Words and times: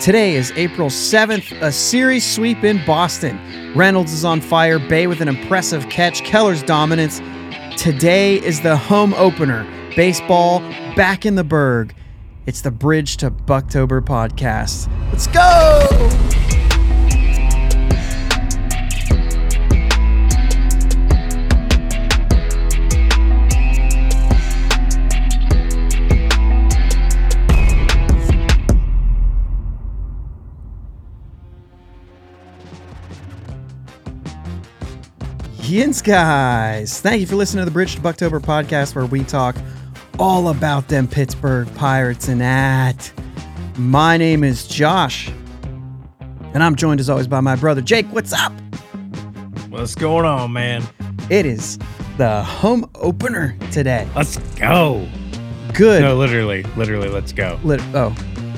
Today 0.00 0.34
is 0.34 0.50
April 0.56 0.88
7th, 0.88 1.60
a 1.60 1.70
series 1.70 2.24
sweep 2.24 2.64
in 2.64 2.82
Boston. 2.86 3.38
Reynolds 3.74 4.14
is 4.14 4.24
on 4.24 4.40
fire, 4.40 4.78
Bae 4.78 5.06
with 5.06 5.20
an 5.20 5.28
impressive 5.28 5.90
catch, 5.90 6.24
Keller's 6.24 6.62
dominance. 6.62 7.20
Today 7.76 8.36
is 8.36 8.62
the 8.62 8.78
home 8.78 9.12
opener. 9.12 9.66
Baseball 9.94 10.60
back 10.96 11.26
in 11.26 11.34
the 11.34 11.44
Burgh. 11.44 11.94
It's 12.46 12.62
the 12.62 12.70
Bridge 12.70 13.18
to 13.18 13.30
Buctober 13.30 14.00
podcast. 14.00 14.88
Let's 15.12 15.26
go! 15.26 16.39
Guys, 35.70 37.00
thank 37.00 37.20
you 37.20 37.28
for 37.28 37.36
listening 37.36 37.60
to 37.60 37.64
the 37.64 37.70
Bridge 37.70 37.94
to 37.94 38.00
Buctober 38.00 38.40
podcast 38.40 38.96
where 38.96 39.06
we 39.06 39.22
talk 39.22 39.54
all 40.18 40.48
about 40.48 40.88
them 40.88 41.06
Pittsburgh 41.06 41.72
Pirates 41.76 42.26
and 42.26 42.40
that. 42.40 43.12
My 43.78 44.16
name 44.16 44.42
is 44.42 44.66
Josh, 44.66 45.30
and 46.54 46.64
I'm 46.64 46.74
joined 46.74 46.98
as 46.98 47.08
always 47.08 47.28
by 47.28 47.38
my 47.38 47.54
brother 47.54 47.82
Jake. 47.82 48.06
What's 48.06 48.32
up? 48.32 48.52
What's 49.68 49.94
going 49.94 50.24
on, 50.26 50.52
man? 50.52 50.82
It 51.30 51.46
is 51.46 51.78
the 52.16 52.42
home 52.42 52.90
opener 52.96 53.56
today. 53.70 54.08
Let's 54.16 54.38
go. 54.56 55.08
Good. 55.72 56.02
No, 56.02 56.16
literally, 56.16 56.64
literally, 56.76 57.08
let's 57.08 57.32
go. 57.32 57.60
Lit- 57.62 57.80
oh, 57.94 58.12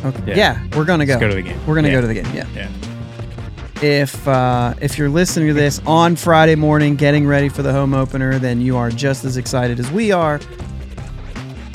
okay. 0.07 0.29
Yeah. 0.29 0.35
Yeah. 0.35 0.67
we're 0.79 0.87
gonna 0.87 1.05
go. 1.05 1.13
Let's 1.13 1.21
go 1.21 1.29
to 1.29 1.35
the 1.35 1.43
game. 1.43 1.61
We're 1.67 1.75
gonna 1.75 1.89
Yeah. 1.89 1.95
go 1.95 2.01
to 2.01 2.07
the 2.07 2.15
game. 2.15 2.35
Yeah. 2.35 2.47
Yeah. 2.55 2.71
If 3.83 4.29
uh, 4.29 4.75
if 4.81 4.97
you're 4.97 5.09
listening 5.09 5.49
to 5.49 5.55
this 5.55 5.81
on 5.87 6.15
Friday 6.15 6.55
morning, 6.55 6.95
getting 6.95 7.27
ready 7.27 7.49
for 7.49 7.63
the 7.63 7.73
home 7.73 7.95
opener, 7.95 8.39
then 8.39 8.61
you 8.61 8.77
are 8.77 8.91
just 8.91 9.25
as 9.25 9.37
excited 9.37 9.81
as 9.81 9.91
we 9.91 10.13
are 10.13 10.39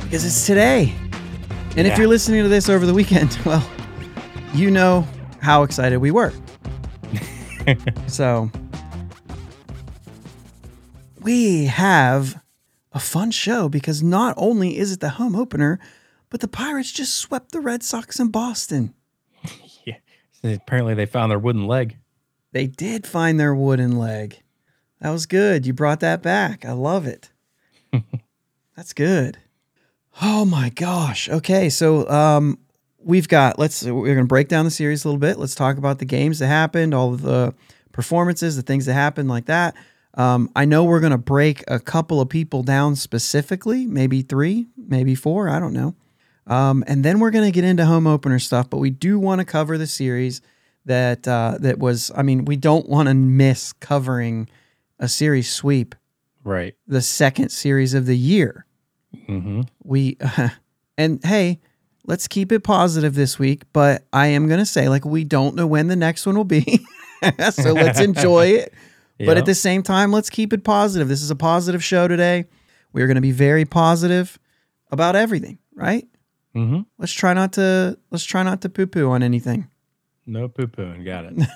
because 0.03 0.23
it's 0.23 0.45
today. 0.45 0.95
And 1.75 1.85
if 1.85 1.97
you're 1.97 2.07
listening 2.07 2.43
to 2.43 2.49
this 2.49 2.69
over 2.69 2.85
the 2.85 2.93
weekend, 2.93 3.37
well, 3.45 3.67
you 4.53 4.71
know 4.71 5.05
how 5.41 5.63
excited 5.63 5.97
we 5.97 6.11
were. 6.11 6.31
so 8.07 8.49
we 11.19 11.65
have 11.65 12.41
a 12.93 12.99
fun 13.01 13.31
show 13.31 13.67
because 13.67 14.01
not 14.01 14.33
only 14.37 14.77
is 14.77 14.93
it 14.93 15.01
the 15.01 15.09
home 15.09 15.35
opener, 15.35 15.77
but 16.29 16.39
the 16.39 16.47
Pirates 16.47 16.93
just 16.93 17.15
swept 17.15 17.51
the 17.51 17.59
Red 17.59 17.83
Sox 17.83 18.17
in 18.17 18.29
Boston. 18.29 18.93
Apparently, 20.43 20.93
they 20.93 21.05
found 21.05 21.31
their 21.31 21.39
wooden 21.39 21.67
leg. 21.67 21.97
They 22.51 22.67
did 22.67 23.05
find 23.05 23.39
their 23.39 23.53
wooden 23.53 23.97
leg. 23.97 24.41
That 25.01 25.11
was 25.11 25.25
good. 25.25 25.65
You 25.65 25.73
brought 25.73 25.99
that 25.99 26.21
back. 26.21 26.65
I 26.65 26.71
love 26.71 27.05
it. 27.05 27.31
That's 28.75 28.93
good. 28.93 29.37
Oh 30.21 30.45
my 30.45 30.69
gosh. 30.69 31.29
Okay, 31.29 31.69
so 31.69 32.07
um 32.09 32.57
we've 32.99 33.27
got 33.27 33.59
let's 33.59 33.83
we're 33.83 34.13
going 34.13 34.17
to 34.17 34.25
break 34.25 34.47
down 34.47 34.65
the 34.65 34.71
series 34.71 35.05
a 35.05 35.07
little 35.07 35.19
bit. 35.19 35.37
Let's 35.37 35.55
talk 35.55 35.77
about 35.77 35.99
the 35.99 36.05
games 36.05 36.39
that 36.39 36.47
happened, 36.47 36.93
all 36.93 37.13
of 37.13 37.21
the 37.21 37.53
performances, 37.91 38.55
the 38.55 38.61
things 38.61 38.85
that 38.85 38.93
happened 38.93 39.29
like 39.29 39.45
that. 39.45 39.75
Um, 40.15 40.49
I 40.55 40.65
know 40.65 40.83
we're 40.83 40.99
going 40.99 41.11
to 41.11 41.17
break 41.17 41.63
a 41.67 41.79
couple 41.79 42.19
of 42.19 42.27
people 42.27 42.63
down 42.63 42.95
specifically, 42.95 43.85
maybe 43.85 44.23
three, 44.23 44.67
maybe 44.75 45.13
four, 45.13 45.47
I 45.47 45.59
don't 45.59 45.73
know. 45.73 45.95
Um, 46.47 46.83
and 46.87 47.03
then 47.03 47.19
we're 47.19 47.31
going 47.31 47.45
to 47.45 47.51
get 47.51 47.63
into 47.63 47.85
home 47.85 48.07
opener 48.07 48.39
stuff, 48.39 48.69
but 48.69 48.77
we 48.77 48.89
do 48.89 49.19
want 49.19 49.39
to 49.39 49.45
cover 49.45 49.77
the 49.77 49.85
series 49.87 50.41
that 50.85 51.27
uh, 51.27 51.57
that 51.59 51.77
was. 51.77 52.11
I 52.15 52.23
mean, 52.23 52.45
we 52.45 52.55
don't 52.55 52.87
want 52.87 53.09
to 53.09 53.13
miss 53.13 53.73
covering 53.73 54.47
a 54.99 55.07
series 55.09 55.51
sweep, 55.51 55.93
Right. 56.43 56.75
the 56.87 57.01
second 57.01 57.49
series 57.49 57.93
of 57.93 58.05
the 58.05 58.17
year. 58.17 58.65
Mm-hmm. 59.27 59.61
We 59.83 60.17
and 60.97 61.23
hey, 61.23 61.59
let's 62.05 62.27
keep 62.27 62.51
it 62.53 62.63
positive 62.63 63.13
this 63.13 63.37
week. 63.37 63.63
But 63.73 64.05
I 64.13 64.27
am 64.27 64.47
going 64.47 64.59
to 64.59 64.65
say, 64.65 64.87
like, 64.87 65.03
we 65.05 65.25
don't 65.25 65.55
know 65.55 65.67
when 65.67 65.87
the 65.87 65.95
next 65.97 66.25
one 66.25 66.35
will 66.37 66.43
be, 66.45 66.85
so 67.51 67.73
let's 67.73 67.99
enjoy 67.99 68.47
it. 68.63 68.73
But 69.19 69.37
at 69.37 69.45
the 69.45 69.55
same 69.55 69.81
time, 69.81 70.11
let's 70.11 70.29
keep 70.29 70.53
it 70.53 70.63
positive. 70.63 71.07
This 71.07 71.23
is 71.23 71.31
a 71.31 71.35
positive 71.35 71.83
show 71.83 72.07
today. 72.07 72.45
We're 72.93 73.07
going 73.07 73.15
to 73.15 73.21
be 73.21 73.31
very 73.31 73.65
positive 73.65 74.37
about 74.91 75.15
everything, 75.15 75.57
right? 75.73 76.07
Mm-hmm. 76.57 76.81
Let's 76.97 77.13
try 77.13 77.33
not 77.33 77.53
to 77.53 77.97
let's 78.09 78.25
try 78.25 78.41
not 78.41 78.61
to 78.61 78.69
poo 78.69 78.87
poo 78.87 79.11
on 79.11 79.21
anything. 79.21 79.67
No 80.25 80.47
poo 80.47 80.65
pooing. 80.67 81.05
Got 81.05 81.25
it. 81.25 81.47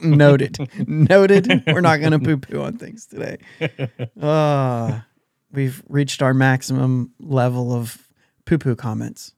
Noted. 0.00 0.58
Noted. 0.86 1.64
We're 1.66 1.80
not 1.80 2.00
going 2.00 2.12
to 2.12 2.18
poo 2.18 2.36
poo 2.36 2.62
on 2.62 2.76
things 2.76 3.06
today. 3.06 3.38
Uh, 4.20 5.00
we've 5.52 5.82
reached 5.88 6.20
our 6.22 6.34
maximum 6.34 7.12
level 7.18 7.72
of 7.72 8.08
poo 8.44 8.58
poo 8.58 8.76
comments 8.76 9.32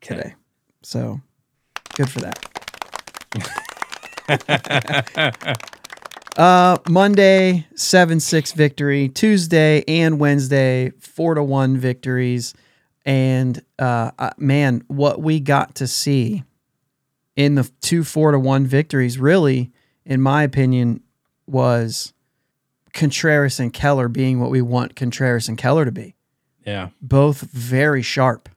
today. 0.00 0.34
So 0.82 1.20
good 1.94 2.10
for 2.10 2.20
that. 2.20 2.38
uh, 6.36 6.78
Monday, 6.88 7.66
7 7.74 8.20
6 8.20 8.52
victory. 8.52 9.08
Tuesday 9.08 9.84
and 9.88 10.20
Wednesday, 10.20 10.90
4 11.00 11.34
to 11.34 11.42
1 11.42 11.76
victories. 11.76 12.54
And 13.04 13.62
uh, 13.78 14.30
man, 14.38 14.82
what 14.86 15.20
we 15.20 15.40
got 15.40 15.74
to 15.76 15.86
see 15.86 16.44
in 17.36 17.54
the 17.54 17.70
two 17.80 18.04
four 18.04 18.32
to 18.32 18.38
one 18.38 18.66
victories 18.66 19.18
really, 19.18 19.70
in 20.04 20.20
my 20.20 20.42
opinion, 20.42 21.02
was 21.46 22.12
Contreras 22.92 23.60
and 23.60 23.72
Keller 23.72 24.08
being 24.08 24.40
what 24.40 24.50
we 24.50 24.62
want 24.62 24.96
Contreras 24.96 25.48
and 25.48 25.58
Keller 25.58 25.84
to 25.84 25.92
be. 25.92 26.14
Yeah. 26.64 26.90
Both 27.02 27.42
very 27.42 28.02
sharp, 28.02 28.48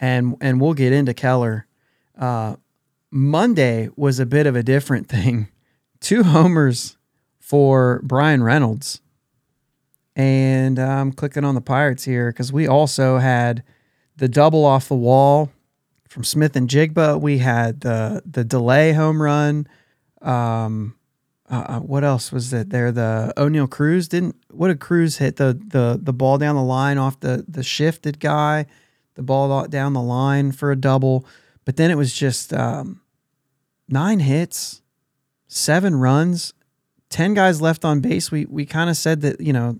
and 0.00 0.36
and 0.40 0.60
we'll 0.60 0.74
get 0.74 0.92
into 0.92 1.12
Keller. 1.12 1.66
Uh, 2.18 2.56
Monday 3.10 3.90
was 3.96 4.18
a 4.18 4.26
bit 4.26 4.46
of 4.46 4.56
a 4.56 4.62
different 4.62 5.08
thing. 5.10 5.48
Two 6.00 6.22
homers 6.22 6.96
for 7.38 8.00
Bryan 8.02 8.42
Reynolds, 8.42 9.00
and 10.16 10.78
I'm 10.78 11.12
clicking 11.12 11.44
on 11.44 11.54
the 11.54 11.60
Pirates 11.60 12.04
here 12.04 12.32
because 12.32 12.50
we 12.52 12.66
also 12.66 13.18
had 13.18 13.62
the 14.16 14.28
double 14.28 14.64
off 14.64 14.88
the 14.88 14.94
wall 14.94 15.50
from 16.08 16.24
Smith-Njigba. 16.24 17.20
We 17.20 17.38
had 17.38 17.82
the 17.82 18.22
the 18.24 18.42
delay 18.42 18.94
home 18.94 19.20
run. 19.20 19.68
Um, 20.22 20.96
uh, 21.48 21.64
uh, 21.68 21.80
what 21.80 22.02
else 22.02 22.32
was 22.32 22.52
it 22.52 22.70
there? 22.70 22.90
The 22.90 23.32
Oneil 23.36 23.70
Cruz 23.70 24.08
didn't. 24.08 24.36
What 24.50 24.68
did 24.68 24.80
Cruz 24.80 25.18
hit 25.18 25.36
the 25.36 25.60
the 25.68 26.00
the 26.02 26.14
ball 26.14 26.38
down 26.38 26.56
the 26.56 26.62
line 26.62 26.96
off 26.96 27.20
the 27.20 27.44
the 27.46 27.62
shifted 27.62 28.18
guy, 28.18 28.64
the 29.14 29.22
ball 29.22 29.66
down 29.68 29.92
the 29.92 30.02
line 30.02 30.50
for 30.50 30.72
a 30.72 30.76
double. 30.76 31.26
But 31.66 31.76
then 31.76 31.90
it 31.90 31.96
was 31.96 32.14
just 32.14 32.54
um, 32.54 33.02
nine 33.88 34.20
hits, 34.20 34.80
seven 35.46 35.96
runs, 35.96 36.54
ten 37.10 37.34
guys 37.34 37.60
left 37.60 37.84
on 37.84 38.00
base. 38.00 38.30
We 38.30 38.46
we 38.46 38.64
kind 38.64 38.88
of 38.88 38.96
said 38.96 39.20
that 39.20 39.40
you 39.40 39.52
know 39.52 39.78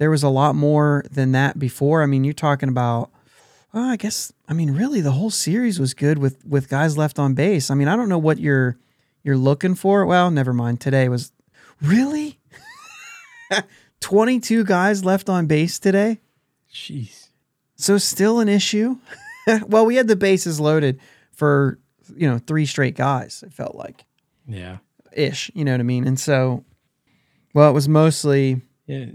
there 0.00 0.10
was 0.10 0.22
a 0.24 0.28
lot 0.30 0.56
more 0.56 1.04
than 1.10 1.32
that 1.32 1.58
before. 1.58 2.02
I 2.02 2.06
mean, 2.06 2.24
you're 2.24 2.32
talking 2.34 2.68
about. 2.70 3.10
Well, 3.72 3.84
I 3.84 3.94
guess 3.96 4.32
I 4.48 4.52
mean 4.52 4.72
really 4.72 5.00
the 5.00 5.12
whole 5.12 5.30
series 5.30 5.78
was 5.78 5.94
good 5.94 6.18
with 6.18 6.44
with 6.44 6.68
guys 6.68 6.98
left 6.98 7.20
on 7.20 7.34
base. 7.34 7.70
I 7.70 7.74
mean, 7.76 7.86
I 7.86 7.94
don't 7.94 8.08
know 8.08 8.18
what 8.18 8.40
you're 8.40 8.76
you're 9.22 9.36
looking 9.36 9.76
for. 9.76 10.04
Well, 10.06 10.30
never 10.32 10.52
mind. 10.52 10.80
Today 10.80 11.08
was 11.08 11.30
really 11.80 12.40
22 14.00 14.64
guys 14.64 15.04
left 15.04 15.28
on 15.28 15.46
base 15.46 15.78
today. 15.78 16.18
Jeez. 16.72 17.28
So 17.76 17.98
still 17.98 18.40
an 18.40 18.48
issue. 18.48 18.96
well, 19.66 19.86
we 19.86 19.96
had 19.96 20.08
the 20.08 20.16
bases 20.16 20.58
loaded 20.60 20.98
for 21.32 21.78
you 22.16 22.28
know 22.28 22.38
three 22.38 22.66
straight 22.66 22.96
guys. 22.96 23.44
It 23.46 23.52
felt 23.52 23.76
like 23.76 24.04
Yeah. 24.48 24.78
ish. 25.12 25.50
You 25.54 25.64
know 25.64 25.72
what 25.72 25.80
I 25.80 25.84
mean? 25.84 26.06
And 26.06 26.18
so, 26.18 26.64
well, 27.54 27.70
it 27.70 27.74
was 27.74 27.88
mostly 27.88 28.62
Yeah. 28.86 29.06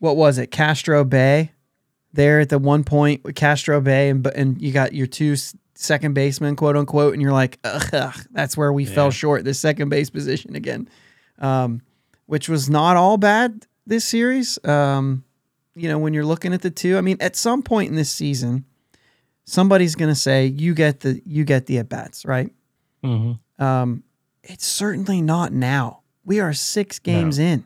What 0.00 0.16
was 0.16 0.38
it? 0.38 0.48
Castro 0.48 1.04
Bae. 1.04 1.52
There 2.12 2.40
at 2.40 2.48
the 2.48 2.58
one 2.58 2.82
point 2.82 3.22
with 3.22 3.36
Castro 3.36 3.80
Bae, 3.80 4.08
and 4.08 4.26
and 4.26 4.60
you 4.60 4.72
got 4.72 4.92
your 4.92 5.06
two 5.06 5.36
second 5.80 6.14
basemen, 6.14 6.56
quote 6.56 6.76
unquote, 6.76 7.12
and 7.12 7.22
you're 7.22 7.32
like, 7.32 7.58
ugh, 7.62 7.88
ugh, 7.92 8.26
that's 8.32 8.56
where 8.56 8.72
we 8.72 8.84
fell 8.84 9.12
short. 9.12 9.44
The 9.44 9.54
second 9.54 9.90
base 9.90 10.10
position 10.10 10.56
again, 10.56 10.88
um, 11.38 11.82
which 12.26 12.48
was 12.48 12.68
not 12.68 12.96
all 12.96 13.16
bad 13.16 13.66
this 13.86 14.04
series. 14.04 14.58
Um, 14.64 15.24
you 15.74 15.88
know, 15.88 15.98
when 15.98 16.12
you're 16.12 16.24
looking 16.24 16.52
at 16.52 16.62
the 16.62 16.70
two, 16.70 16.98
I 16.98 17.00
mean, 17.00 17.16
at 17.20 17.36
some 17.36 17.62
point 17.62 17.90
in 17.90 17.96
this 17.96 18.10
season, 18.10 18.64
somebody's 19.44 19.94
gonna 19.94 20.16
say 20.16 20.46
you 20.46 20.74
get 20.74 21.00
the 21.00 21.22
you 21.24 21.44
get 21.44 21.66
the 21.66 21.78
at 21.78 21.88
bats, 21.88 22.24
right? 22.24 22.50
Mm-hmm. 23.04 23.62
Um, 23.62 24.02
it's 24.42 24.66
certainly 24.66 25.22
not 25.22 25.52
now. 25.52 26.00
We 26.24 26.40
are 26.40 26.52
six 26.52 26.98
games 26.98 27.38
in. 27.38 27.64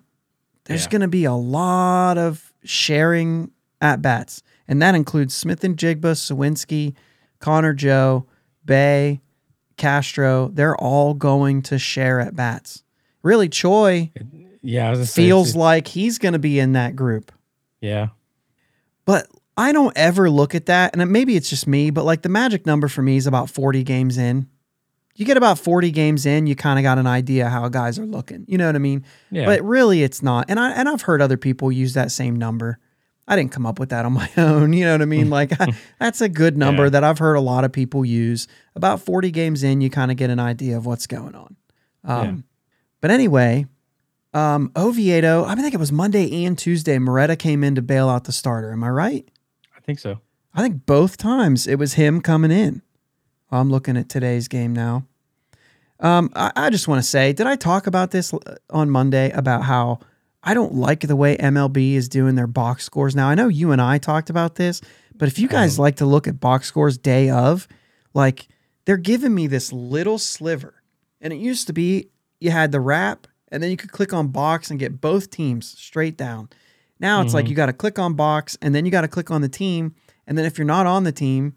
There's 0.65 0.85
Yeah. 0.85 0.91
going 0.91 1.03
to 1.03 1.09
be 1.09 1.25
a 1.25 1.33
lot 1.35 2.19
of 2.19 2.53
sharing 2.65 3.51
at 3.81 4.01
bats, 4.03 4.43
and 4.67 4.81
that 4.81 4.95
includes 4.95 5.35
Smith 5.35 5.63
and 5.65 5.77
Jigba, 5.77 6.13
Suwinski, 6.15 6.95
Connor 7.39 7.75
Joe, 7.75 8.27
Bae, 8.65 9.21
Castro, 9.77 10.49
they're 10.55 10.77
all 10.77 11.15
going 11.15 11.61
to 11.63 11.79
share 11.79 12.21
at 12.21 12.35
bats. 12.37 12.83
Really, 13.23 13.49
Choi 13.49 14.11
Yeah, 14.63 14.87
I 14.87 14.91
was 14.91 14.99
gonna 15.01 15.07
say, 15.07 15.23
feels 15.27 15.55
like 15.57 15.89
he's 15.89 16.19
going 16.19 16.33
to 16.33 16.39
be 16.39 16.59
in 16.59 16.73
that 16.73 16.95
group. 16.97 17.33
yeah. 17.81 18.09
But 19.05 19.27
I 19.57 19.73
don't 19.73 19.95
ever 19.97 20.31
look 20.31 20.55
at 20.55 20.67
that, 20.67 20.97
and 20.97 21.11
maybe 21.13 21.37
it's 21.37 21.51
just 21.51 21.67
me, 21.67 21.91
but 21.91 22.05
like 22.05 22.23
the 22.23 22.29
magic 22.31 22.65
number 22.65 22.89
for 22.89 23.03
me 23.03 23.17
is 23.19 23.27
about 23.27 23.51
40 23.51 23.83
games 23.85 24.17
in. 24.17 24.49
You 25.17 25.25
get 25.25 25.37
about 25.37 25.59
40 25.61 25.91
games 25.93 26.27
in, 26.27 26.47
you 26.49 26.57
kind 26.57 26.79
of 26.79 26.83
got 26.83 26.99
an 26.99 27.07
idea 27.07 27.49
how 27.49 27.69
guys 27.69 27.99
are 28.01 28.07
looking. 28.07 28.45
You 28.49 28.59
know 28.59 28.67
what 28.67 28.75
I 28.75 28.81
mean? 28.81 29.05
Yeah. 29.31 29.47
But 29.47 29.63
really 29.63 30.03
it's 30.03 30.23
not. 30.23 30.47
And 30.49 30.59
I 30.59 30.73
and 30.73 30.89
I've 30.89 31.03
heard 31.03 31.23
other 31.23 31.37
people 31.37 31.71
use 31.71 31.95
that 31.95 32.11
same 32.11 32.35
number. 32.37 32.79
I 33.29 33.37
didn't 33.37 33.53
come 33.53 33.65
up 33.65 33.79
with 33.79 33.91
that 33.91 34.05
on 34.05 34.13
my 34.23 34.29
own. 34.37 34.73
You 34.73 34.85
know 34.85 34.93
what 34.93 35.03
I 35.03 35.07
mean? 35.07 35.31
Like 35.31 35.53
that's 36.01 36.21
a 36.21 36.29
good 36.29 36.57
number 36.57 36.85
Yeah. 36.85 36.91
that 36.91 37.05
I've 37.05 37.19
heard 37.19 37.35
a 37.37 37.41
lot 37.41 37.65
of 37.65 37.73
people 37.73 38.05
use. 38.05 38.49
About 38.75 39.01
40 39.01 39.31
games 39.31 39.63
in, 39.63 39.81
you 39.81 39.89
kind 39.89 40.11
of 40.11 40.17
get 40.17 40.31
an 40.31 40.41
idea 40.41 40.77
of 40.77 40.85
what's 40.85 41.07
going 41.07 41.35
on. 41.35 41.57
Um, 42.03 42.25
Yeah. 42.27 42.35
But 43.01 43.11
anyway, 43.13 43.67
um, 44.33 44.73
Oviedo, 44.75 45.45
I 45.45 45.55
think 45.55 45.75
it 45.75 45.79
was 45.81 45.93
Monday 45.93 46.45
and 46.45 46.59
Tuesday, 46.59 46.99
Moreta 46.99 47.37
came 47.37 47.63
in 47.63 47.75
to 47.77 47.83
bail 47.83 48.09
out 48.09 48.25
the 48.25 48.33
starter. 48.33 48.73
Am 48.73 48.83
I 48.83 48.89
right? 48.89 49.29
I 49.77 49.81
think 49.81 49.99
so. 50.01 50.21
I 50.55 50.63
think 50.63 50.87
both 50.87 51.17
times 51.17 51.67
it 51.67 51.77
was 51.79 51.95
him 51.95 52.21
coming 52.21 52.51
in. 52.51 52.83
I'm 53.55 53.71
looking 53.71 53.97
at 53.97 54.09
today's 54.09 54.49
game 54.49 54.73
now. 54.73 55.07
Um, 56.01 56.31
I, 56.35 56.53
I 56.57 56.71
just 56.71 56.89
want 56.89 57.03
to 57.03 57.09
say, 57.09 57.33
did 57.33 57.47
I 57.47 57.57
talk 57.57 57.87
about 57.87 58.11
this 58.11 58.33
on 58.71 58.91
Monday 58.91 59.31
about 59.31 59.63
how 59.63 60.01
I 60.43 60.55
don't 60.55 60.75
like 60.75 61.01
the 61.01 61.17
way 61.17 61.37
MLB 61.37 61.95
is 61.95 62.09
doing 62.09 62.35
their 62.35 62.47
box 62.47 62.85
scores 62.85 63.15
now? 63.15 63.29
I 63.29 63.35
know 63.35 63.49
you 63.49 63.71
and 63.71 63.81
I 63.81 63.99
talked 63.99 64.29
about 64.29 64.57
this, 64.57 64.81
but 65.15 65.29
if 65.29 65.39
you 65.39 65.49
guys 65.49 65.79
like 65.79 65.97
to 65.97 66.07
look 66.07 66.27
at 66.27 66.41
box 66.41 66.67
scores 66.67 66.99
day 66.99 67.31
of, 67.31 67.69
like 68.13 68.49
they're 68.85 68.97
giving 68.97 69.35
me 69.35 69.47
this 69.47 69.73
little 69.73 70.19
sliver, 70.19 70.83
and 71.21 71.33
it 71.33 71.37
used 71.37 71.67
to 71.69 71.73
be 71.73 72.11
you 72.41 72.51
had 72.51 72.73
the 72.73 72.81
wrap, 72.81 73.27
and 73.49 73.63
then 73.63 73.71
you 73.71 73.77
could 73.77 73.93
click 73.93 74.13
on 74.13 74.29
box 74.29 74.71
and 74.71 74.81
get 74.81 75.01
both 75.01 75.31
teams 75.31 75.79
straight 75.79 76.17
down. 76.17 76.49
Now 76.99 77.23
it's 77.23 77.35
like 77.35 77.49
you 77.49 77.55
got 77.55 77.67
to 77.67 77.73
click 77.73 77.99
on 77.99 78.15
box, 78.15 78.59
and 78.61 78.75
then 78.75 78.85
you 78.85 78.91
got 78.91 79.03
to 79.03 79.09
click 79.09 79.31
on 79.31 79.41
the 79.43 79.49
team, 79.49 79.95
and 80.27 80.37
then 80.37 80.45
if 80.45 80.59
you're 80.59 80.67
not 80.67 80.87
on 80.87 81.05
the 81.05 81.13
team, 81.13 81.55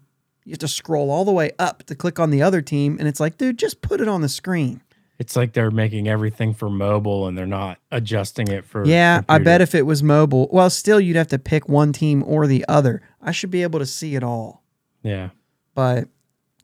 you 0.48 0.52
have 0.52 0.60
to 0.60 0.68
scroll 0.68 1.10
all 1.10 1.26
the 1.26 1.32
way 1.32 1.50
up 1.58 1.82
to 1.84 1.94
click 1.94 2.18
on 2.18 2.30
the 2.30 2.40
other 2.40 2.62
team, 2.62 2.96
and 2.98 3.06
it's 3.06 3.20
like, 3.20 3.36
dude, 3.36 3.58
just 3.58 3.82
put 3.82 4.00
it 4.00 4.08
on 4.08 4.22
the 4.22 4.30
screen. 4.30 4.80
It's 5.18 5.36
like 5.36 5.52
they're 5.52 5.70
making 5.70 6.08
everything 6.08 6.54
for 6.54 6.70
mobile 6.70 7.26
and 7.26 7.36
they're 7.36 7.44
not 7.44 7.78
adjusting 7.90 8.48
it 8.48 8.64
for. 8.64 8.86
Yeah, 8.86 9.22
I 9.28 9.38
bet 9.40 9.60
if 9.60 9.74
it 9.74 9.84
was 9.84 10.02
mobile, 10.02 10.48
well, 10.50 10.70
still 10.70 11.00
you'd 11.00 11.16
have 11.16 11.28
to 11.28 11.38
pick 11.38 11.68
one 11.68 11.92
team 11.92 12.24
or 12.24 12.46
the 12.46 12.64
other. 12.66 13.02
I 13.20 13.32
should 13.32 13.50
be 13.50 13.62
able 13.62 13.78
to 13.80 13.86
see 13.86 14.14
it 14.14 14.22
all. 14.22 14.62
Yeah. 15.02 15.30
But 15.74 16.08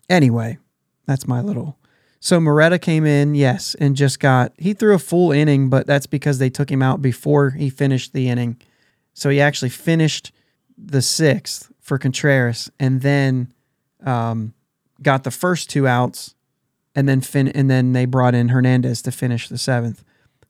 anyway, 0.08 0.58
that's 1.04 1.28
my 1.28 1.42
little. 1.42 1.76
So 2.20 2.40
Moreta 2.40 2.78
came 2.78 3.04
in, 3.04 3.34
yes, 3.34 3.74
and 3.74 3.96
just 3.96 4.18
got 4.18 4.52
he 4.56 4.72
threw 4.72 4.94
a 4.94 4.98
full 4.98 5.30
inning, 5.30 5.68
but 5.68 5.86
that's 5.86 6.06
because 6.06 6.38
they 6.38 6.48
took 6.48 6.70
him 6.70 6.80
out 6.80 7.02
before 7.02 7.50
he 7.50 7.68
finished 7.68 8.14
the 8.14 8.30
inning. 8.30 8.56
So 9.12 9.28
he 9.28 9.42
actually 9.42 9.68
finished 9.68 10.32
the 10.78 11.02
sixth 11.02 11.70
for 11.80 11.98
Contreras, 11.98 12.70
and 12.80 13.02
then 13.02 13.52
um, 14.04 14.54
got 15.02 15.24
the 15.24 15.30
first 15.30 15.70
two 15.70 15.86
outs, 15.86 16.34
and 16.94 17.08
then 17.08 17.20
fin- 17.20 17.48
and 17.48 17.70
then 17.70 17.92
they 17.92 18.04
brought 18.04 18.34
in 18.34 18.48
Hernandez 18.48 19.02
to 19.02 19.10
finish 19.12 19.48
the 19.48 19.58
seventh. 19.58 20.04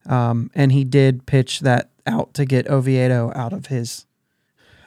Um, 0.06 0.51
and 0.55 0.73
he 0.73 0.85
did 0.85 1.25
pitch 1.27 1.61
that 1.61 1.91
out 2.06 2.35
to 2.35 2.45
get 2.45 2.69
Oviedo 2.69 3.33
out 3.35 3.53
of 3.53 3.67
his. 3.67 4.06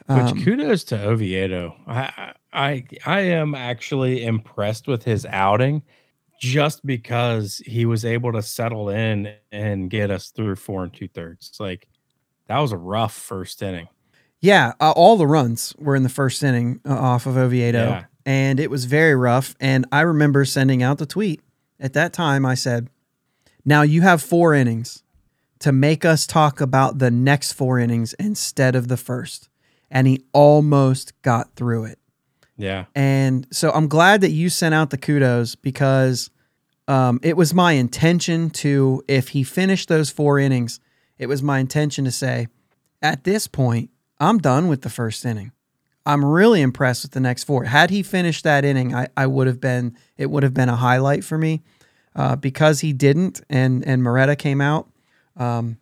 Which 0.06 0.18
um, 0.18 0.42
kudos 0.42 0.84
to 0.84 1.02
Oviedo. 1.02 1.74
I, 1.86 2.32
I 2.52 2.84
I 3.04 3.20
am 3.20 3.54
actually 3.54 4.24
impressed 4.24 4.86
with 4.86 5.02
his 5.04 5.26
outing, 5.26 5.82
just 6.40 6.86
because 6.86 7.60
he 7.66 7.84
was 7.84 8.04
able 8.04 8.32
to 8.32 8.40
settle 8.42 8.88
in 8.88 9.34
and 9.52 9.90
get 9.90 10.10
us 10.10 10.30
through 10.30 10.56
four 10.56 10.84
and 10.84 10.94
two 10.94 11.08
thirds. 11.08 11.52
Like 11.58 11.88
that 12.46 12.58
was 12.58 12.72
a 12.72 12.78
rough 12.78 13.12
first 13.12 13.60
inning. 13.60 13.88
Yeah, 14.40 14.72
uh, 14.80 14.92
all 14.92 15.16
the 15.16 15.26
runs 15.26 15.74
were 15.78 15.96
in 15.96 16.04
the 16.04 16.08
first 16.08 16.42
inning 16.44 16.80
uh, 16.88 16.94
off 16.94 17.26
of 17.26 17.36
Oviedo, 17.36 17.88
Yeah. 17.88 18.04
And 18.28 18.60
it 18.60 18.70
was 18.70 18.84
very 18.84 19.14
rough. 19.14 19.54
And 19.58 19.86
I 19.90 20.02
remember 20.02 20.44
sending 20.44 20.82
out 20.82 20.98
the 20.98 21.06
tweet 21.06 21.40
at 21.80 21.94
that 21.94 22.12
time. 22.12 22.44
I 22.44 22.54
said, 22.54 22.90
"Now 23.64 23.82
you 23.82 24.02
have 24.02 24.20
four 24.22 24.52
innings 24.52 25.02
to 25.60 25.72
make 25.72 26.04
us 26.04 26.26
talk 26.26 26.60
about 26.60 26.98
the 26.98 27.10
next 27.10 27.52
four 27.52 27.78
innings 27.78 28.14
instead 28.14 28.74
of 28.74 28.88
the 28.88 28.96
first. 28.96 29.48
And 29.90 30.06
he 30.06 30.24
almost 30.32 31.20
got 31.22 31.54
through 31.54 31.84
it. 31.84 31.98
Yeah. 32.56 32.86
And 32.94 33.46
so 33.52 33.70
I'm 33.70 33.88
glad 33.88 34.20
that 34.20 34.30
you 34.30 34.50
sent 34.50 34.74
out 34.74 34.90
the 34.90 34.98
kudos 34.98 35.54
because 35.54 36.30
um, 36.86 37.20
it 37.22 37.36
was 37.36 37.54
my 37.54 37.72
intention 37.72 38.50
to, 38.50 39.02
if 39.08 39.28
he 39.28 39.42
finished 39.42 39.88
those 39.88 40.10
four 40.10 40.38
innings, 40.38 40.80
it 41.18 41.26
was 41.26 41.42
my 41.42 41.58
intention 41.58 42.04
to 42.04 42.10
say, 42.10 42.48
at 43.00 43.24
this 43.24 43.46
point, 43.46 43.90
I'm 44.20 44.38
done 44.38 44.68
with 44.68 44.82
the 44.82 44.90
first 44.90 45.24
inning. 45.24 45.52
I'm 46.08 46.24
really 46.24 46.60
impressed 46.62 47.04
with 47.04 47.12
the 47.12 47.20
next 47.20 47.44
four. 47.44 47.64
Had 47.64 47.90
he 47.90 48.02
finished 48.02 48.42
that 48.44 48.64
inning, 48.64 48.94
I, 48.94 49.08
I 49.16 49.26
would 49.26 49.46
have 49.46 49.60
been, 49.60 49.96
it 50.16 50.30
would 50.30 50.42
have 50.42 50.54
been 50.54 50.68
a 50.68 50.76
highlight 50.76 51.22
for 51.22 51.38
me. 51.38 51.62
Uh, 52.16 52.34
because 52.34 52.80
he 52.80 52.92
didn't, 52.92 53.40
and 53.48 53.86
and 53.86 54.02
Moreta 54.02 54.34
came 54.34 54.60
out. 54.60 54.88
Um, 55.36 55.78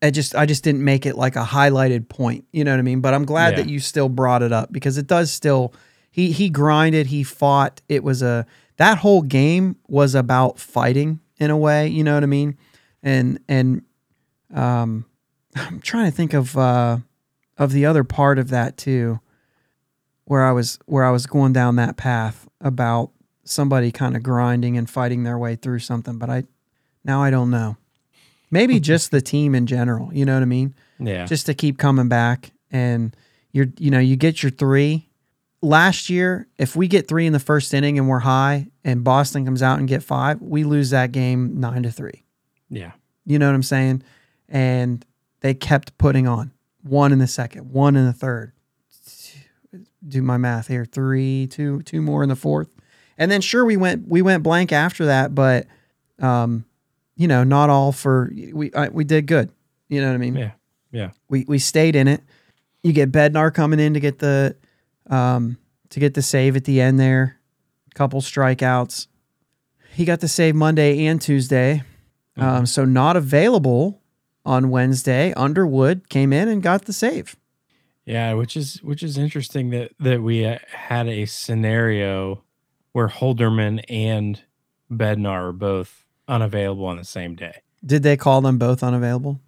I 0.00 0.10
just 0.10 0.36
I 0.36 0.46
just 0.46 0.62
didn't 0.62 0.84
make 0.84 1.06
it 1.06 1.16
like 1.16 1.34
a 1.34 1.42
highlighted 1.44 2.08
point. 2.08 2.44
You 2.52 2.62
know 2.62 2.70
what 2.70 2.78
I 2.78 2.82
mean? 2.82 3.00
But 3.00 3.14
I'm 3.14 3.24
glad 3.24 3.54
Yeah. 3.56 3.64
that 3.64 3.68
you 3.68 3.80
still 3.80 4.08
brought 4.08 4.42
it 4.42 4.52
up 4.52 4.70
because 4.72 4.96
it 4.96 5.08
does 5.08 5.32
still 5.32 5.74
he 6.10 6.30
he 6.30 6.50
grinded, 6.50 7.08
he 7.08 7.24
fought. 7.24 7.80
It 7.88 8.04
was 8.04 8.22
a 8.22 8.46
that 8.76 8.98
whole 8.98 9.22
game 9.22 9.74
was 9.88 10.14
about 10.14 10.60
fighting 10.60 11.18
in 11.38 11.50
a 11.50 11.56
way, 11.56 11.88
you 11.88 12.04
know 12.04 12.14
what 12.14 12.22
I 12.22 12.26
mean? 12.26 12.56
And 13.02 13.40
and 13.48 13.82
um 14.54 15.04
I'm 15.56 15.80
trying 15.80 16.08
to 16.08 16.16
think 16.16 16.32
of 16.32 16.56
uh 16.56 16.98
of 17.58 17.72
the 17.72 17.86
other 17.86 18.04
part 18.04 18.38
of 18.38 18.50
that 18.50 18.76
too 18.76 19.18
where 20.30 20.46
I 20.46 20.52
was 20.52 20.78
where 20.86 21.02
I 21.02 21.10
was 21.10 21.26
going 21.26 21.52
down 21.52 21.74
that 21.74 21.96
path 21.96 22.48
about 22.60 23.10
somebody 23.42 23.90
kind 23.90 24.14
of 24.14 24.22
grinding 24.22 24.78
and 24.78 24.88
fighting 24.88 25.24
their 25.24 25.36
way 25.36 25.56
through 25.56 25.80
something, 25.80 26.18
but 26.18 26.30
I 26.30 26.44
now 27.04 27.20
I 27.20 27.30
don't 27.30 27.50
know. 27.50 27.76
Maybe 28.48 28.78
just 28.92 29.10
the 29.10 29.20
team 29.20 29.56
in 29.56 29.66
general, 29.66 30.14
you 30.14 30.24
know 30.24 30.34
what 30.34 30.42
I 30.42 30.46
mean? 30.46 30.76
Yeah. 31.00 31.26
just 31.26 31.46
to 31.46 31.54
keep 31.54 31.78
coming 31.78 32.08
back 32.08 32.52
and 32.70 33.16
you're 33.50 33.72
you 33.76 33.90
know 33.90 33.98
you 33.98 34.14
get 34.14 34.40
your 34.40 34.50
three 34.50 35.08
last 35.62 36.08
year 36.08 36.46
if 36.58 36.76
we 36.76 36.86
get 36.86 37.08
three 37.08 37.26
in 37.26 37.32
the 37.32 37.40
first 37.40 37.74
inning 37.74 37.98
and 37.98 38.08
we're 38.08 38.20
high 38.20 38.68
and 38.84 39.02
boston 39.02 39.44
comes 39.44 39.62
out 39.62 39.80
and 39.80 39.88
get 39.88 40.02
five 40.02 40.40
we 40.40 40.62
lose 40.62 40.90
that 40.90 41.10
game 41.10 41.58
nine 41.58 41.82
to 41.82 41.90
three 41.90 42.24
yeah. 42.68 42.92
you 43.26 43.38
know 43.38 43.46
what 43.46 43.54
i'm 43.54 43.62
saying 43.62 44.02
and 44.48 45.04
they 45.40 45.54
kept 45.54 45.98
putting 45.98 46.28
on 46.28 46.52
one 46.82 47.12
in 47.12 47.18
the 47.18 47.26
second 47.26 47.72
one 47.72 47.96
in 47.96 48.06
the 48.06 48.12
third 48.12 48.52
do 50.06 50.22
my 50.22 50.36
math 50.36 50.66
here 50.68 50.84
three 50.84 51.46
two 51.46 51.82
two 51.82 52.00
more 52.02 52.22
in 52.22 52.28
the 52.28 52.36
fourth 52.36 52.68
and 53.18 53.30
then 53.30 53.40
sure 53.40 53.64
we 53.64 53.76
went 53.76 54.08
we 54.08 54.22
went 54.22 54.42
blank 54.42 54.72
after 54.72 55.06
that 55.06 55.34
but 55.34 55.66
um 56.18 56.64
you 57.16 57.28
know 57.28 57.44
not 57.44 57.70
all 57.70 57.92
for 57.92 58.32
we 58.52 58.72
I, 58.74 58.88
we 58.88 59.04
did 59.04 59.26
good 59.26 59.50
you 59.88 60.00
know 60.00 60.08
what 60.08 60.14
i 60.14 60.18
mean 60.18 60.34
Yeah. 60.36 60.50
Yeah. 60.92 61.10
we 61.28 61.44
we 61.46 61.58
stayed 61.60 61.94
in 61.94 62.08
it. 62.08 62.20
You 62.82 62.92
get 62.92 63.12
Bednar 63.12 63.52
coming 63.54 63.78
in 63.78 63.94
to 63.94 64.00
get 64.00 64.18
the 64.18 64.56
um 65.08 65.56
to 65.90 66.00
get 66.00 66.14
the 66.14 66.22
save 66.22 66.56
at 66.56 66.64
the 66.64 66.80
end 66.80 66.98
there. 66.98 67.36
Couple 67.94 68.20
strikeouts. 68.20 69.06
He 69.92 70.04
got 70.04 70.20
the 70.20 70.28
save 70.28 70.54
Monday 70.56 71.06
and 71.06 71.20
Tuesday. 71.20 71.82
Um, 72.36 72.64
so 72.66 72.84
not 72.84 73.16
available 73.16 74.00
on 74.46 74.70
Wednesday. 74.70 75.32
Underwood 75.34 76.08
came 76.08 76.32
in 76.32 76.48
and 76.48 76.62
got 76.62 76.86
the 76.86 76.92
save. 76.92 77.36
Yeah, 78.10 78.32
which 78.34 78.56
is 78.56 78.82
which 78.82 79.02
is 79.04 79.16
interesting 79.16 79.70
that 79.70 79.92
that 80.00 80.20
we 80.20 80.44
uh, 80.44 80.58
had 80.72 81.06
a 81.06 81.26
scenario 81.26 82.42
where 82.92 83.06
Holderman 83.08 83.84
and 83.88 84.42
Bednar 84.90 85.50
are 85.50 85.52
both 85.52 86.04
unavailable 86.26 86.86
on 86.86 86.96
the 86.96 87.04
same 87.04 87.36
day. 87.36 87.62
Did 87.86 88.02
they 88.02 88.16
call 88.16 88.40
them 88.40 88.58
both 88.58 88.82
unavailable? 88.82 89.40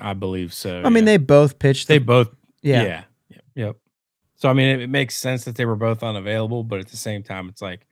I 0.00 0.12
believe 0.12 0.52
so. 0.52 0.82
I 0.84 0.90
mean, 0.90 1.06
they 1.06 1.16
both 1.16 1.58
pitched. 1.58 1.88
they 1.88 1.98
the- 1.98 2.04
both 2.04 2.28
yeah. 2.62 2.82
yeah. 2.82 3.02
Yep. 3.30 3.42
yep. 3.54 3.76
So 4.36 4.50
I 4.50 4.52
mean, 4.52 4.68
it, 4.68 4.82
it 4.82 4.90
makes 4.90 5.16
sense 5.16 5.44
that 5.44 5.56
they 5.56 5.64
were 5.64 5.76
both 5.76 6.02
unavailable, 6.02 6.62
but 6.62 6.78
at 6.80 6.88
the 6.88 6.96
same 6.98 7.22
time, 7.22 7.48
it's 7.48 7.62
like, 7.62 7.86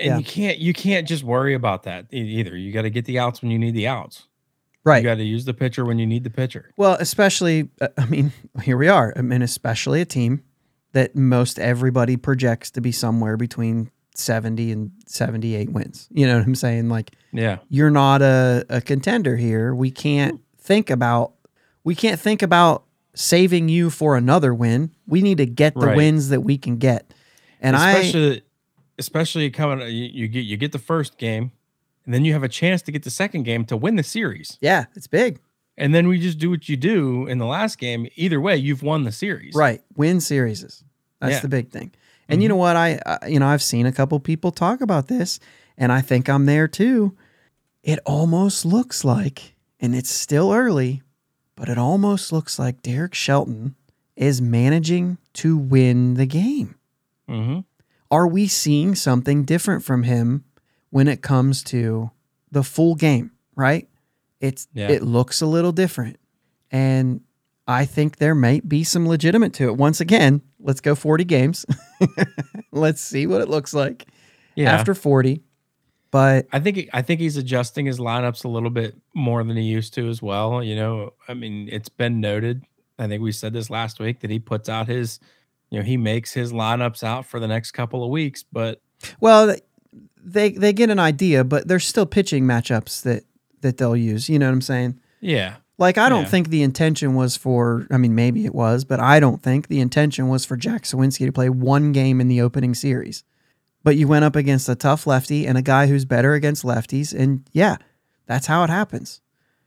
and 0.00 0.08
Yeah. 0.08 0.18
you 0.18 0.24
can't 0.24 0.58
you 0.58 0.72
can't 0.72 1.06
just 1.06 1.22
worry 1.22 1.54
about 1.54 1.84
that 1.84 2.06
either. 2.10 2.56
You 2.56 2.72
got 2.72 2.82
to 2.82 2.90
get 2.90 3.04
the 3.04 3.20
outs 3.20 3.42
when 3.42 3.52
you 3.52 3.58
need 3.60 3.74
the 3.74 3.86
outs. 3.86 4.26
Right. 4.84 5.02
You 5.02 5.08
got 5.08 5.16
to 5.16 5.24
use 5.24 5.44
the 5.44 5.54
pitcher 5.54 5.84
when 5.84 5.98
you 5.98 6.06
need 6.06 6.24
the 6.24 6.30
pitcher. 6.30 6.70
Well, 6.76 6.96
especially, 7.00 7.70
uh, 7.80 7.88
I 7.98 8.06
mean, 8.06 8.32
here 8.62 8.76
we 8.76 8.88
are. 8.88 9.12
I 9.16 9.22
mean, 9.22 9.42
especially 9.42 10.00
a 10.00 10.04
team 10.04 10.42
that 10.92 11.16
most 11.16 11.58
everybody 11.58 12.16
projects 12.16 12.70
to 12.72 12.80
be 12.80 12.92
somewhere 12.92 13.36
between 13.36 13.90
70 14.14 14.70
and 14.72 14.90
78 15.06 15.70
wins. 15.70 16.08
You 16.12 16.26
know 16.26 16.36
what 16.38 16.46
I'm 16.46 16.54
saying? 16.54 16.88
Like, 16.90 17.12
Yeah. 17.32 17.58
you're 17.70 17.90
not 17.90 18.20
a, 18.20 18.64
a 18.68 18.80
contender 18.82 19.36
here. 19.36 19.74
We 19.74 19.90
can't 19.90 20.40
think 20.58 20.90
about, 20.90 21.32
we 21.82 21.94
can't 21.94 22.20
think 22.20 22.42
about 22.42 22.84
saving 23.14 23.68
you 23.70 23.88
for 23.88 24.16
another 24.16 24.52
win. 24.52 24.90
We 25.06 25.22
need 25.22 25.38
to 25.38 25.46
get 25.46 25.74
the 25.74 25.86
Right. 25.86 25.96
wins 25.96 26.28
that 26.28 26.42
we 26.42 26.58
can 26.58 26.76
get. 26.76 27.14
And 27.60 27.74
I, 27.76 27.92
especially 27.92 28.42
especially 28.98 29.50
coming 29.50 29.80
you, 29.88 30.04
you 30.12 30.28
get 30.28 30.40
you 30.40 30.56
get 30.56 30.72
the 30.72 30.78
first 30.78 31.16
game 31.16 31.52
and 32.04 32.12
then 32.14 32.24
you 32.24 32.32
have 32.32 32.42
a 32.42 32.48
chance 32.48 32.82
to 32.82 32.92
get 32.92 33.02
the 33.04 33.10
second 33.10 33.44
game 33.44 33.64
to 33.66 33.76
win 33.76 33.96
the 33.96 34.02
series. 34.02 34.58
Yeah, 34.60 34.86
it's 34.94 35.06
big. 35.06 35.40
And 35.76 35.94
then 35.94 36.06
we 36.08 36.18
just 36.20 36.38
do 36.38 36.50
what 36.50 36.68
you 36.68 36.76
do 36.76 37.26
in 37.26 37.38
the 37.38 37.46
last 37.46 37.78
game. 37.78 38.06
Either 38.16 38.40
way, 38.40 38.56
you've 38.56 38.82
won 38.82 39.04
the 39.04 39.12
series. 39.12 39.54
Right. 39.54 39.82
Win 39.96 40.20
series. 40.20 40.60
That's 41.20 41.34
Yeah. 41.34 41.40
the 41.40 41.48
big 41.48 41.70
thing. 41.70 41.92
And 42.28 42.42
you 42.42 42.48
know 42.48 42.56
what? 42.56 42.76
I, 42.76 43.00
I, 43.06 43.26
you 43.28 43.38
know, 43.40 43.46
I've 43.46 43.62
seen 43.62 43.86
a 43.86 43.92
couple 43.92 44.18
people 44.20 44.50
talk 44.52 44.80
about 44.80 45.08
this, 45.08 45.38
and 45.78 45.90
I 45.92 46.00
think 46.00 46.28
I'm 46.28 46.46
there 46.46 46.68
too. 46.68 47.16
It 47.82 47.98
almost 48.06 48.64
looks 48.64 49.04
like, 49.04 49.54
and 49.80 49.94
it's 49.94 50.10
still 50.10 50.52
early, 50.52 51.02
but 51.56 51.68
it 51.68 51.78
almost 51.78 52.32
looks 52.32 52.58
like 52.58 52.82
Derek 52.82 53.14
Shelton 53.14 53.74
is 54.16 54.40
managing 54.40 55.18
to 55.34 55.56
win 55.56 56.14
the 56.14 56.26
game. 56.26 56.76
hmm 57.28 57.60
Are 58.10 58.26
we 58.28 58.46
seeing 58.46 58.94
something 58.94 59.44
different 59.44 59.82
from 59.84 60.02
him 60.04 60.44
when 60.92 61.08
it 61.08 61.20
comes 61.22 61.62
to 61.64 62.10
the 62.52 62.62
full 62.62 62.94
game? 62.94 63.32
Right? 63.56 63.88
It's 64.40 64.68
Yeah. 64.72 64.88
it 64.90 65.02
looks 65.02 65.40
a 65.42 65.46
little 65.46 65.72
different, 65.72 66.18
and 66.70 67.20
I 67.66 67.84
think 67.84 68.16
there 68.18 68.34
might 68.34 68.68
be 68.68 68.84
some 68.84 69.06
legitimate 69.08 69.52
to 69.54 69.64
it. 69.68 69.76
Once 69.76 70.00
again, 70.00 70.42
let's 70.60 70.80
go 70.80 70.94
40 70.94 71.24
games. 71.24 71.66
let's 72.72 73.00
see 73.00 73.26
what 73.26 73.40
it 73.40 73.48
looks 73.48 73.72
like 73.74 74.06
Yeah. 74.54 74.72
after 74.72 74.94
40. 74.94 75.42
But 76.10 76.46
I 76.52 76.60
think 76.60 76.88
I 76.92 77.00
think 77.02 77.20
he's 77.20 77.36
adjusting 77.38 77.86
his 77.86 77.98
lineups 77.98 78.44
a 78.44 78.48
little 78.48 78.68
bit 78.68 78.94
more 79.14 79.42
than 79.42 79.56
he 79.56 79.62
used 79.62 79.94
to 79.94 80.08
as 80.10 80.20
well. 80.20 80.62
You 80.62 80.76
know, 80.76 81.14
I 81.26 81.32
mean, 81.34 81.68
it's 81.72 81.88
been 81.88 82.20
noted. 82.20 82.62
I 82.98 83.06
think 83.08 83.22
we 83.22 83.32
said 83.32 83.54
this 83.54 83.70
last 83.70 83.98
week 83.98 84.20
that 84.20 84.30
he 84.30 84.38
puts 84.38 84.68
out 84.68 84.88
his, 84.88 85.20
you 85.70 85.78
know, 85.78 85.84
he 85.84 85.96
makes 85.96 86.32
his 86.34 86.52
lineups 86.52 87.02
out 87.02 87.24
for 87.24 87.40
the 87.40 87.48
next 87.48 87.70
couple 87.70 88.04
of 88.04 88.10
weeks. 88.10 88.44
But 88.52 88.82
well, 89.20 89.56
they 90.24 90.50
they 90.50 90.72
get 90.72 90.90
an 90.90 90.98
idea, 90.98 91.44
but 91.44 91.68
there's 91.68 91.86
still 91.86 92.06
pitching 92.06 92.44
matchups 92.44 93.02
that 93.02 93.24
that 93.60 93.76
they'll 93.78 93.96
use. 93.96 94.28
You 94.28 94.38
know 94.38 94.46
what 94.46 94.52
I'm 94.54 94.60
saying? 94.62 95.00
yeah, 95.20 95.56
Like 95.78 95.98
I 95.98 96.08
don't 96.08 96.22
Yeah. 96.22 96.28
think 96.28 96.48
the 96.48 96.62
intention 96.62 97.14
was 97.14 97.36
for. 97.36 97.86
I 97.90 97.96
mean, 97.96 98.14
maybe 98.14 98.44
it 98.44 98.54
was, 98.54 98.84
but 98.84 98.98
I 99.00 99.20
don't 99.20 99.40
think 99.42 99.68
the 99.68 99.80
intention 99.80 100.28
was 100.28 100.44
for 100.44 100.56
Jack 100.56 100.82
Suwinski 100.82 101.26
to 101.26 101.32
play 101.32 101.48
one 101.48 101.92
game 101.92 102.20
in 102.20 102.28
the 102.28 102.40
opening 102.40 102.74
series. 102.74 103.24
But 103.84 103.96
you 103.96 104.06
went 104.06 104.24
up 104.24 104.36
against 104.36 104.68
a 104.68 104.74
tough 104.76 105.06
lefty 105.06 105.46
and 105.46 105.58
a 105.58 105.62
guy 105.62 105.86
who's 105.88 106.04
better 106.04 106.34
against 106.34 106.62
lefties, 106.64 107.12
and 107.18 107.42
yeah, 107.52 107.76
that's 108.26 108.46
how 108.46 108.62
it 108.64 108.70
happens. 108.70 109.20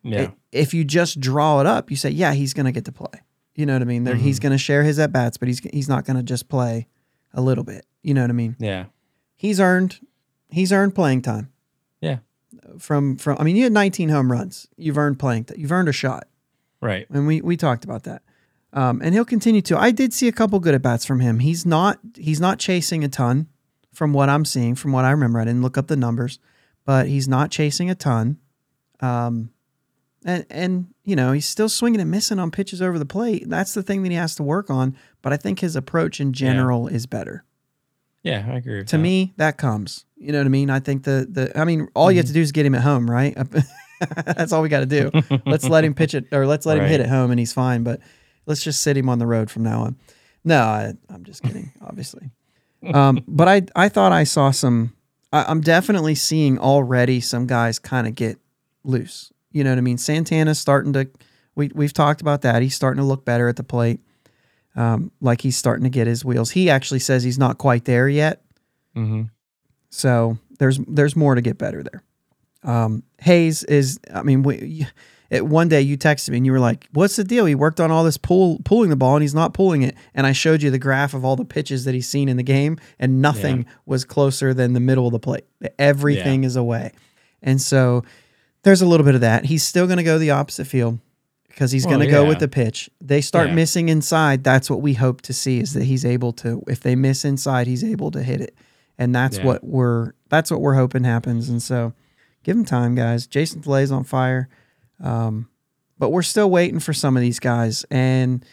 yeah, 0.04 0.22
I- 0.22 0.34
If 0.52 0.74
you 0.74 0.84
just 0.86 1.20
draw 1.20 1.60
it 1.60 1.66
up, 1.66 1.90
you 1.92 1.98
say, 1.98 2.12
yeah, 2.12 2.34
he's 2.34 2.54
going 2.54 2.66
to 2.66 2.72
get 2.72 2.86
to 2.86 2.92
play. 2.94 3.22
You 3.56 3.66
know 3.66 3.74
what 3.74 3.82
I 3.82 3.86
mean? 3.86 4.04
There, 4.06 4.16
He's 4.16 4.38
mm-hmm. 4.40 4.44
going 4.44 4.52
to 4.52 4.58
share 4.58 4.84
his 4.84 5.00
at 5.00 5.12
bats, 5.12 5.38
but 5.38 5.48
he's 5.48 5.60
he's 5.60 5.90
not 5.90 6.06
going 6.06 6.18
to 6.18 6.24
just 6.24 6.48
play 6.50 6.88
a 7.34 7.42
little 7.42 7.64
bit. 7.64 7.86
You 8.04 8.14
know 8.14 8.22
what 8.22 8.30
I 8.30 8.34
mean? 8.34 8.56
yeah, 8.60 8.86
He's 9.36 9.60
earned 9.60 10.00
he's 10.50 10.72
earned 10.72 10.96
playing 10.96 11.22
time. 11.22 11.52
Yeah. 12.02 12.20
From 12.80 13.18
from 13.18 13.38
I 13.40 13.44
mean, 13.44 13.56
you 13.56 13.64
had 13.64 13.74
19 13.74 14.10
home 14.10 14.32
runs. 14.32 14.68
You've 14.78 14.98
earned 14.98 15.20
playing. 15.20 15.48
You've 15.56 15.72
earned 15.72 15.90
a 15.90 15.94
shot, 15.94 16.28
right. 16.82 17.06
and 17.10 17.28
we 17.28 17.42
we 17.42 17.58
talked 17.58 17.84
about 17.84 18.04
that. 18.04 18.22
Um, 18.74 19.02
and 19.02 19.14
he'll 19.14 19.26
continue 19.26 19.62
to. 19.62 19.78
I 19.78 19.92
did 19.92 20.14
see 20.14 20.28
a 20.28 20.34
couple 20.34 20.60
good 20.60 20.76
at 20.76 20.82
bats 20.82 21.06
from 21.06 21.22
him. 21.22 21.40
He's 21.40 21.66
not 21.66 22.00
he's 22.16 22.40
not 22.42 22.60
chasing 22.60 23.04
a 23.04 23.08
ton, 23.08 23.48
from 23.96 24.14
what 24.14 24.30
I'm 24.30 24.46
seeing, 24.46 24.76
from 24.76 24.92
what 24.92 25.06
I 25.06 25.12
remember. 25.12 25.40
I 25.40 25.46
didn't 25.46 25.62
look 25.62 25.78
up 25.78 25.88
the 25.88 25.96
numbers, 25.96 26.40
but 26.86 27.08
he's 27.08 27.28
not 27.28 27.50
chasing 27.50 27.90
a 27.90 27.96
ton. 27.96 28.38
Um, 29.00 29.52
and 30.26 30.46
and 30.50 30.88
you 31.04 31.16
know 31.16 31.32
he's 31.32 31.48
still 31.48 31.70
swinging 31.70 32.02
and 32.02 32.12
missing 32.12 32.40
on 32.40 32.52
pitches 32.52 32.82
over 32.82 33.00
the 33.00 33.06
plate. 33.06 33.46
That's 33.48 33.74
the 33.74 33.84
thing 33.84 34.04
that 34.04 34.10
he 34.10 34.18
has 34.18 34.36
to 34.36 34.44
work 34.44 34.70
on. 34.70 34.96
But 35.22 35.34
I 35.34 35.38
think 35.38 35.60
his 35.60 35.76
approach 35.76 36.20
in 36.20 36.34
general 36.34 36.88
is 36.88 37.06
better. 37.06 37.46
Yeah, 38.26 38.44
I 38.52 38.56
agree. 38.58 38.84
To 38.84 38.98
that. 38.98 39.02
me, 39.02 39.34
that 39.38 39.58
comes. 39.58 40.04
You 40.18 40.32
know 40.32 40.40
what 40.40 40.46
I 40.48 40.50
mean? 40.50 40.70
I 40.72 40.80
think 40.80 41.04
the 41.04 41.28
the 41.30 41.58
I 41.60 41.64
mean, 41.64 41.88
all 41.94 42.12
you 42.12 42.18
have 42.18 42.26
to 42.26 42.34
do 42.34 42.42
is 42.42 42.52
get 42.52 42.66
him 42.66 42.74
at 42.76 42.82
home, 42.82 43.10
right? 43.10 43.38
That's 44.26 44.52
all 44.52 44.62
we 44.62 44.70
got 44.70 44.80
to 44.82 44.86
do. 44.86 45.12
let's 45.46 45.70
let 45.70 45.84
him 45.84 45.94
pitch 45.94 46.14
it, 46.16 46.26
or 46.34 46.46
let's 46.48 46.66
let 46.66 46.78
him 46.78 46.86
hit 46.86 47.00
Right. 47.00 47.06
at 47.06 47.10
home, 47.10 47.32
and 47.32 47.40
he's 47.40 47.54
fine. 47.54 47.84
But 47.84 48.00
let's 48.46 48.64
just 48.64 48.82
sit 48.82 48.98
him 48.98 49.10
on 49.10 49.20
the 49.20 49.28
road 49.28 49.50
from 49.52 49.64
now 49.64 49.82
on. 49.84 49.96
No, 50.44 50.60
I, 50.62 50.94
I'm 51.10 51.24
just 51.24 51.44
kidding, 51.44 51.72
obviously. 51.82 52.30
Um, 52.94 53.24
but 53.28 53.48
I 53.48 53.62
I 53.76 53.90
thought 53.90 54.12
I 54.12 54.24
saw 54.24 54.52
some. 54.52 54.94
I, 55.32 55.46
I'm 55.48 55.62
definitely 55.62 56.16
seeing 56.16 56.58
already 56.60 57.20
some 57.22 57.46
guys 57.48 57.78
kind 57.80 58.08
of 58.08 58.16
get 58.16 58.38
loose. 58.84 59.32
You 59.52 59.64
know 59.64 59.70
what 59.72 59.78
I 59.78 59.82
mean? 59.82 59.98
Santana's 59.98 60.60
starting 60.60 60.94
to. 60.94 61.08
We 61.56 61.72
we've 61.76 61.94
talked 61.94 62.22
about 62.22 62.42
that. 62.42 62.62
He's 62.62 62.76
starting 62.76 63.02
to 63.02 63.08
look 63.08 63.24
better 63.24 63.48
at 63.48 63.56
the 63.56 63.64
plate. 63.64 64.00
Um, 64.76 65.12
like 65.22 65.42
he's 65.42 65.56
starting 65.58 65.84
to 65.86 65.90
get 65.90 66.06
his 66.08 66.26
wheels. 66.26 66.52
He 66.52 66.70
actually 66.70 67.00
says 67.00 67.24
he's 67.24 67.40
not 67.40 67.58
quite 67.58 67.86
there 67.86 68.10
yet. 68.10 68.42
Mhm. 68.96 69.30
So 69.90 70.38
there's 70.60 70.80
there's 70.88 71.16
more 71.16 71.36
to 71.36 71.42
get 71.42 71.58
better 71.58 71.82
there. 71.84 72.04
Um, 72.64 73.04
Hayes 73.22 73.64
is, 73.64 74.00
I 74.14 74.24
mean, 74.24 74.42
we, 74.44 74.88
it, 75.30 75.46
one 75.46 75.70
day 75.70 75.82
you 75.82 75.98
texted 75.98 76.30
me 76.32 76.38
and 76.38 76.46
you 76.46 76.52
were 76.52 76.60
like, 76.60 76.88
"What's 76.94 77.16
the 77.16 77.24
deal? 77.24 77.46
He 77.46 77.56
worked 77.56 77.80
on 77.80 77.92
all 77.92 78.04
this 78.04 78.18
pull 78.18 78.60
pulling 78.66 78.90
the 78.90 78.96
ball 78.96 79.16
and 79.16 79.22
he's 79.24 79.36
not 79.36 79.54
pulling 79.54 79.82
it." 79.84 79.96
And 80.14 80.26
I 80.28 80.32
showed 80.34 80.62
you 80.64 80.72
the 80.72 80.80
graph 80.80 81.14
of 81.14 81.24
all 81.24 81.36
the 81.36 81.46
pitches 81.46 81.86
that 81.86 81.94
he's 81.94 82.08
seen 82.10 82.28
in 82.28 82.38
the 82.38 82.44
game, 82.44 82.78
and 83.00 83.22
nothing 83.22 83.66
was 83.86 84.04
closer 84.04 84.54
than 84.54 84.74
the 84.74 84.80
middle 84.80 85.06
of 85.06 85.12
the 85.14 85.20
plate. 85.20 85.46
Everything 85.80 86.44
is 86.44 86.56
away, 86.56 86.92
and 87.42 87.62
so 87.62 88.04
there's 88.64 88.82
a 88.82 88.86
little 88.88 89.06
bit 89.06 89.16
of 89.16 89.22
that. 89.22 89.46
He's 89.46 89.64
still 89.64 89.86
going 89.86 89.98
to 89.98 90.04
go 90.04 90.18
the 90.18 90.32
opposite 90.32 90.66
field 90.66 91.00
because 91.56 91.72
he's 91.72 91.86
Well, 91.86 91.96
going 91.96 92.06
to 92.06 92.12
go 92.12 92.24
yeah. 92.24 92.28
with 92.28 92.40
the 92.40 92.50
pitch. 92.50 92.90
They 93.00 93.22
start 93.22 93.48
Yeah. 93.48 93.56
missing 93.56 93.88
inside. 93.88 94.44
That's 94.44 94.70
what 94.70 94.82
we 94.82 94.94
hope 94.96 95.22
to 95.22 95.32
see 95.32 95.60
is 95.62 95.72
that 95.72 95.84
he's 95.86 96.04
able 96.04 96.34
to. 96.34 96.62
If 96.68 96.82
they 96.82 96.96
miss 96.98 97.24
inside, 97.24 97.66
he's 97.66 97.82
able 97.84 98.12
to 98.12 98.22
hit 98.22 98.42
it, 98.42 98.54
and 98.98 99.16
that's 99.16 99.38
Yeah. 99.38 99.46
what 99.46 99.64
we're 99.64 100.12
that's 100.30 100.52
what 100.52 100.60
we're 100.60 100.74
hoping 100.76 101.06
happens. 101.06 101.48
And 101.48 101.62
so, 101.64 101.94
give 102.44 102.58
him 102.58 102.66
time, 102.66 102.94
guys. 102.94 103.26
Jason 103.26 103.62
Delay's 103.62 103.90
on 103.92 104.04
fire, 104.04 104.50
um, 105.02 105.48
but 105.98 106.10
we're 106.10 106.24
still 106.24 106.50
waiting 106.52 106.80
for 106.80 106.92
some 106.92 107.16
of 107.16 107.22
these 107.22 107.40
guys. 107.40 107.86
And 107.90 108.44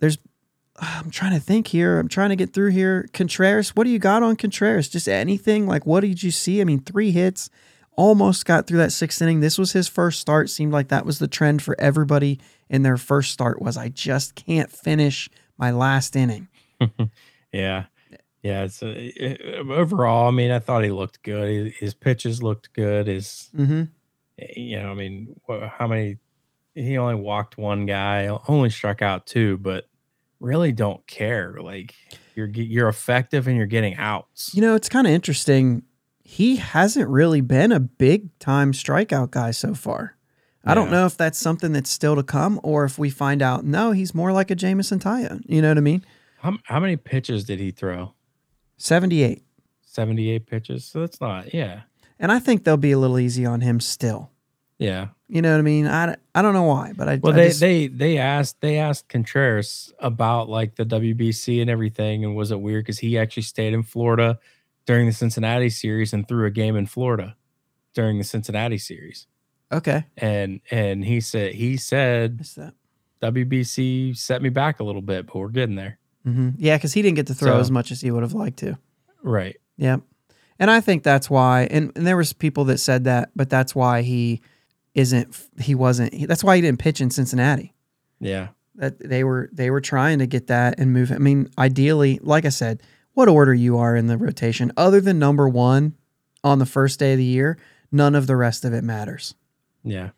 there's, 0.00 0.16
I'm 0.76 1.10
trying 1.10 1.34
to 1.34 1.40
think 1.40 1.66
here. 1.66 1.98
I'm 1.98 2.08
trying 2.08 2.30
to 2.30 2.36
get 2.36 2.54
through 2.54 2.70
here. 2.70 3.06
Contreras, 3.12 3.76
what 3.76 3.84
do 3.84 3.90
you 3.90 3.98
got 3.98 4.22
on 4.22 4.34
Contreras? 4.36 4.88
Just 4.88 5.08
anything? 5.08 5.66
Like, 5.66 5.84
what 5.84 6.00
did 6.00 6.22
you 6.22 6.30
see? 6.30 6.62
I 6.62 6.64
mean, 6.64 6.80
three 6.80 7.10
hits, 7.10 7.50
almost 7.96 8.44
got 8.46 8.66
through 8.66 8.78
that 8.78 8.92
sixth 8.92 9.20
inning. 9.22 9.40
This 9.40 9.58
was 9.58 9.72
his 9.72 9.88
first 9.88 10.20
start. 10.20 10.50
Seemed 10.50 10.72
like 10.72 10.88
that 10.88 11.04
was 11.06 11.18
the 11.18 11.28
trend 11.28 11.62
for 11.62 11.74
everybody 11.80 12.38
in 12.68 12.82
their 12.82 12.96
first 12.96 13.32
start. 13.32 13.60
Was 13.60 13.76
I 13.76 13.88
just 13.88 14.34
can't 14.34 14.70
finish 14.70 15.28
my 15.58 15.70
last 15.70 16.14
inning? 16.16 16.48
Yeah. 17.52 17.84
Yeah. 18.42 18.64
It's 18.64 18.82
uh, 18.82 18.92
it- 18.96 19.40
overall, 19.70 20.28
I 20.28 20.30
mean, 20.30 20.50
I 20.50 20.58
thought 20.58 20.84
he 20.84 20.90
looked 20.90 21.22
good. 21.22 21.48
His, 21.68 21.74
his 21.76 21.94
pitches 21.94 22.42
looked 22.42 22.72
good. 22.74 23.06
His, 23.06 23.48
Mm-hmm. 23.56 23.84
you 24.56 24.82
know, 24.82 24.90
I 24.90 24.94
mean, 24.94 25.40
how 25.78 25.86
many? 25.86 26.18
He 26.74 26.98
only 26.98 27.14
walked 27.14 27.56
one 27.56 27.86
guy, 27.86 28.26
only 28.48 28.68
struck 28.68 29.00
out 29.00 29.26
two, 29.26 29.56
but 29.56 29.88
really 30.40 30.70
don't 30.72 31.06
care. 31.06 31.56
Like 31.58 31.94
you're 32.34 32.48
you're 32.48 32.88
effective 32.88 33.46
and 33.48 33.56
you're 33.56 33.64
getting 33.64 33.94
outs. 33.94 34.54
You 34.54 34.60
know, 34.60 34.74
it's 34.74 34.90
kind 34.90 35.06
of 35.06 35.12
interesting. 35.14 35.82
He 36.28 36.56
hasn't 36.56 37.08
really 37.08 37.40
been 37.40 37.70
a 37.72 37.78
big 37.80 38.36
time 38.40 38.72
strikeout 38.72 39.30
guy 39.30 39.52
so 39.52 39.74
far. 39.74 40.16
I 40.68 40.74
don't 40.74 40.90
know 40.90 41.06
if 41.06 41.16
that's 41.16 41.38
something 41.38 41.72
that's 41.72 41.88
still 41.90 42.16
to 42.16 42.24
come 42.24 42.58
or 42.64 42.84
if 42.84 42.98
we 42.98 43.08
find 43.08 43.40
out, 43.40 43.64
no, 43.64 43.92
he's 43.92 44.12
more 44.12 44.32
like 44.32 44.50
a 44.50 44.56
Jameson 44.56 44.98
Taillon. 44.98 45.42
You 45.46 45.62
know 45.62 45.68
what 45.68 45.78
I 45.78 45.82
mean? 45.82 46.04
How, 46.38 46.58
how 46.64 46.80
many 46.80 46.96
pitches 46.96 47.44
did 47.44 47.60
he 47.60 47.70
throw? 47.70 48.14
78. 48.76 49.44
78 49.82 50.46
pitches. 50.46 50.84
So 50.84 51.00
that's 51.00 51.20
not, 51.20 51.54
yeah. 51.54 51.82
And 52.18 52.32
I 52.32 52.40
think 52.40 52.64
they'll 52.64 52.76
be 52.76 52.90
a 52.90 52.98
little 52.98 53.20
easy 53.20 53.46
on 53.46 53.60
him 53.60 53.78
still. 53.78 54.30
Yeah. 54.78 55.08
You 55.28 55.40
know 55.40 55.52
what 55.52 55.58
I 55.58 55.62
mean? 55.62 55.86
I, 55.86 56.16
I 56.34 56.42
don't 56.42 56.52
know 56.52 56.64
why, 56.64 56.92
but 56.96 57.08
I, 57.08 57.16
Well, 57.22 57.32
I 57.32 57.36
they, 57.36 57.48
just- 57.48 57.60
they 57.60 57.86
they 57.86 58.18
asked 58.18 58.60
they 58.60 58.78
asked 58.78 59.08
Contreras 59.08 59.92
about 60.00 60.48
like 60.48 60.74
the 60.74 60.84
WBC 60.84 61.60
and 61.62 61.70
everything, 61.70 62.24
and 62.24 62.36
was 62.36 62.50
it 62.50 62.60
weird 62.60 62.84
because 62.84 62.98
he 62.98 63.16
actually 63.18 63.44
stayed 63.44 63.72
in 63.72 63.82
Florida 63.84 64.38
during 64.86 65.06
the 65.06 65.12
Cincinnati 65.12 65.68
series 65.70 66.12
and 66.12 66.26
threw 66.26 66.46
a 66.46 66.50
game 66.50 66.76
in 66.76 66.86
Florida 66.86 67.36
during 67.94 68.18
the 68.18 68.24
Cincinnati 68.24 68.78
series, 68.78 69.26
okay. 69.72 70.04
and 70.16 70.60
and 70.70 71.04
he 71.04 71.20
said 71.20 71.54
he 71.54 71.76
said. 71.76 72.46
WBC 73.22 74.16
set 74.16 74.42
me 74.42 74.50
back 74.50 74.78
a 74.78 74.84
little 74.84 75.00
bit, 75.02 75.26
but 75.26 75.34
we're 75.36 75.48
getting 75.48 75.74
there, 75.76 75.98
hmm 76.24 76.50
Yeah, 76.58 76.76
because 76.76 76.92
he 76.92 77.00
didn't 77.02 77.16
get 77.16 77.26
to 77.28 77.34
throw 77.34 77.52
So- 77.54 77.60
as 77.60 77.70
much 77.70 77.90
as 77.90 78.00
he 78.02 78.10
would 78.10 78.22
have 78.22 78.34
liked 78.34 78.58
to. 78.58 78.78
right? 79.22 79.56
Yep. 79.78 80.02
And 80.58 80.70
I 80.70 80.80
think 80.80 81.02
that's 81.02 81.28
why 81.28 81.66
and, 81.70 81.92
and 81.96 82.06
there 82.06 82.16
was 82.16 82.32
people 82.32 82.64
that 82.66 82.78
said 82.78 83.04
that, 83.04 83.30
but 83.34 83.48
that's 83.50 83.74
why 83.74 84.02
he 84.02 84.40
isn't 84.94 85.34
he 85.58 85.74
wasn't 85.74 86.12
he- 86.14 86.26
that's 86.26 86.44
why 86.44 86.56
he 86.56 86.62
didn't 86.62 86.78
pitch 86.78 87.00
in 87.00 87.10
Cincinnati. 87.10 87.74
Yeah, 88.20 88.48
That 88.76 88.98
they 88.98 89.24
were 89.24 89.48
they 89.52 89.70
were 89.70 89.80
trying 89.80 90.18
to 90.20 90.26
get 90.26 90.46
that 90.48 90.78
and 90.78 90.92
move 90.92 91.10
I 91.10 91.18
mean, 91.18 91.48
ideally, 91.58 92.20
like 92.22 92.44
I 92.44 92.50
said, 92.50 92.82
what 93.16 93.28
order 93.28 93.54
you 93.54 93.78
are 93.78 93.96
in 93.96 94.08
the 94.08 94.18
rotation 94.18 94.70
other 94.76 95.00
than 95.00 95.18
number 95.18 95.48
1 95.48 95.94
on 96.44 96.58
the 96.58 96.66
first 96.66 96.98
day 96.98 97.12
of 97.12 97.18
the 97.18 97.24
year, 97.24 97.56
none 97.90 98.14
of 98.14 98.26
the 98.26 98.36
rest 98.36 98.62
of 98.62 98.74
it 98.74 98.84
matters. 98.84 99.34
yeah, 99.82 100.10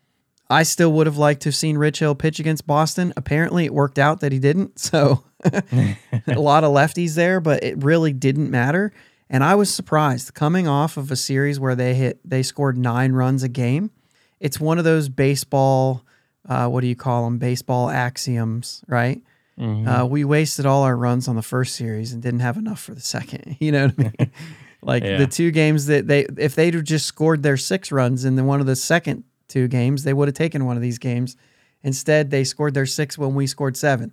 I 0.50 0.64
still 0.64 0.92
would 0.94 1.06
have 1.06 1.16
liked 1.16 1.42
to 1.42 1.50
have 1.50 1.54
seen 1.54 1.78
Rich 1.78 2.00
Hill 2.00 2.16
pitch 2.16 2.40
against 2.40 2.66
Boston. 2.66 3.12
Apparently, 3.16 3.66
it 3.66 3.72
worked 3.72 4.00
out 4.00 4.18
that 4.20 4.32
he 4.32 4.40
didn't. 4.40 4.72
So, 4.80 5.22
a 5.44 6.40
lot 6.40 6.64
of 6.64 6.72
lefties 6.72 7.14
there, 7.14 7.38
but 7.40 7.62
it 7.62 7.80
really 7.84 8.12
didn't 8.12 8.50
matter. 8.50 8.92
And 9.30 9.44
I 9.44 9.54
was 9.54 9.72
surprised 9.72 10.34
coming 10.34 10.66
off 10.66 10.96
of 10.96 11.12
a 11.12 11.16
series 11.16 11.60
where 11.60 11.76
they 11.76 11.94
hit 11.94 12.18
they 12.24 12.42
scored 12.42 12.76
nine 12.76 13.12
runs 13.12 13.44
a 13.44 13.48
game. 13.48 13.92
It's 14.40 14.58
one 14.58 14.78
of 14.78 14.84
those 14.84 15.08
baseball, 15.08 16.02
uh, 16.48 16.66
what 16.66 16.80
do 16.80 16.88
you 16.88 16.96
call 16.96 17.24
them? 17.26 17.38
Baseball 17.38 17.90
axioms, 17.90 18.82
right? 18.88 19.22
Mhm. 19.58 19.86
Uh, 20.02 20.06
we 20.06 20.24
wasted 20.24 20.66
all 20.66 20.82
our 20.84 20.96
runs 20.96 21.26
on 21.28 21.36
the 21.36 21.42
first 21.42 21.74
series 21.74 22.12
and 22.12 22.22
didn't 22.22 22.40
have 22.40 22.56
enough 22.56 22.80
for 22.80 22.94
the 22.94 23.00
second. 23.00 23.56
You 23.60 23.72
know 23.72 23.86
what 23.86 23.94
I 23.98 24.02
mean? 24.02 24.30
like 24.82 25.02
Yeah. 25.04 25.18
the 25.18 25.26
two 25.26 25.50
games 25.50 25.86
that 25.86 26.06
they, 26.06 26.26
if 26.36 26.54
they'd 26.54 26.74
have 26.74 26.84
just 26.84 27.06
scored 27.06 27.42
their 27.42 27.56
six 27.56 27.90
runs 27.90 28.24
in 28.24 28.36
the 28.36 28.44
one 28.44 28.60
of 28.60 28.66
the 28.66 28.76
second 28.76 29.24
two 29.48 29.66
games, 29.68 30.04
they 30.04 30.12
would 30.12 30.28
have 30.28 30.34
taken 30.36 30.64
one 30.66 30.76
of 30.76 30.82
these 30.82 30.98
games. 30.98 31.36
Instead, 31.82 32.30
they 32.30 32.44
scored 32.44 32.74
their 32.74 32.86
six 32.86 33.16
when 33.18 33.34
we 33.34 33.46
scored 33.46 33.76
seven. 33.76 34.12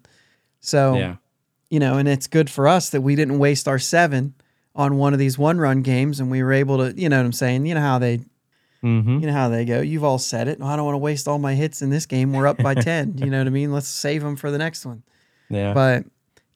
So, 0.61 0.95
yeah. 0.95 1.15
you 1.69 1.79
know, 1.79 1.97
and 1.97 2.07
it's 2.07 2.27
good 2.27 2.49
for 2.49 2.67
us 2.67 2.89
that 2.89 3.01
we 3.01 3.15
didn't 3.15 3.37
waste 3.39 3.67
our 3.67 3.79
seven 3.79 4.33
on 4.75 4.97
one 4.97 5.13
of 5.13 5.19
these 5.19 5.37
one 5.37 5.57
run 5.59 5.81
games 5.83 6.19
and 6.19 6.29
we 6.31 6.41
were 6.43 6.53
able 6.53 6.77
to, 6.77 6.99
you 6.99 7.07
know 7.09 7.17
what 7.17 7.25
I'm 7.25 7.31
saying? 7.33 7.65
You 7.65 7.75
know 7.75 7.81
how 7.81 7.99
they, 7.99 8.21
hmm 8.81 9.19
you 9.19 9.27
know 9.27 9.33
how 9.33 9.49
they 9.49 9.65
go. 9.65 9.81
You've 9.81 10.03
all 10.03 10.19
said 10.19 10.47
it. 10.47 10.59
I 10.61 10.75
don't 10.75 10.85
want 10.85 10.95
to 10.95 10.99
waste 10.99 11.27
all 11.27 11.39
my 11.39 11.55
hits 11.55 11.81
in 11.81 11.89
this 11.89 12.05
game. 12.05 12.33
We're 12.33 12.47
up 12.47 12.57
by 12.57 12.73
10. 12.75 13.17
You 13.19 13.27
know 13.27 13.37
what 13.39 13.47
I 13.47 13.51
mean? 13.51 13.71
Let's 13.71 13.87
save 13.87 14.21
them 14.23 14.35
for 14.35 14.51
the 14.51 14.57
next 14.57 14.85
one. 14.85 15.03
Yeah. 15.49 15.73
But 15.73 16.05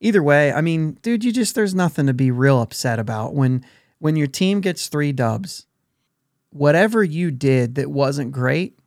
either 0.00 0.22
way, 0.22 0.52
I 0.52 0.60
mean, 0.60 0.98
dude, 1.02 1.24
you 1.24 1.32
just 1.32 1.54
there's 1.54 1.74
nothing 1.74 2.06
to 2.06 2.14
be 2.14 2.30
real 2.30 2.60
upset 2.60 2.98
about 2.98 3.34
when 3.34 3.64
when 3.98 4.16
your 4.16 4.26
team 4.26 4.60
gets 4.60 4.88
3 4.88 5.12
dubs. 5.12 5.66
Whatever 6.52 7.04
you 7.04 7.30
did 7.30 7.76
that 7.76 7.90
wasn't 7.90 8.32
great, 8.32 8.78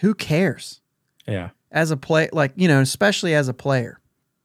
who 0.00 0.14
cares? 0.14 0.80
yeah. 1.26 1.50
As 1.70 1.90
a 1.90 1.96
play 1.96 2.28
like, 2.32 2.52
you 2.54 2.68
know, 2.68 2.80
especially 2.80 3.34
as 3.34 3.48
a 3.48 3.54
player. 3.54 3.98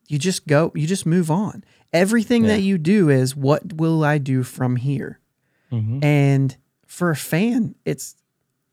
You 0.08 0.18
just 0.18 0.48
go, 0.48 0.72
you 0.74 0.88
just 0.88 1.06
move 1.06 1.30
on. 1.30 1.64
Everything 1.94 2.44
Yeah. 2.46 2.56
that 2.56 2.62
you 2.62 2.78
do 2.80 3.10
is 3.10 3.36
what 3.36 3.74
will 3.74 4.04
I 4.04 4.18
do 4.18 4.42
from 4.44 4.76
here? 4.78 5.20
hmm 5.70 6.00
And 6.04 6.58
for 6.88 7.12
a 7.12 7.16
fan, 7.16 7.76
it's 7.86 8.16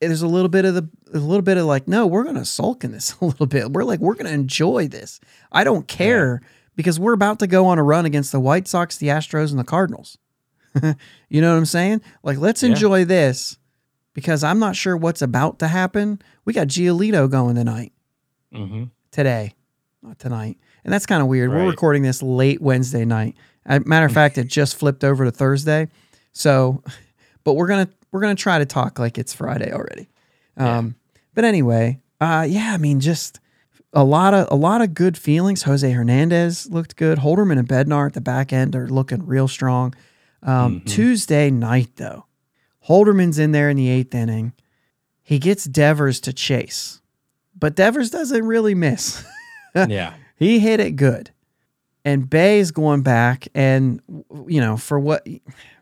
there's 0.08 0.22
a 0.22 0.28
little 0.28 0.48
bit 0.48 0.64
of 0.64 0.74
the 0.74 0.88
a 1.14 1.18
little 1.18 1.42
bit 1.42 1.56
of 1.56 1.66
like, 1.66 1.86
no, 1.88 2.06
we're 2.06 2.24
gonna 2.24 2.44
sulk 2.44 2.84
in 2.84 2.92
this 2.92 3.14
a 3.20 3.24
little 3.24 3.46
bit. 3.46 3.70
We're 3.72 3.84
like, 3.84 4.00
we're 4.00 4.14
gonna 4.14 4.30
enjoy 4.30 4.88
this. 4.88 5.20
I 5.52 5.64
don't 5.64 5.86
care 5.88 6.40
because 6.74 6.98
we're 7.00 7.12
about 7.14 7.38
to 7.40 7.46
go 7.46 7.66
on 7.66 7.78
a 7.78 7.82
run 7.82 8.04
against 8.06 8.32
the 8.32 8.40
White 8.40 8.68
Sox, 8.68 8.96
the 8.98 9.08
Astros, 9.08 9.50
and 9.50 9.58
the 9.58 9.64
Cardinals. 9.64 10.18
you 11.28 11.40
know 11.40 11.52
what 11.52 11.58
I'm 11.58 11.64
saying? 11.66 12.02
Like, 12.22 12.38
let's 12.38 12.62
Yeah. 12.62 12.70
enjoy 12.70 13.04
this 13.06 13.56
because 14.12 14.44
I'm 14.44 14.58
not 14.58 14.76
sure 14.76 14.96
what's 14.96 15.22
about 15.22 15.58
to 15.60 15.68
happen. 15.68 16.20
We 16.44 16.52
got 16.52 16.68
Giolito 16.68 17.30
going 17.30 17.54
tonight, 17.56 17.92
hmm 18.52 18.84
today, 19.10 19.54
not 20.02 20.18
tonight. 20.18 20.58
And 20.84 20.92
that's 20.92 21.06
kind 21.06 21.22
of 21.22 21.28
weird. 21.28 21.50
We're 21.50 21.66
recording 21.70 22.02
this 22.02 22.22
late 22.22 22.60
Wednesday 22.60 23.04
night. 23.06 23.36
Matter 23.66 24.06
of 24.06 24.12
fact, 24.20 24.36
it 24.38 24.46
just 24.48 24.76
flipped 24.76 25.02
over 25.02 25.24
to 25.24 25.30
Thursday. 25.30 25.88
So, 26.32 26.82
but 27.44 27.54
we're 27.54 27.66
gonna 27.68 27.88
we're 28.12 28.20
gonna 28.20 28.34
try 28.34 28.58
to 28.58 28.66
talk 28.66 28.98
like 28.98 29.18
it's 29.18 29.34
Friday 29.34 29.72
already. 29.72 30.08
Um, 30.56 30.94
but 31.34 31.44
anyway, 31.44 32.00
uh, 32.20 32.46
yeah, 32.48 32.72
I 32.72 32.78
mean, 32.78 33.00
just 33.00 33.40
a 33.92 34.04
lot 34.04 34.34
of 34.34 34.48
a 34.50 34.54
lot 34.56 34.80
of 34.82 34.94
good 34.94 35.16
feelings. 35.18 35.62
Jose 35.64 35.90
Hernandez 35.90 36.68
looked 36.70 36.96
good. 36.96 37.18
Holderman 37.18 37.58
and 37.58 37.68
Bednar 37.68 38.06
at 38.06 38.12
the 38.14 38.20
back 38.20 38.52
end 38.52 38.74
are 38.76 38.88
looking 38.88 39.26
real 39.26 39.48
strong. 39.48 39.94
Um, 40.42 40.80
Mhm. 40.80 40.86
Tuesday 40.86 41.50
night 41.50 41.90
though, 41.96 42.26
Holderman's 42.88 43.38
in 43.38 43.52
there 43.52 43.68
in 43.70 43.76
the 43.76 43.88
eighth 43.88 44.14
inning. 44.14 44.52
He 45.22 45.38
gets 45.38 45.64
Devers 45.64 46.20
to 46.20 46.32
chase, 46.32 47.00
but 47.58 47.74
Devers 47.74 48.10
doesn't 48.10 48.44
really 48.46 48.74
miss. 48.74 49.24
yeah. 49.74 50.14
He 50.36 50.58
hit 50.60 50.78
it 50.80 50.92
good. 50.92 51.30
And 52.06 52.30
Bae 52.30 52.54
is 52.58 52.70
going 52.70 53.02
back 53.02 53.48
and 53.54 54.00
you 54.46 54.60
know, 54.60 54.76
for 54.78 54.98
what 54.98 55.26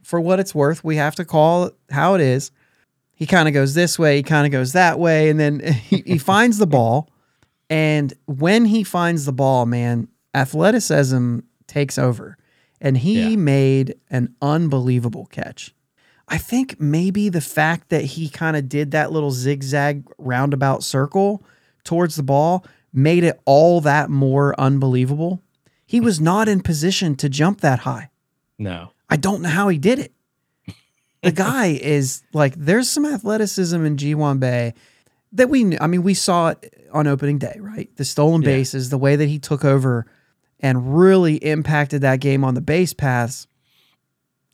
for 0.02 0.20
what 0.20 0.40
it's 0.40 0.54
worth, 0.54 0.82
we 0.82 0.96
have 0.96 1.14
to 1.16 1.24
call 1.24 1.64
it 1.66 1.74
how 1.90 2.14
it 2.14 2.20
is. 2.20 2.50
He 3.14 3.26
kind 3.26 3.46
of 3.46 3.54
goes 3.54 3.74
this 3.74 3.96
way, 3.98 4.16
he 4.16 4.22
kind 4.24 4.44
of 4.46 4.50
goes 4.50 4.72
that 4.72 4.98
way, 4.98 5.28
and 5.30 5.38
then 5.38 5.60
he, 5.88 6.02
he 6.04 6.18
finds 6.18 6.58
the 6.58 6.66
ball. 6.66 7.08
And 7.70 8.12
when 8.26 8.64
he 8.64 8.82
finds 8.84 9.24
the 9.26 9.32
ball, 9.32 9.66
man, 9.66 10.08
athleticism 10.34 11.40
takes 11.66 11.98
over. 11.98 12.36
And 12.80 12.98
he 12.98 13.30
Yeah. 13.30 13.36
made 13.36 13.94
an 14.10 14.34
unbelievable 14.42 15.26
catch. 15.26 15.74
I 16.26 16.38
think 16.38 16.80
maybe 16.80 17.28
the 17.28 17.40
fact 17.40 17.90
that 17.90 18.02
he 18.04 18.28
kind 18.30 18.56
of 18.56 18.68
did 18.68 18.90
that 18.92 19.12
little 19.12 19.30
zigzag 19.30 20.04
roundabout 20.18 20.82
circle 20.82 21.42
towards 21.84 22.16
the 22.16 22.22
ball 22.22 22.64
made 22.92 23.24
it 23.24 23.38
all 23.44 23.80
that 23.82 24.08
more 24.10 24.58
unbelievable. 24.58 25.40
He 25.86 26.00
was 26.00 26.20
not 26.20 26.48
in 26.48 26.60
position 26.60 27.14
to 27.16 27.28
jump 27.28 27.60
that 27.60 27.80
high. 27.80 28.10
No. 28.58 28.90
I 29.10 29.16
don't 29.16 29.42
know 29.42 29.48
how 29.48 29.68
he 29.68 29.78
did 29.78 29.98
it. 29.98 30.12
The 31.22 31.32
guy 31.46 31.66
is 31.80 32.22
like, 32.32 32.54
there's 32.56 32.88
some 32.88 33.04
athleticism 33.04 33.84
in 33.84 33.96
Ji 33.96 34.12
Hwan 34.12 34.38
Bae 34.38 34.74
that 35.32 35.48
we 35.50 35.64
knew. 35.64 35.78
I 35.80 35.86
mean, 35.86 36.02
we 36.02 36.14
saw 36.14 36.48
it 36.48 36.88
on 36.92 37.06
opening 37.06 37.38
day, 37.38 37.56
right? 37.60 37.94
The 37.96 38.04
stolen 38.04 38.42
Yeah. 38.42 38.46
bases, 38.48 38.90
the 38.90 38.98
way 38.98 39.16
that 39.16 39.28
he 39.28 39.38
took 39.38 39.64
over 39.64 40.06
and 40.60 40.96
really 40.96 41.36
impacted 41.36 42.00
that 42.02 42.20
game 42.20 42.44
on 42.44 42.54
the 42.54 42.60
base 42.60 42.92
paths. 42.94 43.46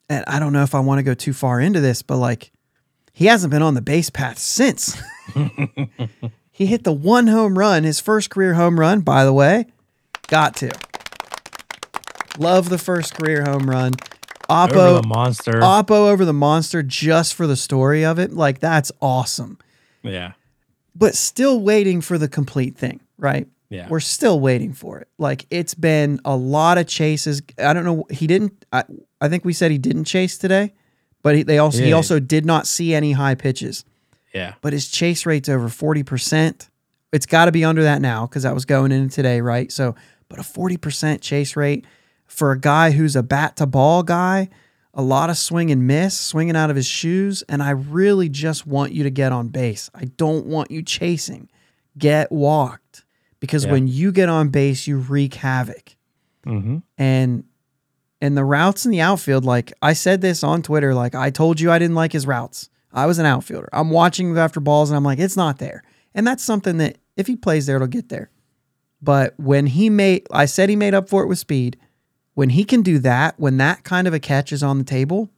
And 0.09 0.25
I 0.27 0.41
don't 0.41 0.53
know 0.53 0.63
if 0.65 0.75
I 0.75 0.81
want 0.81 0.99
to 0.99 1.03
go 1.05 1.15
too 1.15 1.33
far 1.33 1.61
into 1.61 1.81
this, 1.81 2.03
but 2.03 2.17
like, 2.17 2.51
he 3.13 3.27
hasn't 3.27 3.51
been 3.53 3.63
on 3.63 3.75
the 3.75 3.83
base 3.83 4.11
path 4.11 4.39
since. 4.39 5.01
he 6.51 6.67
hit 6.67 6.85
the 6.85 6.93
one 6.93 7.27
home 7.29 7.59
run, 7.59 7.85
his 7.85 8.01
first 8.01 8.31
career 8.31 8.55
home 8.55 8.81
run, 8.81 9.01
by 9.03 9.25
the 9.25 9.33
way. 9.33 9.67
Got 10.29 10.57
to. 10.57 10.71
Love 12.41 12.71
the 12.71 12.79
first 12.79 13.15
career 13.15 13.43
home 13.45 13.69
run. 13.69 13.93
Over 14.49 14.73
Oppo 14.75 15.03
the 15.03 15.07
monster. 15.09 15.53
Oppo 15.61 15.91
over 16.11 16.25
the 16.25 16.33
monster 16.33 16.83
just 16.83 17.35
for 17.35 17.47
the 17.47 17.55
story 17.57 18.05
of 18.05 18.19
it. 18.19 18.33
Like 18.33 18.59
that's 18.59 18.91
awesome. 19.01 19.59
yeah. 20.03 20.33
But 20.97 21.15
still 21.15 21.61
waiting 21.61 22.01
for 22.01 22.19
the 22.19 22.29
complete 22.29 22.77
thing, 22.77 23.01
right? 23.17 23.47
Yeah. 23.69 23.89
We're 23.89 24.01
still 24.01 24.41
waiting 24.41 24.73
for 24.73 24.99
it. 24.99 25.09
Like 25.19 25.47
it's 25.51 25.75
been 25.75 26.19
a 26.25 26.35
lot 26.37 26.79
of 26.79 26.89
chases. 26.89 27.41
I 27.59 27.73
don't 27.73 27.85
know. 27.85 28.05
He 28.11 28.27
didn't. 28.27 28.65
I, 28.73 28.83
I 29.21 29.29
think 29.29 29.45
we 29.45 29.53
said 29.53 29.71
he 29.71 29.79
didn't 29.79 30.05
chase 30.07 30.37
today, 30.37 30.73
but 31.23 31.37
he, 31.37 31.43
they 31.45 31.59
also 31.59 31.83
he 31.83 31.93
also 31.93 32.19
did 32.19 32.45
not 32.45 32.67
see 32.67 32.93
any 32.95 33.13
high 33.13 33.37
pitches. 33.37 33.85
yeah. 34.35 34.55
But 34.63 34.73
his 34.73 34.89
chase 34.89 35.25
rate's 35.27 35.49
over 35.49 35.69
forty 35.69 36.03
percent. 36.03 36.69
It's 37.13 37.27
got 37.27 37.45
to 37.45 37.53
be 37.53 37.65
under 37.65 37.83
that 37.85 38.01
now 38.03 38.27
because 38.27 38.43
that 38.43 38.55
was 38.55 38.65
going 38.65 38.91
in 38.93 39.09
today, 39.11 39.41
right? 39.41 39.71
So, 39.71 39.95
but 40.29 40.41
a 40.41 40.43
forty 40.43 40.77
percent 40.77 41.23
chase 41.23 41.55
rate 41.55 41.85
for 42.31 42.53
a 42.53 42.59
guy 42.59 42.93
who's 42.93 43.17
a 43.17 43.23
bat 43.23 43.57
to 43.57 43.67
ball 43.67 44.03
guy, 44.03 44.49
a 44.95 45.03
lot 45.03 45.31
of 45.31 45.37
swing 45.37 45.71
and 45.71 45.87
miss, 45.87 46.19
swinging 46.19 46.57
out 46.57 46.71
of 46.71 46.77
his 46.77 46.87
shoes, 46.87 47.43
and 47.49 47.63
I 47.63 47.71
really 47.71 48.29
just 48.29 48.67
want 48.67 48.93
you 48.93 49.03
to 49.05 49.11
get 49.11 49.33
on 49.33 49.49
base. 49.49 49.91
I 49.95 50.05
don't 50.05 50.47
want 50.47 50.71
you 50.71 50.83
chasing. 50.83 51.49
Get 51.99 52.31
walked. 52.33 53.05
Because 53.41 53.65
Yeah. 53.65 53.73
when 53.73 53.89
you 53.89 54.13
get 54.13 54.29
on 54.29 54.49
base, 54.49 54.87
you 54.87 54.99
wreak 54.99 55.35
havoc. 55.35 55.97
Hmm 56.45 56.79
and 56.97 57.45
and 58.23 58.37
the 58.37 58.45
routes 58.45 58.85
in 58.87 58.91
the 58.93 59.01
outfield 59.01 59.45
like 59.45 59.73
i 59.83 59.93
said 59.93 60.21
this 60.23 60.43
on 60.43 60.61
twitter 60.63 60.95
like 60.95 61.15
i 61.15 61.29
told 61.31 61.59
you 61.61 61.71
i 61.71 61.79
didn't 61.79 61.95
like 61.97 62.13
his 62.13 62.27
routes. 62.27 62.69
I 62.93 63.05
was 63.07 63.19
an 63.19 63.27
outfielder. 63.27 63.69
I'm 63.73 63.91
watching 63.91 64.37
after 64.39 64.59
balls 64.61 64.89
and 64.91 64.97
i'm 64.97 65.05
like 65.05 65.19
it's 65.19 65.37
not 65.37 65.59
there. 65.59 65.83
And 66.15 66.27
that's 66.27 66.43
something 66.43 66.79
that 66.79 66.97
if 67.17 67.27
he 67.27 67.37
plays 67.37 67.67
there 67.67 67.77
it'll 67.77 67.89
get 67.89 68.09
there. 68.09 68.31
But 69.03 69.35
when 69.39 69.67
he 69.67 69.91
made 69.91 70.27
i 70.33 70.47
said 70.47 70.69
he 70.71 70.77
made 70.77 70.95
up 70.95 71.09
for 71.11 71.23
it 71.23 71.27
with 71.27 71.39
speed 71.39 71.77
when 72.41 72.51
he 72.51 72.65
can 72.65 72.81
do 72.83 72.99
that 72.99 73.39
when 73.39 73.59
that 73.59 73.85
kind 73.85 74.09
of 74.09 74.15
a 74.15 74.19
catch 74.19 74.51
is 74.53 74.63
on 74.63 74.79
the 74.79 74.85
table 74.85 75.29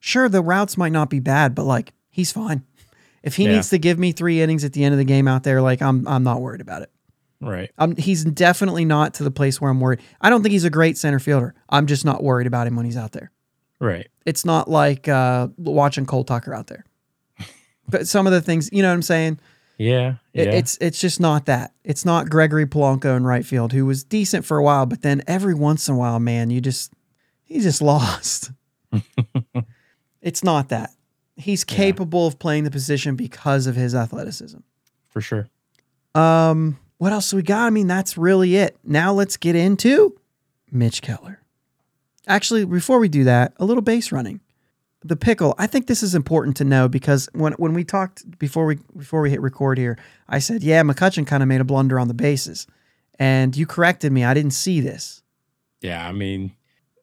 sure 0.00 0.28
the 0.28 0.40
routes 0.40 0.76
might 0.76 0.92
not 0.92 1.10
be 1.10 1.18
bad 1.20 1.54
but 1.54 1.64
like 1.64 1.92
he's 2.10 2.30
fine 2.32 2.62
if 3.22 3.34
he 3.36 3.44
Yeah. 3.44 3.52
needs 3.56 3.68
to 3.70 3.78
give 3.78 3.98
me 3.98 4.12
three 4.12 4.40
innings 4.40 4.62
at 4.64 4.72
the 4.72 4.84
end 4.84 4.92
of 4.92 4.98
the 4.98 5.04
game 5.04 5.26
out 5.28 5.42
there 5.42 5.60
like 5.60 5.82
i'm 5.82 6.06
i'm 6.06 6.22
not 6.22 6.40
worried 6.40 6.60
about 6.60 6.82
it 6.82 6.90
Right. 7.40 7.70
um, 7.78 7.94
he's 7.96 8.24
definitely 8.24 8.84
not 8.86 9.12
to 9.14 9.22
the 9.24 9.30
place 9.30 9.60
where 9.60 9.70
I'm 9.70 9.78
worried. 9.78 10.00
I 10.22 10.30
don't 10.30 10.42
think 10.42 10.52
he's 10.54 10.64
a 10.64 10.70
great 10.70 10.96
center 10.96 11.18
fielder. 11.18 11.54
I'm 11.68 11.84
just 11.86 12.02
not 12.02 12.22
worried 12.24 12.46
about 12.46 12.66
him 12.66 12.76
when 12.76 12.86
he's 12.86 12.96
out 12.96 13.12
there. 13.12 13.30
Right. 13.78 14.08
It's 14.24 14.46
not 14.46 14.70
like 14.70 15.06
uh, 15.06 15.48
watching 15.58 16.06
Cole 16.06 16.24
Tucker 16.24 16.54
out 16.54 16.68
there. 16.68 16.86
But 17.90 18.08
some 18.08 18.26
of 18.26 18.32
the 18.32 18.40
things, 18.40 18.70
you 18.72 18.80
know 18.80 18.88
what 18.88 18.94
I'm 18.94 19.02
saying? 19.02 19.38
Yeah. 19.78 20.14
Yeah. 20.32 20.44
It, 20.44 20.54
It's 20.54 20.78
it's 20.80 21.00
just 21.00 21.20
not 21.20 21.46
that. 21.46 21.72
It's 21.84 22.04
not 22.04 22.28
Gregory 22.30 22.66
Polanco 22.66 23.16
in 23.16 23.24
right 23.24 23.44
field, 23.44 23.72
who 23.72 23.84
was 23.86 24.04
decent 24.04 24.44
for 24.44 24.56
a 24.56 24.62
while, 24.62 24.86
but 24.86 25.02
then 25.02 25.22
every 25.26 25.54
once 25.54 25.88
in 25.88 25.94
a 25.94 25.98
while, 25.98 26.18
man, 26.18 26.50
you 26.50 26.60
just 26.60 26.92
he's 27.44 27.64
just 27.64 27.82
lost. 27.94 28.50
it's 30.22 30.42
not 30.44 30.68
that. 30.70 30.90
He's 31.36 31.64
Yeah. 31.68 31.76
capable 31.76 32.26
of 32.26 32.38
playing 32.38 32.64
the 32.64 32.70
position 32.70 33.16
because 33.16 33.66
of 33.66 33.76
his 33.76 33.94
athleticism. 33.94 34.58
for 35.08 35.20
sure. 35.20 35.48
Um, 36.14 36.78
what 36.98 37.12
else 37.12 37.32
we 37.34 37.42
got? 37.42 37.66
I 37.66 37.70
mean, 37.70 37.86
that's 37.86 38.16
really 38.18 38.56
it. 38.56 38.76
Now 38.84 39.12
let's 39.12 39.36
get 39.36 39.54
into 39.54 40.18
Mitch 40.70 41.02
Keller. 41.02 41.40
Actually, 42.26 42.64
before 42.64 42.98
we 42.98 43.08
do 43.08 43.24
that, 43.24 43.52
a 43.58 43.64
little 43.64 43.82
base 43.82 44.10
running. 44.12 44.40
The 45.06 45.16
pickle. 45.16 45.54
I 45.56 45.66
think 45.68 45.86
this 45.86 46.02
is 46.02 46.14
important 46.14 46.56
to 46.56 46.64
know 46.64 46.88
because 46.88 47.28
when 47.32 47.52
when 47.54 47.74
we 47.74 47.84
talked 47.84 48.38
before 48.38 48.66
we 48.66 48.78
before 48.96 49.20
we 49.20 49.30
hit 49.30 49.40
record 49.40 49.78
here, 49.78 49.96
I 50.28 50.40
said, 50.40 50.62
"Yeah, 50.64 50.82
McCutcheon 50.82 51.26
kind 51.26 51.42
of 51.42 51.48
made 51.48 51.60
a 51.60 51.64
blunder 51.64 52.00
on 52.00 52.08
the 52.08 52.14
bases," 52.14 52.66
and 53.18 53.56
you 53.56 53.66
corrected 53.66 54.10
me. 54.10 54.24
I 54.24 54.34
didn't 54.34 54.52
see 54.52 54.80
this. 54.80 55.22
Yeah. 55.80 56.06
I 56.06 56.12
mean, 56.12 56.56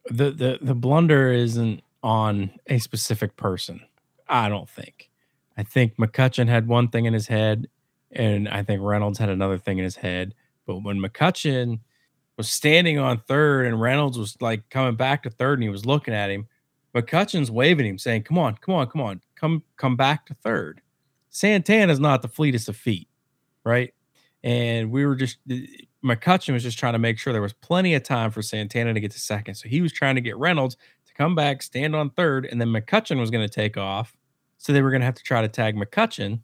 the 0.09 0.31
the 0.31 0.59
the 0.61 0.75
blunder 0.75 1.31
isn't 1.31 1.81
on 2.01 2.51
a 2.67 2.79
specific 2.79 3.37
person. 3.37 3.81
I 4.27 4.49
don't 4.49 4.69
think. 4.69 5.09
I 5.55 5.63
think 5.63 5.95
McCutcheon 5.97 6.49
had 6.49 6.67
one 6.67 6.89
thing 6.89 7.05
in 7.05 7.13
his 7.13 7.27
head, 7.27 7.69
and 8.11 8.49
I 8.49 8.63
think 8.63 8.81
Reynolds 8.81 9.19
had 9.19 9.29
another 9.29 9.57
thing 9.57 9.77
in 9.77 9.83
his 9.85 9.97
head. 9.97 10.33
But 10.65 10.83
when 10.83 10.99
McCutcheon 10.99 11.79
was 12.37 12.49
standing 12.49 12.97
on 12.97 13.19
third 13.19 13.65
and 13.65 13.79
Reynolds 13.79 14.17
was 14.17 14.35
like 14.41 14.69
coming 14.69 14.95
back 14.95 15.23
to 15.23 15.29
third 15.29 15.59
and 15.59 15.63
he 15.63 15.69
was 15.69 15.85
looking 15.85 16.13
at 16.13 16.29
him, 16.29 16.47
McCutcheon's 16.95 17.51
waving 17.51 17.85
him, 17.85 17.97
saying, 17.97 18.23
Come 18.23 18.37
on, 18.37 18.55
come 18.57 18.75
on, 18.75 18.87
come 18.87 19.01
on, 19.01 19.21
come, 19.35 19.63
come 19.77 19.95
back 19.95 20.25
to 20.27 20.33
third. 20.35 20.81
Santana's 21.29 21.99
not 21.99 22.21
the 22.21 22.27
fleetest 22.27 22.69
of 22.69 22.75
feet, 22.75 23.07
right? 23.63 23.93
And 24.43 24.91
we 24.91 25.05
were 25.05 25.15
just 25.15 25.37
eh, 25.49 25.65
McCutcheon 26.03 26.53
was 26.53 26.63
just 26.63 26.77
trying 26.77 26.93
to 26.93 26.99
make 26.99 27.17
sure 27.17 27.33
there 27.33 27.41
was 27.41 27.53
plenty 27.53 27.95
of 27.95 28.03
time 28.03 28.29
for 28.29 28.41
Santana 28.41 28.93
to 28.93 28.99
get 28.99 29.11
to 29.11 29.19
second. 29.19 29.55
So 29.55 29.69
he 29.69 29.81
was 29.81 29.93
trying 29.93 30.15
to 30.15 30.21
get 30.21 30.37
Reynolds 30.37 30.75
to 31.07 31.13
come 31.13 31.33
back, 31.33 31.63
stand 31.63 31.95
on 31.95 32.09
third, 32.11 32.45
and 32.45 32.59
then 32.59 32.67
McCutcheon 32.69 33.19
was 33.19 33.31
going 33.31 33.47
to 33.47 33.53
take 33.53 33.77
off. 33.77 34.15
So 34.57 34.73
they 34.73 34.81
were 34.81 34.91
going 34.91 35.01
to 35.01 35.05
have 35.05 35.15
to 35.15 35.23
try 35.23 35.41
to 35.41 35.47
tag 35.47 35.75
McCutcheon, 35.75 36.41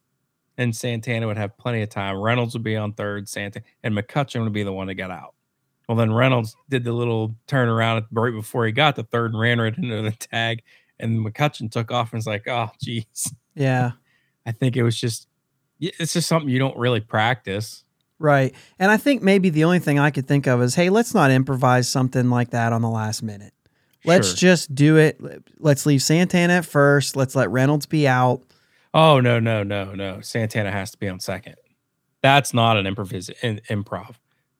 and 0.57 0.75
Santana 0.75 1.27
would 1.27 1.38
have 1.38 1.57
plenty 1.57 1.81
of 1.81 1.89
time. 1.89 2.17
Reynolds 2.17 2.53
would 2.53 2.63
be 2.63 2.75
on 2.75 2.93
third, 2.93 3.29
Santa, 3.29 3.62
and 3.83 3.95
McCutcheon 3.95 4.43
would 4.43 4.53
be 4.53 4.63
the 4.63 4.73
one 4.73 4.88
that 4.88 4.95
got 4.95 5.12
out. 5.12 5.35
Well, 5.89 5.97
then 5.97 6.13
Reynolds 6.13 6.56
did 6.69 6.84
the 6.84 6.93
little 6.93 7.36
turnaround 7.47 8.06
right 8.12 8.32
before 8.32 8.63
he 8.67 8.71
got 8.71 8.95
the 8.95 9.02
third 9.02 9.32
and 9.32 9.39
ran 9.41 9.60
right 9.60 9.75
into 9.75 10.04
the 10.04 10.12
tag, 10.19 10.62
and 10.99 11.25
McCutcheon 11.25 11.71
took 11.71 11.91
off 11.91 12.13
and 12.13 12.19
was 12.19 12.28
like, 12.28 12.47
"Oh, 12.47 12.69
geez." 12.80 13.34
Yeah. 13.56 13.93
I 14.45 14.52
think 14.52 14.78
it 14.78 14.84
was 14.84 14.95
just, 14.99 15.28
it's 15.80 16.13
just 16.13 16.28
something 16.28 16.47
you 16.47 16.60
don't 16.60 16.78
really 16.78 16.99
practice. 16.99 17.84
Right. 18.19 18.54
And 18.78 18.91
I 18.91 18.97
think 18.97 19.23
maybe 19.23 19.49
the 19.49 19.63
only 19.63 19.80
thing 19.80 19.97
I 19.97 20.12
could 20.12 20.28
think 20.28 20.45
of 20.45 20.62
is, 20.62 20.75
hey, 20.75 20.91
let's 20.91 21.15
not 21.15 21.32
improvise 21.32 21.89
something 21.89 22.30
like 22.30 22.52
that 22.52 22.71
on 22.71 22.84
the 22.84 22.89
last 22.89 23.23
minute. 23.23 23.54
Let's 24.06 24.28
Sure. 24.30 24.36
just 24.36 24.75
do 24.75 24.97
it. 24.97 25.19
Let's 25.58 25.86
leave 25.88 26.04
Santana 26.04 26.54
at 26.54 26.65
first. 26.65 27.15
Let's 27.15 27.36
let 27.36 27.49
Reynolds 27.49 27.88
be 27.88 28.08
out. 28.08 28.41
Oh 28.93 29.19
no, 29.19 29.39
no, 29.39 29.63
no, 29.63 29.95
no. 29.95 30.21
Santana 30.21 30.71
has 30.71 30.91
to 30.91 30.99
be 30.99 31.08
on 31.10 31.19
second. 31.19 31.56
That's 32.21 32.54
not 32.54 32.78
an 32.78 32.86
improvis 32.86 33.32
in, 33.41 33.60
improv. 33.69 34.15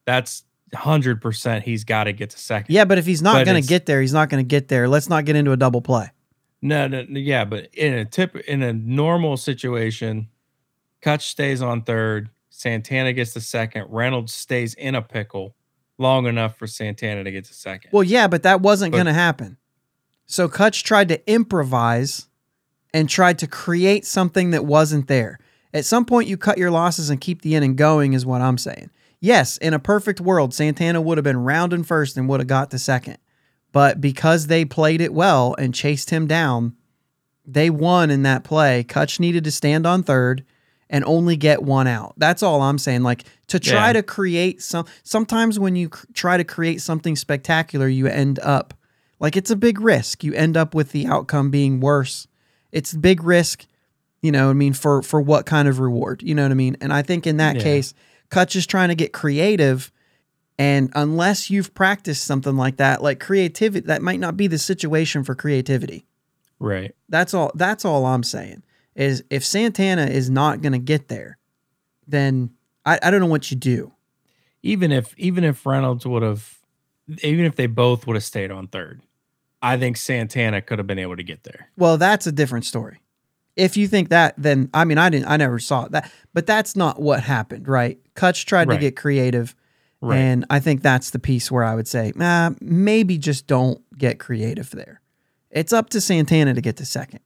That's 0.06 0.44
hundred 0.74 1.20
percent. 1.20 1.64
He's 1.64 1.84
got 1.84 2.04
to 2.04 2.12
get 2.12 2.30
to 2.30 2.38
second. 2.38 2.74
Yeah, 2.74 2.84
but 2.84 2.98
if 2.98 3.06
he's 3.06 3.22
not 3.22 3.44
going 3.44 3.60
to 3.60 3.66
get 3.66 3.86
there, 3.86 4.00
he's 4.00 4.12
not 4.12 4.28
going 4.28 4.42
to 4.44 4.48
get 4.48 4.68
there. 4.68 4.88
Let's 4.88 5.08
not 5.08 5.24
get 5.24 5.36
into 5.36 5.52
a 5.52 5.56
double 5.56 5.82
play. 5.82 6.10
No, 6.62 6.86
no, 6.88 7.04
yeah, 7.08 7.44
but 7.44 7.74
in 7.74 7.94
a 7.94 8.04
tip 8.04 8.36
in 8.36 8.62
a 8.62 8.72
normal 8.72 9.36
situation, 9.36 10.28
Kutch 11.02 11.22
stays 11.22 11.62
on 11.62 11.82
third, 11.82 12.28
Santana 12.50 13.12
gets 13.12 13.32
to 13.32 13.40
second, 13.40 13.86
Reynolds 13.88 14.34
stays 14.34 14.74
in 14.74 14.94
a 14.94 15.02
pickle 15.02 15.54
long 15.96 16.26
enough 16.26 16.56
for 16.56 16.66
Santana 16.66 17.24
to 17.24 17.30
get 17.30 17.46
to 17.46 17.54
second. 17.54 17.90
Well, 17.92 18.02
yeah, 18.02 18.28
but 18.28 18.42
that 18.42 18.60
wasn't 18.60 18.92
going 18.92 19.06
to 19.06 19.12
happen. 19.12 19.56
So 20.26 20.48
Kutch 20.48 20.82
tried 20.82 21.08
to 21.08 21.30
improvise 21.30 22.28
and 22.92 23.08
tried 23.08 23.38
to 23.38 23.46
create 23.46 24.04
something 24.04 24.50
that 24.50 24.64
wasn't 24.64 25.08
there. 25.08 25.38
At 25.72 25.84
some 25.84 26.04
point, 26.04 26.28
you 26.28 26.36
cut 26.36 26.58
your 26.58 26.70
losses 26.70 27.10
and 27.10 27.20
keep 27.20 27.42
the 27.42 27.54
inning 27.54 27.76
going, 27.76 28.12
is 28.12 28.26
what 28.26 28.40
I'm 28.40 28.58
saying. 28.58 28.90
Yes, 29.20 29.56
in 29.58 29.74
a 29.74 29.78
perfect 29.78 30.20
world, 30.20 30.54
Santana 30.54 31.00
would 31.00 31.18
have 31.18 31.24
been 31.24 31.44
rounding 31.44 31.82
first 31.84 32.16
and 32.16 32.28
would 32.28 32.40
have 32.40 32.46
got 32.46 32.70
to 32.70 32.78
second. 32.78 33.18
But 33.72 34.00
because 34.00 34.46
they 34.46 34.64
played 34.64 35.00
it 35.00 35.12
well 35.12 35.54
and 35.58 35.74
chased 35.74 36.10
him 36.10 36.26
down, 36.26 36.74
they 37.46 37.70
won 37.70 38.10
in 38.10 38.22
that 38.22 38.44
play. 38.44 38.82
Kutch 38.84 39.20
needed 39.20 39.44
to 39.44 39.50
stand 39.50 39.86
on 39.86 40.02
third 40.02 40.44
and 40.88 41.04
only 41.04 41.36
get 41.36 41.62
one 41.62 41.86
out. 41.86 42.14
That's 42.16 42.42
all 42.42 42.62
I'm 42.62 42.78
saying. 42.78 43.02
Like 43.02 43.24
to 43.48 43.60
try 43.60 43.88
Yeah. 43.88 43.94
to 43.94 44.02
create 44.02 44.62
some. 44.62 44.86
Sometimes 45.04 45.58
when 45.58 45.76
you 45.76 45.88
cr- 45.90 46.06
try 46.14 46.36
to 46.36 46.44
create 46.44 46.80
something 46.80 47.14
spectacular, 47.14 47.86
you 47.88 48.06
end 48.06 48.38
up 48.40 48.74
like 49.20 49.36
it's 49.36 49.50
a 49.50 49.56
big 49.56 49.80
risk. 49.80 50.24
You 50.24 50.32
end 50.32 50.56
up 50.56 50.74
with 50.74 50.92
the 50.92 51.06
outcome 51.06 51.50
being 51.50 51.78
worse. 51.80 52.26
It's 52.72 52.92
a 52.92 52.98
big 52.98 53.22
risk, 53.22 53.66
you 54.22 54.32
know. 54.32 54.50
I 54.50 54.52
mean, 54.54 54.72
for 54.72 55.02
for 55.02 55.20
what 55.20 55.46
kind 55.46 55.68
of 55.68 55.78
reward? 55.78 56.22
You 56.24 56.34
know 56.34 56.42
what 56.42 56.50
I 56.52 56.54
mean? 56.54 56.76
And 56.80 56.92
I 56.92 57.02
think 57.02 57.24
in 57.26 57.36
that 57.36 57.56
Yeah. 57.56 57.62
case, 57.62 57.94
Kutch 58.30 58.56
is 58.56 58.66
trying 58.66 58.88
to 58.88 58.94
get 58.94 59.12
creative. 59.12 59.92
And 60.58 60.90
unless 60.94 61.50
you've 61.50 61.74
practiced 61.74 62.24
something 62.24 62.56
like 62.56 62.76
that, 62.76 63.02
like 63.02 63.18
creativity, 63.18 63.86
that 63.86 64.02
might 64.02 64.20
not 64.20 64.36
be 64.36 64.46
the 64.46 64.58
situation 64.58 65.24
for 65.24 65.34
creativity. 65.34 66.06
right. 66.58 66.94
That's 67.08 67.34
all. 67.34 67.50
That's 67.54 67.84
all 67.84 68.06
I'm 68.06 68.22
saying. 68.22 68.62
Is 68.94 69.24
if 69.30 69.44
Santana 69.44 70.06
is 70.06 70.28
not 70.28 70.60
going 70.60 70.72
to 70.72 70.78
get 70.78 71.08
there, 71.08 71.38
then 72.06 72.50
I, 72.84 72.98
I 73.02 73.10
don't 73.10 73.20
know 73.20 73.26
what 73.26 73.50
you 73.50 73.56
do. 73.56 73.92
Even 74.62 74.92
if 74.92 75.14
even 75.16 75.44
if 75.44 75.64
Reynolds 75.64 76.04
would 76.06 76.22
have 76.22 76.58
even 77.22 77.44
if 77.44 77.56
they 77.56 77.66
both 77.66 78.06
would 78.06 78.16
have 78.16 78.24
stayed 78.24 78.50
on 78.50 78.66
third, 78.66 79.00
I 79.62 79.76
think 79.78 79.96
Santana 79.96 80.60
could 80.60 80.78
have 80.78 80.86
been 80.86 80.98
able 80.98 81.16
to 81.16 81.22
get 81.22 81.44
there. 81.44 81.70
Well, 81.76 81.98
that's 81.98 82.26
a 82.26 82.32
different 82.32 82.64
story. 82.64 83.00
If 83.56 83.76
you 83.76 83.88
think 83.88 84.10
that, 84.10 84.34
then 84.36 84.70
I 84.74 84.84
mean, 84.84 84.98
I 84.98 85.08
didn't. 85.08 85.28
I 85.28 85.36
never 85.36 85.58
saw 85.58 85.88
that, 85.88 86.10
but 86.34 86.46
that's 86.46 86.76
not 86.76 87.00
what 87.00 87.22
happened, 87.22 87.68
right? 87.68 87.98
Kutch 88.20 88.44
tried 88.44 88.68
Right. 88.68 88.74
to 88.76 88.80
get 88.80 88.96
creative, 88.96 89.54
Right. 90.00 90.16
and 90.18 90.44
I 90.50 90.60
think 90.60 90.82
that's 90.82 91.10
the 91.10 91.18
piece 91.18 91.50
where 91.50 91.64
I 91.64 91.74
would 91.74 91.88
say, 91.88 92.12
nah, 92.14 92.50
maybe 92.60 93.18
just 93.18 93.46
don't 93.46 93.80
get 93.98 94.18
creative 94.18 94.70
there. 94.70 95.00
It's 95.50 95.72
up 95.72 95.90
to 95.90 96.00
Santana 96.00 96.54
to 96.54 96.60
get 96.60 96.76
to 96.76 96.84
second. 96.84 97.20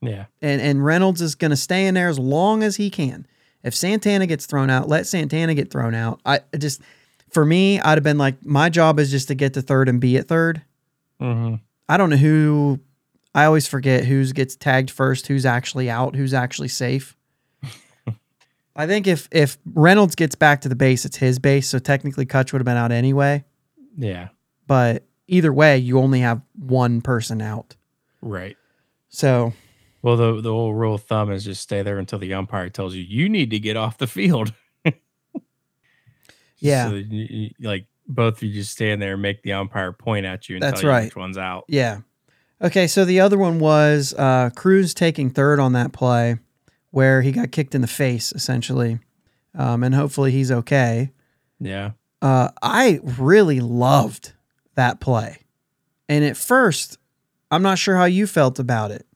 yeah. 0.00 0.26
and 0.40 0.60
and 0.60 0.84
Reynolds 0.84 1.20
is 1.20 1.34
going 1.34 1.50
to 1.50 1.56
stay 1.56 1.86
in 1.86 1.94
there 1.94 2.08
as 2.08 2.18
long 2.18 2.62
as 2.62 2.76
he 2.76 2.88
can. 2.90 3.26
If 3.64 3.74
Santana 3.74 4.26
gets 4.26 4.46
thrown 4.46 4.70
out, 4.70 4.88
let 4.88 5.06
Santana 5.08 5.54
get 5.54 5.70
thrown 5.72 5.94
out. 5.94 6.20
I 6.24 6.40
just 6.56 6.80
for 7.30 7.44
me, 7.44 7.80
I'd 7.80 7.96
have 7.98 8.04
been 8.04 8.16
like, 8.18 8.44
my 8.46 8.68
job 8.70 8.98
is 9.00 9.10
just 9.10 9.28
to 9.28 9.34
get 9.34 9.54
to 9.54 9.62
third 9.62 9.88
and 9.88 10.00
be 10.00 10.16
at 10.16 10.28
third. 10.28 10.62
hmm 11.20 11.56
I 11.88 11.96
don't 11.96 12.10
know 12.10 12.16
who. 12.16 12.80
I 13.34 13.44
always 13.44 13.66
forget 13.66 14.04
who's 14.04 14.32
gets 14.32 14.54
tagged 14.56 14.90
first, 14.90 15.26
who's 15.26 15.44
actually 15.46 15.88
out, 15.90 16.14
who's 16.16 16.32
actually 16.34 16.68
safe. 16.68 17.16
I 18.78 18.86
think 18.86 19.08
if 19.08 19.28
if 19.32 19.58
Reynolds 19.74 20.14
gets 20.14 20.36
back 20.36 20.60
to 20.62 20.68
the 20.68 20.76
base, 20.76 21.04
it's 21.04 21.16
his 21.16 21.38
base, 21.38 21.68
so 21.68 21.80
technically 21.80 22.24
Kutch 22.24 22.52
would 22.52 22.60
have 22.60 22.64
been 22.64 22.76
out 22.76 22.92
anyway. 22.92 23.44
Yeah. 23.96 24.28
But 24.68 25.04
either 25.26 25.52
way, 25.52 25.78
you 25.78 25.98
only 25.98 26.20
have 26.20 26.40
one 26.54 27.00
person 27.00 27.42
out. 27.42 27.74
Right. 28.22 28.56
So 29.08 29.52
Well, 30.00 30.16
the 30.16 30.40
the 30.40 30.52
old 30.52 30.76
rule 30.76 30.94
of 30.94 31.02
thumb 31.02 31.32
is 31.32 31.44
just 31.44 31.60
stay 31.60 31.82
there 31.82 31.98
until 31.98 32.20
the 32.20 32.32
umpire 32.34 32.70
tells 32.70 32.94
you 32.94 33.02
you 33.02 33.28
need 33.28 33.50
to 33.50 33.58
get 33.58 33.76
off 33.76 33.98
the 33.98 34.06
field. 34.06 34.54
Yeah. 36.60 36.88
So 36.88 36.94
you, 36.94 37.50
like 37.60 37.86
both 38.06 38.38
of 38.38 38.42
you 38.42 38.52
just 38.52 38.72
stand 38.72 39.00
there 39.00 39.12
and 39.12 39.22
make 39.22 39.42
the 39.42 39.52
umpire 39.52 39.92
point 39.92 40.26
at 40.26 40.48
you 40.48 40.56
and 40.56 40.62
That's 40.62 40.80
tell 40.80 40.90
you 40.90 40.96
right. 40.96 41.04
which 41.04 41.16
one's 41.16 41.38
out. 41.38 41.64
Yeah. 41.68 41.98
Okay, 42.60 42.88
so 42.88 43.04
the 43.04 43.20
other 43.20 43.38
one 43.38 43.60
was 43.60 44.12
uh, 44.18 44.50
Cruz 44.56 44.92
taking 44.92 45.30
third 45.30 45.60
on 45.60 45.74
that 45.74 45.92
play 45.92 46.38
where 46.90 47.22
he 47.22 47.32
got 47.32 47.52
kicked 47.52 47.74
in 47.74 47.80
the 47.80 47.86
face, 47.86 48.32
essentially. 48.32 49.00
Um, 49.54 49.82
and 49.82 49.94
hopefully 49.94 50.30
he's 50.30 50.50
okay. 50.50 51.12
Yeah. 51.60 51.92
Uh, 52.20 52.50
I 52.62 53.00
really 53.02 53.60
loved 53.60 54.32
that 54.74 55.00
play. 55.00 55.38
And 56.08 56.24
at 56.24 56.36
first, 56.36 56.98
I'm 57.50 57.62
not 57.62 57.78
sure 57.78 57.96
how 57.96 58.04
you 58.04 58.26
felt 58.26 58.58
about 58.58 58.90
it. 58.90 59.06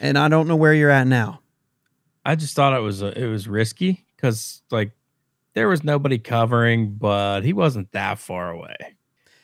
And 0.00 0.18
I 0.18 0.28
don't 0.28 0.48
know 0.48 0.56
where 0.56 0.74
you're 0.74 0.90
at 0.90 1.06
now. 1.06 1.40
I 2.24 2.34
just 2.34 2.56
thought 2.56 2.76
it 2.76 2.82
was 2.82 3.04
uh 3.04 3.12
it 3.14 3.26
was 3.26 3.46
risky 3.46 4.04
because 4.16 4.62
like 4.72 4.90
there 5.54 5.68
was 5.68 5.84
nobody 5.84 6.18
covering, 6.18 6.96
but 6.96 7.44
he 7.44 7.52
wasn't 7.52 7.92
that 7.92 8.18
far 8.18 8.50
away, 8.50 8.76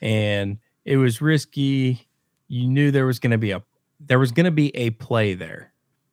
and 0.01 0.59
it 0.85 0.97
was 0.97 1.23
risky. 1.23 2.09
You 2.49 2.67
knew 2.67 2.91
there 2.91 3.07
was 3.07 3.21
going 3.21 3.31
to 3.31 3.39
be 3.39 3.53
a 3.53 3.63
there 4.01 4.19
was 4.19 4.33
going 4.33 4.45
to 4.45 4.51
be 4.51 4.75
a 4.77 4.91
play 4.91 5.35
there. 5.35 5.72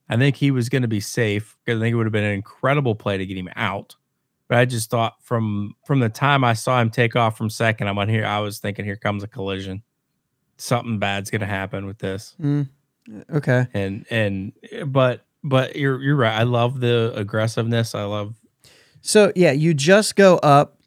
I 0.10 0.18
think 0.18 0.36
he 0.38 0.52
was 0.52 0.70
going 0.70 0.82
to 0.82 0.88
be 0.88 1.00
safe 1.00 1.56
because 1.64 1.80
I 1.80 1.84
think 1.84 1.94
it 1.94 1.96
would 1.98 2.06
have 2.08 2.14
been 2.14 2.24
an 2.24 2.34
incredible 2.34 2.96
play 2.96 3.18
to 3.18 3.26
get 3.26 3.38
him 3.38 3.50
out. 3.56 3.96
But 4.48 4.58
I 4.58 4.66
just 4.66 4.90
thought 4.90 5.14
from 5.22 5.76
from 5.86 6.00
the 6.00 6.10
time 6.10 6.44
I 6.44 6.54
saw 6.54 6.82
him 6.82 6.90
take 6.90 7.16
off 7.16 7.38
from 7.38 7.50
second, 7.52 7.88
I'm 7.88 7.98
on 8.00 8.10
here. 8.10 8.26
I 8.26 8.40
was 8.40 8.58
thinking, 8.60 8.84
here 8.86 8.96
comes 8.96 9.22
a 9.24 9.28
collision. 9.28 9.84
Something 10.58 10.98
bad's 11.00 11.30
going 11.30 11.42
to 11.42 11.48
happen 11.48 11.86
with 11.86 12.00
this 12.00 12.36
Mm, 12.42 12.68
okay. 13.34 13.68
and 13.74 14.06
and 14.10 14.52
but 14.88 15.26
but 15.44 15.76
you're 15.76 16.02
you're 16.02 16.16
right. 16.18 16.34
I 16.38 16.44
love 16.44 16.80
the 16.80 17.14
aggressiveness. 17.16 17.94
I 17.96 18.04
love 18.04 18.36
So, 19.02 19.32
yeah, 19.36 19.52
you 19.52 19.74
just 19.74 20.16
go 20.18 20.36
up, 20.38 20.80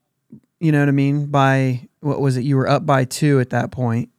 you 0.61 0.73
know 0.73 0.81
what 0.81 0.89
I 0.89 0.93
mean? 0.93 1.27
By 1.27 1.89
what 2.01 2.21
was 2.21 2.37
it? 2.37 2.43
You 2.43 2.57
were 2.57 2.69
up 2.69 2.85
by 2.85 3.05
two 3.05 3.39
at 3.41 3.51
that 3.51 3.71
point. 3.71 4.11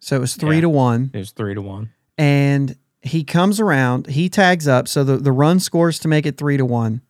So 0.00 0.16
it 0.16 0.18
was 0.18 0.34
three 0.34 0.56
Yeah. 0.56 0.62
to 0.62 0.68
one. 0.68 1.10
it 1.14 1.18
was 1.18 1.30
three 1.30 1.54
to 1.54 1.62
one. 1.62 1.90
and 2.18 2.76
he 3.06 3.24
comes 3.24 3.60
around, 3.60 4.08
he 4.08 4.28
tags 4.28 4.66
up, 4.68 4.88
so 4.88 5.04
the, 5.04 5.16
the 5.16 5.32
run 5.32 5.60
scores 5.60 5.98
to 6.00 6.08
make 6.08 6.26
it 6.26 6.36
three 6.36 6.56
to 6.56 6.64
one. 6.64 7.00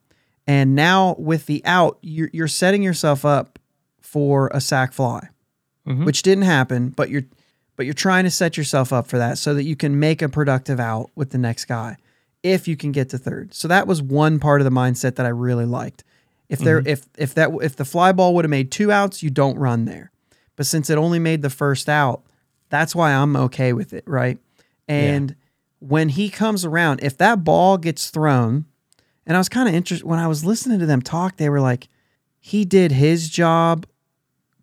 And 0.47 0.75
now 0.75 1.17
with 1.19 1.47
the 1.47 1.63
out, 1.65 1.99
you're, 2.03 2.31
you're 2.33 2.49
setting 2.49 2.83
yourself 2.83 3.25
up 3.25 3.59
for 4.01 4.49
a 4.55 4.61
sac 4.61 4.93
fly, 4.93 5.29
Mhm. 5.87 6.05
which 6.05 6.23
didn't 6.23 6.45
happen, 6.45 6.91
but 6.91 7.11
you're 7.11 7.25
but 7.77 7.85
you're 7.85 7.93
trying 7.95 8.25
to 8.25 8.31
set 8.31 8.57
yourself 8.57 8.91
up 8.91 9.07
for 9.07 9.19
that 9.19 9.37
so 9.37 9.53
that 9.53 9.65
you 9.65 9.77
can 9.77 10.01
make 10.01 10.23
a 10.23 10.31
productive 10.31 10.81
out 10.81 11.11
with 11.15 11.29
the 11.31 11.37
next 11.39 11.67
guy 11.67 11.97
if 12.43 12.67
you 12.67 12.75
can 12.75 12.91
get 12.91 13.11
to 13.11 13.19
third. 13.19 13.53
So 13.53 13.69
that 13.69 13.87
was 13.87 14.01
one 14.01 14.39
part 14.39 14.63
of 14.63 14.65
the 14.65 14.71
mindset 14.71 15.17
that 15.17 15.27
I 15.27 15.29
really 15.29 15.67
liked. 15.67 16.03
If 16.49 16.61
there 16.61 16.79
if 16.87 17.07
if 17.19 17.35
that 17.35 17.51
if 17.61 17.77
the 17.77 17.85
fly 17.85 18.13
ball 18.13 18.35
would 18.35 18.45
have 18.47 18.51
made 18.51 18.71
two 18.71 18.91
outs, 18.91 19.23
you 19.23 19.29
don't 19.31 19.59
run 19.59 19.85
there. 19.85 20.11
But 20.57 20.65
since 20.67 20.89
it 20.89 20.97
only 20.97 21.19
made 21.19 21.43
the 21.43 21.51
first 21.51 21.89
out, 21.89 22.23
that's 22.71 22.95
why 22.95 23.13
I'm 23.13 23.37
okay 23.37 23.73
with 23.75 23.93
it, 23.93 24.05
right? 24.07 24.39
And 24.89 25.35
when 25.79 26.09
he 26.11 26.29
comes 26.31 26.65
around, 26.65 27.01
if 27.03 27.17
that 27.19 27.45
ball 27.45 27.79
gets 27.79 28.11
thrown, 28.11 28.65
and 29.27 29.37
I 29.37 29.41
was 29.41 29.49
kind 29.49 29.69
of 29.69 29.75
interested 29.75 30.07
when 30.07 30.19
I 30.19 30.29
was 30.29 30.45
listening 30.45 30.79
to 30.81 30.87
them 30.87 31.03
talk, 31.03 31.37
they 31.37 31.49
were 31.49 31.61
like, 31.61 31.89
he 32.39 32.65
did 32.65 32.93
his 32.93 33.29
job, 33.29 33.87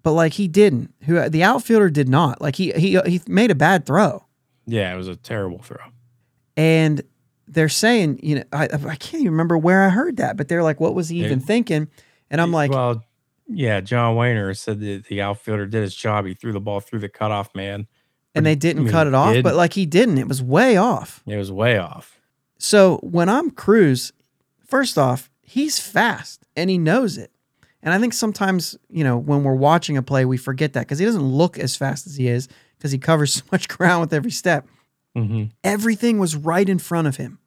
but 0.04 0.14
like 0.14 0.34
he 0.34 0.48
didn't. 0.48 0.94
Who 1.04 1.30
the 1.30 1.44
outfielder 1.44 1.90
did 1.90 2.10
not. 2.10 2.42
Like 2.42 2.56
he 2.56 2.72
he 2.72 3.00
he 3.06 3.22
made 3.28 3.52
a 3.52 3.56
bad 3.56 3.86
throw. 3.86 4.26
Yeah, 4.66 4.94
it 4.94 4.98
was 4.98 5.08
a 5.10 5.16
terrible 5.16 5.60
throw. 5.60 5.78
And 6.56 7.02
they're 7.48 7.70
saying, 7.70 8.20
you 8.24 8.36
know, 8.36 8.44
I 8.54 8.64
I 8.66 8.96
can't 8.96 9.16
even 9.16 9.32
remember 9.32 9.58
where 9.58 9.84
I 9.84 9.90
heard 9.90 10.18
that, 10.18 10.38
but 10.38 10.48
they're 10.48 10.64
like, 10.64 10.80
what 10.80 10.96
was 10.96 11.10
he 11.10 11.20
Yeah. 11.20 11.26
even 11.28 11.40
thinking? 11.42 11.90
And 12.32 12.40
I'm 12.42 12.52
like, 12.52 12.72
well, 12.72 13.04
yeah, 13.48 13.82
John 13.82 14.16
Wehner 14.16 14.58
said 14.58 14.80
that 14.80 15.06
the 15.08 15.22
outfielder 15.22 15.66
did 15.68 15.82
his 15.82 15.94
job. 15.96 16.26
He 16.26 16.34
threw 16.34 16.54
the 16.54 16.62
ball 16.62 16.80
through 16.80 17.00
the 17.00 17.10
cutoff 17.10 17.54
man. 17.54 17.88
And 18.36 18.46
they 18.46 18.56
didn't 18.56 18.84
I 18.84 18.86
mean, 18.86 18.92
cut 18.92 19.08
it 19.08 19.14
off, 19.14 19.34
did. 19.34 19.44
but 19.44 19.56
like 19.56 19.74
he 19.74 19.86
didn't. 19.86 20.18
It 20.18 20.28
was 20.28 20.42
way 20.42 20.78
off. 20.78 21.22
It 21.28 21.38
was 21.38 21.52
way 21.52 21.78
off. 21.78 22.20
So 22.58 22.98
when 23.04 23.30
I'm 23.30 23.52
Cruz, 23.52 24.14
first 24.66 24.98
off, 24.98 25.30
he's 25.42 25.80
fast 25.80 26.46
and 26.56 26.70
he 26.70 26.78
knows 26.78 27.18
it. 27.18 27.32
And 27.82 27.94
I 27.94 28.00
think 28.00 28.14
sometimes, 28.14 28.78
you 28.90 29.04
know, 29.04 29.18
when 29.18 29.44
we're 29.44 29.54
watching 29.56 29.98
a 29.98 30.02
play, 30.02 30.24
we 30.24 30.38
forget 30.38 30.74
that 30.74 30.82
because 30.82 31.00
he 31.00 31.06
doesn't 31.06 31.22
look 31.22 31.60
as 31.60 31.76
fast 31.76 32.08
as 32.08 32.16
he 32.16 32.28
is 32.28 32.48
because 32.78 32.92
he 32.92 32.98
covers 32.98 33.34
so 33.36 33.44
much 33.52 33.68
ground 33.68 34.02
with 34.02 34.14
every 34.14 34.32
step. 34.32 34.66
hmm 35.16 35.46
Everything 35.64 36.18
was 36.18 36.36
right 36.36 36.68
in 36.68 36.80
front 36.80 37.08
of 37.08 37.18
him. 37.18 37.40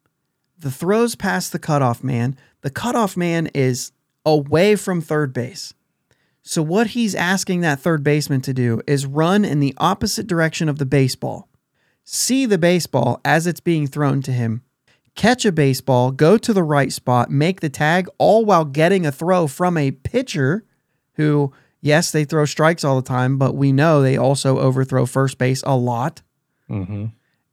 The 0.59 0.70
throws 0.70 1.14
past 1.14 1.53
the 1.53 1.59
cutoff 1.59 2.03
man. 2.05 2.37
The 2.62 2.70
cutoff 2.70 3.16
man 3.16 3.49
is 3.55 3.92
away 4.25 4.77
from 4.77 5.01
third 5.01 5.33
base. 5.33 5.72
So 6.48 6.62
what 6.62 6.88
he's 6.88 7.16
asking 7.16 7.62
that 7.62 7.80
third 7.80 8.04
baseman 8.04 8.40
to 8.42 8.54
do 8.54 8.80
is 8.87 9.04
run 9.04 9.44
in 9.44 9.59
the 9.59 9.74
opposite 9.78 10.28
direction 10.28 10.68
of 10.68 10.78
the 10.78 10.87
baseball. 10.87 11.48
See 12.04 12.46
the 12.46 12.56
baseball 12.56 13.20
as 13.24 13.48
it's 13.48 13.59
being 13.59 13.88
thrown 13.88 14.22
to 14.22 14.30
him. 14.30 14.62
Catch 15.16 15.44
a 15.44 15.50
baseball, 15.50 16.12
go 16.12 16.38
to 16.38 16.52
the 16.52 16.62
right 16.62 16.92
spot, 16.92 17.32
make 17.32 17.62
the 17.62 17.68
tag, 17.68 18.06
all 18.18 18.44
while 18.44 18.64
getting 18.64 19.04
a 19.04 19.11
throw 19.11 19.48
from 19.48 19.76
a 19.76 19.90
pitcher 19.90 20.64
who, 21.14 21.52
yes, 21.80 22.12
they 22.12 22.24
throw 22.24 22.44
strikes 22.44 22.85
all 22.85 22.94
the 22.94 23.09
time, 23.09 23.38
but 23.38 23.56
we 23.56 23.72
know 23.72 24.00
they 24.00 24.16
also 24.16 24.61
overthrow 24.61 25.04
first 25.04 25.38
base 25.38 25.64
a 25.64 25.76
lot. 25.76 26.22
hmm 26.68 27.06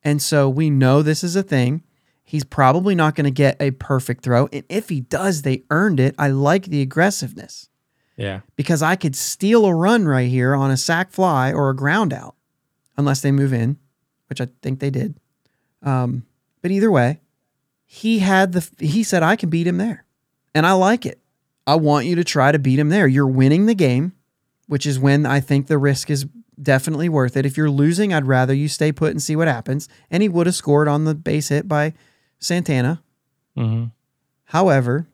And 0.04 0.22
so 0.22 0.48
we 0.48 0.70
know 0.70 1.02
this 1.02 1.24
is 1.24 1.36
a 1.36 1.42
thing. 1.42 1.82
He's 2.24 2.44
probably 2.44 2.94
not 2.94 3.16
going 3.16 3.26
to 3.26 3.32
get 3.32 3.60
a 3.60 3.72
perfect 3.72 4.24
throw. 4.24 4.50
And 4.54 4.66
if 4.70 4.90
he 4.90 5.02
does, 5.02 5.42
they 5.42 5.64
earned 5.72 6.00
it. 6.00 6.14
I 6.20 6.28
like 6.28 6.66
the 6.66 6.82
aggressiveness 6.84 7.70
Yeah. 8.16 8.42
because 8.56 8.82
I 8.84 8.96
could 8.96 9.16
steal 9.16 9.66
a 9.66 9.74
run 9.74 10.06
right 10.06 10.30
here 10.30 10.54
on 10.56 10.70
a 10.72 10.78
sac 10.78 11.12
fly 11.12 11.52
or 11.52 11.70
a 11.70 11.76
ground 11.76 12.14
out, 12.14 12.36
unless 12.98 13.22
they 13.22 13.32
move 13.32 13.54
in, 13.54 13.78
which 14.30 14.40
I 14.40 14.48
think 14.62 14.80
they 14.80 14.90
did. 14.90 15.16
Um, 15.82 16.26
but 16.62 16.72
either 16.72 16.92
way, 16.92 17.22
he 17.86 18.20
had 18.20 18.52
the, 18.54 18.70
he 18.80 19.04
said, 19.04 19.24
I 19.24 19.36
can 19.36 19.50
beat 19.50 19.68
him 19.68 19.78
there. 19.78 20.06
And 20.56 20.66
I 20.66 20.74
like 20.74 21.06
it. 21.06 21.20
I 21.66 21.76
want 21.76 22.06
you 22.06 22.16
to 22.16 22.24
try 22.24 22.52
to 22.52 22.60
beat 22.60 22.78
him 22.80 22.90
there. 22.90 23.08
You're 23.08 23.28
winning 23.28 23.66
the 23.66 23.76
game, 23.76 24.14
which 24.68 24.86
is 24.86 25.00
when 25.00 25.26
I 25.26 25.40
think 25.40 25.68
the 25.68 25.78
risk 25.78 26.10
is 26.10 26.26
definitely 26.62 27.10
worth 27.10 27.36
it. 27.36 27.46
If 27.46 27.58
you're 27.58 27.70
losing, 27.70 28.14
I'd 28.14 28.28
rather 28.28 28.54
you 28.54 28.68
stay 28.68 28.92
put 28.92 29.12
and 29.12 29.22
see 29.22 29.36
what 29.36 29.48
happens. 29.48 29.90
And 30.12 30.22
he 30.22 30.30
would 30.30 30.46
have 30.46 30.56
scored 30.56 30.88
on 30.88 31.06
the 31.06 31.16
base 31.16 31.50
hit 31.50 31.68
by 31.68 31.94
Santana. 32.40 33.02
hmm 33.56 33.86
However, 34.46 35.08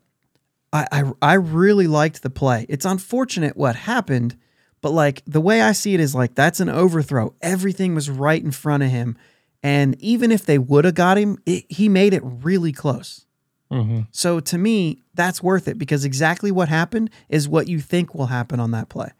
I, 0.72 0.86
I 0.92 1.12
I 1.22 1.34
really 1.34 1.86
liked 1.86 2.22
the 2.22 2.30
play. 2.30 2.66
It's 2.68 2.84
unfortunate 2.84 3.56
what 3.56 3.76
happened, 3.76 4.36
but 4.80 4.90
like 4.90 5.22
the 5.26 5.40
way 5.40 5.62
I 5.62 5.72
see 5.72 5.94
it 5.94 6.00
is 6.00 6.14
like 6.14 6.34
that's 6.34 6.60
an 6.60 6.68
overthrow. 6.68 7.34
Everything 7.40 7.94
was 7.94 8.08
right 8.08 8.42
in 8.42 8.52
front 8.52 8.82
of 8.82 8.90
him, 8.90 9.16
and 9.62 10.00
even 10.00 10.30
if 10.30 10.46
they 10.46 10.58
would 10.58 10.84
have 10.84 10.94
got 10.94 11.18
him, 11.18 11.38
it, 11.46 11.64
he 11.68 11.88
made 11.88 12.14
it 12.14 12.22
really 12.24 12.72
close. 12.72 13.26
hmm 13.70 14.02
So 14.12 14.40
to 14.40 14.58
me, 14.58 15.02
that's 15.14 15.42
worth 15.42 15.66
it 15.68 15.76
because 15.78 16.04
exactly 16.04 16.50
what 16.50 16.68
happened 16.68 17.10
is 17.28 17.48
what 17.48 17.68
you 17.68 17.80
think 17.80 18.14
will 18.14 18.26
happen 18.26 18.60
on 18.60 18.70
that 18.70 18.88
play. 18.88 19.10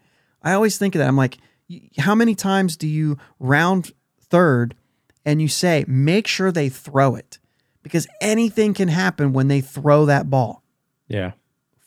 I 0.41 0.53
always 0.53 0.77
think 0.77 0.95
of 0.95 0.99
that. 0.99 1.07
I'm 1.07 1.17
like, 1.17 1.37
how 1.97 2.15
many 2.15 2.33
times 2.35 2.77
do 2.77 2.87
you 2.87 3.17
round 3.39 3.91
third 4.19 4.75
and 5.25 5.41
you 5.41 5.47
say, 5.47 5.85
make 5.87 6.27
sure 6.27 6.51
they 6.51 6.69
throw 6.69 7.15
it? 7.15 7.39
Because 7.83 8.07
anything 8.21 8.73
can 8.73 8.87
happen 8.87 9.33
when 9.33 9.47
they 9.47 9.61
throw 9.61 10.05
that 10.05 10.29
ball. 10.29 10.63
Yeah. 11.07 11.31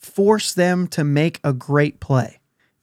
Force 0.05 0.53
them 0.53 0.87
to 0.89 1.03
make 1.03 1.39
a 1.43 1.51
great 1.51 1.99
play. 1.99 2.39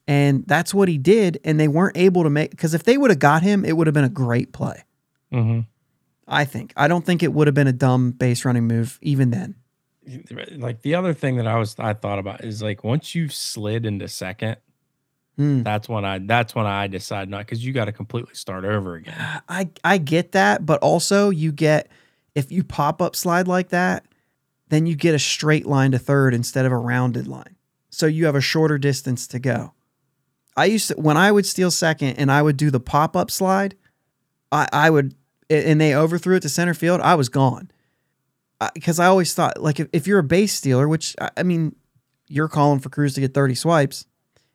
And 0.07 0.45
that's 0.45 0.73
what 0.73 0.89
he 0.89 0.97
did. 0.97 1.39
And 1.45 1.59
they 1.59 1.67
weren't 1.69 1.95
able 1.97 2.23
to 2.23 2.29
make, 2.29 2.51
because 2.51 2.73
if 2.73 2.83
they 2.83 2.97
would 2.97 3.09
have 3.09 3.19
got 3.19 3.41
him, 3.41 3.63
it 3.63 3.77
would 3.77 3.87
have 3.87 3.93
been 3.93 4.03
a 4.03 4.09
great 4.09 4.51
play. 4.51 4.83
hmm 5.31 5.61
I 6.27 6.45
think. 6.45 6.73
I 6.77 6.87
don't 6.87 7.05
think 7.05 7.21
it 7.21 7.33
would 7.33 7.47
have 7.47 7.53
been 7.53 7.67
a 7.67 7.73
dumb 7.73 8.11
base 8.11 8.45
running 8.45 8.65
move 8.67 8.97
even 9.01 9.29
then. 9.31 9.55
Like 10.57 10.81
the 10.81 10.95
other 10.95 11.13
thing 11.13 11.37
that 11.37 11.47
I 11.47 11.57
was 11.57 11.75
I 11.79 11.93
thought 11.93 12.19
about 12.19 12.43
is 12.43 12.61
like 12.61 12.83
once 12.83 13.13
you've 13.15 13.33
slid 13.33 13.85
into 13.85 14.07
second, 14.07 14.57
Hmm. 15.37 15.63
that's 15.63 15.89
when 15.89 16.05
I 16.05 16.19
that's 16.19 16.53
when 16.53 16.65
I 16.65 16.87
decide 16.87 17.27
not 17.29 17.39
because 17.39 17.65
you 17.65 17.73
got 17.73 17.85
to 17.85 17.91
completely 17.91 18.35
start 18.35 18.65
over 18.65 18.95
again. 18.95 19.15
I 19.49 19.69
I 19.83 19.97
get 19.97 20.33
that, 20.33 20.65
but 20.65 20.79
also 20.81 21.29
you 21.29 21.51
get 21.51 21.89
if 22.35 22.51
you 22.51 22.63
pop 22.63 23.01
up 23.01 23.15
slide 23.15 23.47
like 23.47 23.69
that, 23.69 24.05
then 24.73 24.85
you 24.85 24.95
get 24.95 25.15
a 25.15 25.19
straight 25.19 25.65
line 25.65 25.91
to 25.91 25.99
third 25.99 26.33
instead 26.33 26.65
of 26.65 26.71
a 26.71 26.77
rounded 26.77 27.27
line. 27.27 27.55
So 27.89 28.05
you 28.07 28.25
have 28.25 28.35
a 28.35 28.41
shorter 28.41 28.77
distance 28.77 29.27
to 29.27 29.39
go. 29.39 29.73
I 30.55 30.65
used 30.65 30.89
to 30.89 30.95
when 30.95 31.17
I 31.17 31.31
would 31.31 31.45
steal 31.45 31.71
second 31.71 32.15
and 32.15 32.31
I 32.31 32.41
would 32.41 32.57
do 32.57 32.71
the 32.71 32.79
pop 32.79 33.15
up 33.15 33.31
slide, 33.31 33.75
I 34.51 34.67
I 34.71 34.89
would 34.89 35.15
and 35.49 35.79
they 35.79 35.95
overthrew 35.95 36.35
it 36.35 36.41
to 36.41 36.49
center 36.49 36.73
field, 36.73 37.01
I 37.01 37.15
was 37.15 37.29
gone. 37.29 37.69
Because 38.73 38.97
I, 38.97 39.07
always 39.07 39.33
thought 39.33 39.61
like 39.61 39.79
if, 39.81 39.89
if 39.91 40.07
you're 40.07 40.19
a 40.19 40.23
base 40.23 40.53
stealer, 40.53 40.87
which 40.87 41.15
I, 41.19 41.29
I 41.37 41.43
mean, 41.43 41.75
you're 42.29 42.47
calling 42.47 42.79
for 42.79 42.89
Cruz 42.89 43.13
to 43.15 43.21
get 43.21 43.33
30 43.33 43.55
swipes. 43.55 44.05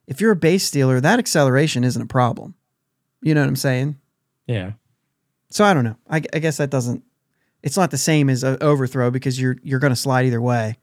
If 0.07 0.21
you're 0.21 0.33
a 0.33 0.37
base 0.37 0.65
stealer, 0.65 0.99
that 1.01 1.19
acceleration 1.19 1.85
isn't 1.85 2.01
a 2.01 2.07
problem. 2.07 2.55
You 3.21 3.35
know 3.35 3.43
what 3.43 3.49
I'm 3.49 3.57
saying? 3.57 3.99
Yeah. 4.47 4.73
So 5.51 5.65
I 5.65 5.75
don't 5.75 5.85
know. 5.85 5.97
I, 6.09 6.23
I 6.33 6.39
guess 6.39 6.57
that 6.57 6.71
doesn't. 6.71 7.05
It's 7.63 7.77
not 7.77 7.91
the 7.91 7.99
same 7.99 8.31
as 8.31 8.45
an 8.45 8.57
overthrow 8.61 9.11
because 9.11 9.41
you're 9.41 9.57
you're 9.63 9.79
going 9.81 9.93
to 9.93 9.97
slide 9.97 10.27
either 10.27 10.41
way. 10.41 10.77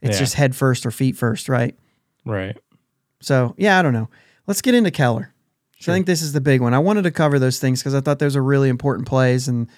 It's 0.00 0.16
Yeah. 0.16 0.20
just 0.20 0.34
head 0.34 0.56
first 0.56 0.84
or 0.86 0.90
feet 0.90 1.16
first, 1.16 1.48
right? 1.48 1.76
Right. 2.24 2.56
So 3.20 3.54
yeah, 3.58 3.78
I 3.78 3.82
don't 3.82 3.92
know. 3.92 4.08
Let's 4.46 4.62
get 4.62 4.74
into 4.74 4.90
Keller. 4.90 5.32
So 5.78 5.86
Sure. 5.86 5.94
I 5.94 5.96
think 5.96 6.06
this 6.06 6.22
is 6.22 6.32
the 6.32 6.40
big 6.40 6.60
one. 6.60 6.74
I 6.74 6.78
wanted 6.78 7.02
to 7.02 7.10
cover 7.10 7.38
those 7.38 7.58
things 7.58 7.80
because 7.80 7.94
I 7.94 8.00
thought 8.00 8.18
those 8.18 8.36
are 8.36 8.42
really 8.42 8.68
important 8.68 9.06
plays 9.08 9.48
and 9.48 9.68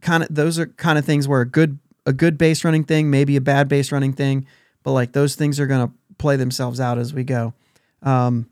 kind 0.00 0.22
of 0.22 0.28
those 0.34 0.58
are 0.58 0.66
kind 0.66 0.98
of 0.98 1.04
things 1.04 1.26
where 1.28 1.40
a 1.40 1.48
good 1.48 1.78
a 2.06 2.12
good 2.12 2.38
base 2.38 2.64
running 2.64 2.84
thing, 2.84 3.10
maybe 3.10 3.36
a 3.36 3.40
bad 3.40 3.66
base 3.68 3.90
running 3.90 4.12
thing, 4.12 4.46
but 4.84 4.92
like 4.92 5.12
those 5.12 5.34
things 5.34 5.58
are 5.58 5.66
going 5.66 5.88
to 5.88 5.92
play 6.18 6.36
themselves 6.36 6.78
out 6.78 6.98
as 6.98 7.12
we 7.12 7.24
go. 7.24 7.52
Um, 8.02 8.48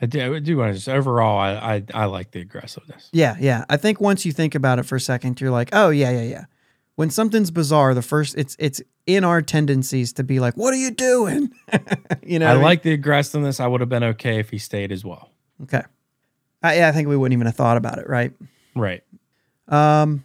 I 0.00 0.06
do, 0.06 0.34
I 0.34 0.38
do 0.38 0.56
want 0.58 0.70
to 0.70 0.74
just 0.74 0.88
overall, 0.88 1.38
I, 1.38 1.52
I 1.76 1.84
I 1.94 2.04
like 2.06 2.30
the 2.30 2.40
aggressiveness. 2.40 3.08
Yeah, 3.12 3.36
yeah. 3.40 3.64
I 3.68 3.76
think 3.78 4.00
once 4.00 4.24
you 4.24 4.32
think 4.32 4.54
about 4.54 4.78
it 4.78 4.84
for 4.84 4.96
a 4.96 5.00
second, 5.00 5.40
you're 5.40 5.50
like, 5.50 5.70
oh 5.72 5.90
yeah, 5.90 6.10
yeah, 6.10 6.22
yeah. 6.22 6.44
When 6.96 7.10
something's 7.10 7.50
bizarre, 7.50 7.92
the 7.94 8.02
first 8.02 8.36
it's 8.38 8.56
it's 8.58 8.80
in 9.06 9.24
our 9.24 9.42
tendencies 9.42 10.12
to 10.14 10.24
be 10.24 10.38
like, 10.40 10.54
what 10.56 10.72
are 10.72 10.78
you 10.78 10.90
doing? 10.92 11.50
you 12.22 12.38
know, 12.38 12.46
I 12.46 12.50
what 12.50 12.54
mean? 12.56 12.62
like 12.64 12.82
the 12.82 12.92
aggressiveness. 12.92 13.60
I 13.60 13.66
would 13.66 13.80
have 13.80 13.88
been 13.90 14.04
okay 14.04 14.38
if 14.38 14.50
he 14.50 14.58
stayed 14.58 14.92
as 14.92 15.04
well. 15.04 15.30
Okay. 15.64 15.82
I, 16.62 16.76
yeah, 16.76 16.88
I 16.88 16.92
think 16.92 17.08
we 17.08 17.16
wouldn't 17.16 17.34
even 17.36 17.46
have 17.46 17.56
thought 17.56 17.76
about 17.76 17.98
it, 17.98 18.08
right? 18.08 18.32
Right. 18.74 19.02
Um, 19.68 20.24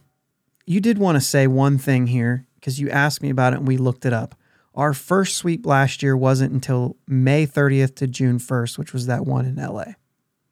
you 0.66 0.80
did 0.80 0.98
want 0.98 1.16
to 1.16 1.22
say 1.22 1.48
one 1.48 1.78
thing 1.78 2.08
here 2.08 2.46
because 2.56 2.80
you 2.80 2.90
asked 2.90 3.22
me 3.22 3.30
about 3.30 3.54
it 3.54 3.58
and 3.58 3.68
we 3.68 3.78
looked 3.78 4.06
it 4.06 4.14
up. 4.14 4.36
Our 4.76 4.94
first 4.94 5.36
sweep 5.38 5.66
last 5.66 6.02
year 6.04 6.16
wasn't 6.16 6.54
until 6.54 6.96
May 7.08 7.46
30th 7.46 7.96
to 7.96 8.08
June 8.08 8.38
1st, 8.38 8.78
which 8.78 8.94
was 8.94 9.08
that 9.08 9.26
one 9.26 9.46
in 9.46 9.56
LA. 9.56 9.94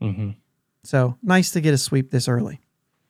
hmm 0.01 0.31
So 0.83 1.17
nice 1.21 1.51
to 1.51 1.61
get 1.61 1.73
a 1.73 1.77
sweep 1.77 2.11
this 2.11 2.27
early. 2.27 2.59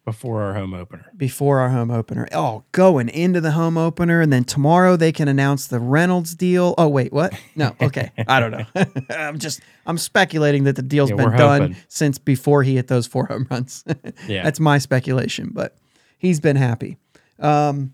Before 0.08 0.42
our 0.42 0.54
home 0.54 0.74
opener. 0.74 1.06
before 1.18 1.60
our 1.60 1.68
home 1.68 1.92
opener. 1.92 2.30
Oh, 2.32 2.64
going 2.72 3.10
into 3.10 3.42
the 3.42 3.52
home 3.52 3.78
opener, 3.78 4.22
and 4.22 4.32
then 4.32 4.46
tomorrow 4.46 4.96
they 4.96 5.12
can 5.12 5.28
announce 5.28 5.68
the 5.68 5.82
Reynolds 5.82 6.34
deal. 6.34 6.74
Oh, 6.78 6.88
wait, 6.88 7.12
what? 7.12 7.38
No, 7.58 7.76
okay, 7.82 8.12
I 8.26 8.40
don't 8.40 8.52
know. 8.52 8.66
I'm 9.10 9.38
just 9.38 9.60
I'm 9.86 9.98
speculating 9.98 10.64
that 10.64 10.78
the 10.78 10.82
deal's 10.82 11.10
Yeah, 11.10 11.18
been 11.18 11.32
done 11.36 11.62
hoping. 11.62 11.78
since 11.90 12.18
before 12.20 12.64
he 12.64 12.76
hit 12.76 12.88
those 12.88 13.06
four 13.06 13.26
home 13.26 13.48
runs. 13.52 13.84
Yeah. 14.28 14.44
That's 14.44 14.62
my 14.62 14.78
speculation, 14.78 15.50
but 15.54 15.76
he's 16.18 16.40
been 16.40 16.56
happy. 16.56 16.96
Um, 17.40 17.94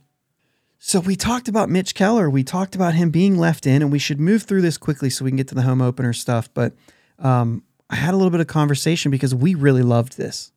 so 0.78 0.99
we 0.99 1.15
talked 1.15 1.47
about 1.47 1.69
Mitch 1.69 1.95
Keller. 1.95 2.30
We 2.30 2.43
talked 2.43 2.76
about 2.76 2.93
him 2.93 3.10
being 3.10 3.39
left 3.39 3.65
in, 3.65 3.82
and 3.82 3.91
we 3.91 3.97
should 3.97 4.19
move 4.19 4.43
through 4.43 4.62
this 4.62 4.78
quickly 4.78 5.10
so 5.10 5.26
we 5.26 5.32
can 5.32 5.38
get 5.38 5.47
to 5.47 5.56
the 5.56 5.63
home 5.63 5.82
opener 5.82 6.13
stuff. 6.13 6.47
But 6.54 6.73
um, 7.17 7.63
I 7.89 7.95
had 7.95 8.13
a 8.13 8.17
little 8.17 8.30
bit 8.30 8.39
of 8.39 8.47
conversation 8.47 9.10
because 9.10 9.34
we 9.34 9.56
really 9.56 9.82
loved 9.82 10.15
this. 10.17 10.52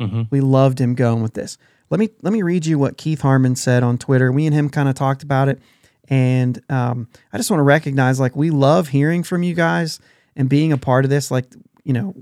Hmm 0.00 0.22
We 0.30 0.40
loved 0.40 0.80
him 0.80 0.94
going 0.94 1.22
with 1.22 1.34
this. 1.34 1.58
Let 1.90 2.00
me 2.00 2.08
let 2.22 2.32
me 2.32 2.42
read 2.42 2.66
you 2.66 2.78
what 2.78 2.96
Keith 2.96 3.20
Harmon 3.20 3.56
said 3.56 3.82
on 3.82 3.98
Twitter. 3.98 4.32
We 4.32 4.46
and 4.46 4.54
him 4.54 4.70
kind 4.70 4.88
of 4.88 4.94
talked 4.94 5.22
about 5.22 5.48
it, 5.48 5.60
and 6.08 6.62
um, 6.68 7.08
I 7.32 7.36
just 7.36 7.50
want 7.50 7.58
to 7.58 7.64
recognize 7.64 8.20
like 8.20 8.36
we 8.36 8.50
love 8.50 8.88
hearing 8.88 9.22
from 9.22 9.42
you 9.42 9.54
guys 9.54 9.98
and 10.36 10.48
being 10.48 10.72
a 10.72 10.78
part 10.78 11.04
of 11.04 11.10
this. 11.10 11.30
Like 11.30 11.46
you 11.84 11.92
know, 11.92 12.14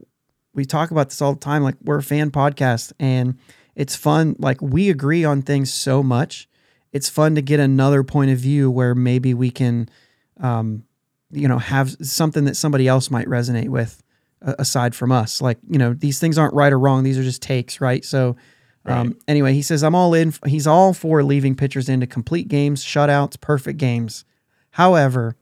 we 0.55 0.65
talk 0.65 0.91
about 0.91 1.11
this 1.11 1.21
all 1.21 1.35
the 1.35 1.41
time. 1.41 1.63
Like 1.63 1.77
we're 1.83 1.99
a 1.99 2.03
fan 2.03 2.31
podcast, 2.31 2.93
and 2.99 3.39
it's 3.77 3.95
fun. 3.95 4.37
Like 4.39 4.61
we 4.63 4.91
agree 4.91 5.25
on 5.25 5.43
things 5.43 5.73
so 5.73 6.03
much. 6.03 6.49
It's 6.93 7.09
fun 7.09 7.35
to 7.35 7.43
get 7.43 7.61
another 7.61 8.03
point 8.03 8.31
of 8.31 8.39
view 8.39 8.71
where 8.71 8.95
maybe 8.95 9.35
we 9.35 9.51
can, 9.51 9.91
um, 10.41 10.85
you 11.31 11.47
know, 11.47 11.59
have 11.59 11.91
something 12.01 12.45
that 12.47 12.57
somebody 12.57 12.89
else 12.89 13.11
might 13.11 13.27
resonate 13.27 13.69
with 13.69 14.03
aside 14.43 14.95
from 14.95 15.13
us. 15.13 15.41
Like, 15.41 15.59
you 15.69 15.79
know, 15.79 15.95
these 15.95 16.19
things 16.21 16.39
aren't 16.39 16.55
right 16.55 16.73
or 16.73 16.79
wrong. 16.79 17.03
These 17.03 17.19
are 17.19 17.23
just 17.23 17.43
takes, 17.43 17.81
right? 17.81 18.05
So, 18.05 18.37
um, 18.87 19.09
Right. 19.09 19.17
anyway, 19.29 19.55
he 19.55 19.63
says, 19.63 19.83
I'm 19.83 19.95
all 19.95 20.15
in. 20.15 20.33
He's 20.47 20.67
all 20.67 20.95
for 20.95 21.23
leaving 21.23 21.55
pitchers 21.55 21.89
into 21.89 22.07
complete 22.07 22.49
games, 22.49 22.85
shutouts, 22.85 23.41
perfect 23.41 23.79
games. 23.79 24.25
However, 24.73 25.37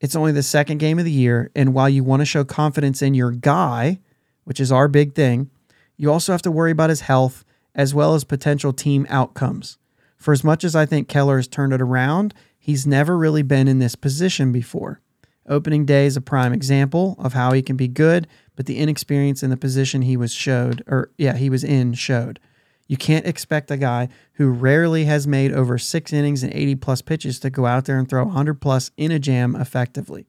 it's 0.00 0.16
only 0.16 0.32
the 0.32 0.42
second 0.42 0.78
game 0.78 0.98
of 0.98 1.04
the 1.04 1.10
year. 1.10 1.50
And 1.56 1.74
while 1.74 1.88
you 1.88 2.04
want 2.04 2.20
to 2.20 2.26
show 2.26 2.44
confidence 2.44 3.02
in 3.02 3.14
your 3.14 3.30
guy, 3.30 4.00
which 4.44 4.60
is 4.60 4.70
our 4.72 4.88
big 4.88 5.14
thing, 5.14 5.50
you 5.96 6.10
also 6.12 6.32
have 6.32 6.42
to 6.42 6.50
worry 6.50 6.70
about 6.70 6.90
his 6.90 7.02
health 7.02 7.44
as 7.74 7.94
well 7.94 8.14
as 8.14 8.24
potential 8.24 8.72
team 8.72 9.06
outcomes. 9.08 9.78
For 10.16 10.32
as 10.32 10.42
much 10.42 10.64
as 10.64 10.74
I 10.74 10.84
think 10.86 11.08
Keller 11.08 11.36
has 11.36 11.46
turned 11.48 11.72
it 11.72 11.80
around, 11.80 12.34
he's 12.58 12.86
never 12.86 13.16
really 13.16 13.42
been 13.42 13.68
in 13.68 13.78
this 13.78 13.94
position 13.94 14.50
before. 14.52 15.00
Opening 15.48 15.86
day 15.86 16.06
is 16.06 16.16
a 16.16 16.20
prime 16.20 16.52
example 16.52 17.16
of 17.18 17.32
how 17.32 17.52
he 17.52 17.62
can 17.62 17.76
be 17.76 17.88
good, 17.88 18.28
but 18.54 18.66
the 18.66 18.78
inexperience 18.78 19.42
in 19.42 19.50
the 19.50 19.56
position 19.56 20.02
he 20.02 20.16
was 20.16 20.32
showed, 20.32 20.82
or 20.86 21.10
yeah, 21.16 21.36
he 21.36 21.48
was 21.48 21.64
in 21.64 21.94
showed. 21.94 22.38
You 22.86 22.96
can't 22.96 23.26
expect 23.26 23.70
a 23.70 23.76
guy 23.76 24.08
who 24.34 24.48
rarely 24.48 25.04
has 25.04 25.26
made 25.26 25.52
over 25.52 25.78
six 25.78 26.12
innings 26.12 26.42
and 26.42 26.52
80 26.52 26.76
plus 26.76 27.02
pitches 27.02 27.38
to 27.40 27.50
go 27.50 27.66
out 27.66 27.84
there 27.84 27.98
and 27.98 28.08
throw 28.08 28.24
100 28.24 28.60
plus 28.60 28.90
in 28.96 29.10
a 29.10 29.18
jam 29.18 29.54
effectively. 29.54 30.26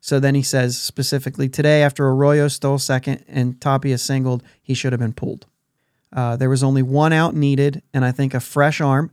So 0.00 0.20
then 0.20 0.34
he 0.34 0.42
says 0.42 0.78
specifically 0.78 1.48
today, 1.48 1.82
after 1.82 2.06
Arroyo 2.06 2.48
stole 2.48 2.78
second 2.78 3.24
and 3.28 3.60
Tapia 3.60 3.98
singled, 3.98 4.42
he 4.62 4.74
should 4.74 4.92
have 4.92 5.00
been 5.00 5.12
pulled. 5.12 5.46
Uh, 6.12 6.36
there 6.36 6.50
was 6.50 6.62
only 6.62 6.82
one 6.82 7.12
out 7.12 7.34
needed, 7.34 7.82
and 7.92 8.04
I 8.04 8.12
think 8.12 8.32
a 8.32 8.40
fresh 8.40 8.80
arm. 8.80 9.10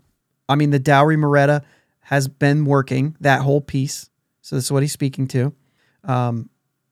I 0.48 0.56
mean, 0.56 0.70
the 0.70 0.80
Dauri 0.80 1.18
Moreta 1.18 1.64
has 2.02 2.28
been 2.28 2.66
working 2.66 3.16
that 3.20 3.42
whole 3.42 3.62
piece. 3.62 4.10
So 4.44 4.56
this 4.56 4.66
is 4.66 4.72
what 4.72 4.84
he's 4.84 4.92
speaking 4.92 5.28
to. 5.30 5.54
Um, 6.04 6.50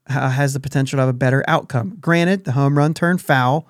has 0.07 0.53
the 0.53 0.59
potential 0.59 0.97
to 0.97 1.01
have 1.01 1.09
a 1.09 1.13
better 1.13 1.43
outcome. 1.47 1.97
Granted, 2.01 2.45
the 2.45 2.53
home 2.53 2.77
run 2.77 2.93
turned 2.93 3.21
foul, 3.21 3.67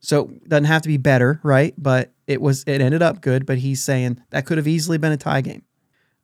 so 0.00 0.30
it 0.30 0.48
doesn't 0.48 0.66
have 0.66 0.82
to 0.82 0.88
be 0.88 0.98
better, 0.98 1.40
right? 1.42 1.74
But 1.76 2.12
it 2.26 2.40
was 2.40 2.62
it 2.66 2.80
ended 2.80 3.02
up 3.02 3.20
good. 3.20 3.44
But 3.46 3.58
he's 3.58 3.82
saying 3.82 4.22
that 4.30 4.46
could 4.46 4.58
have 4.58 4.68
easily 4.68 4.98
been 4.98 5.12
a 5.12 5.16
tie 5.16 5.40
game. 5.40 5.62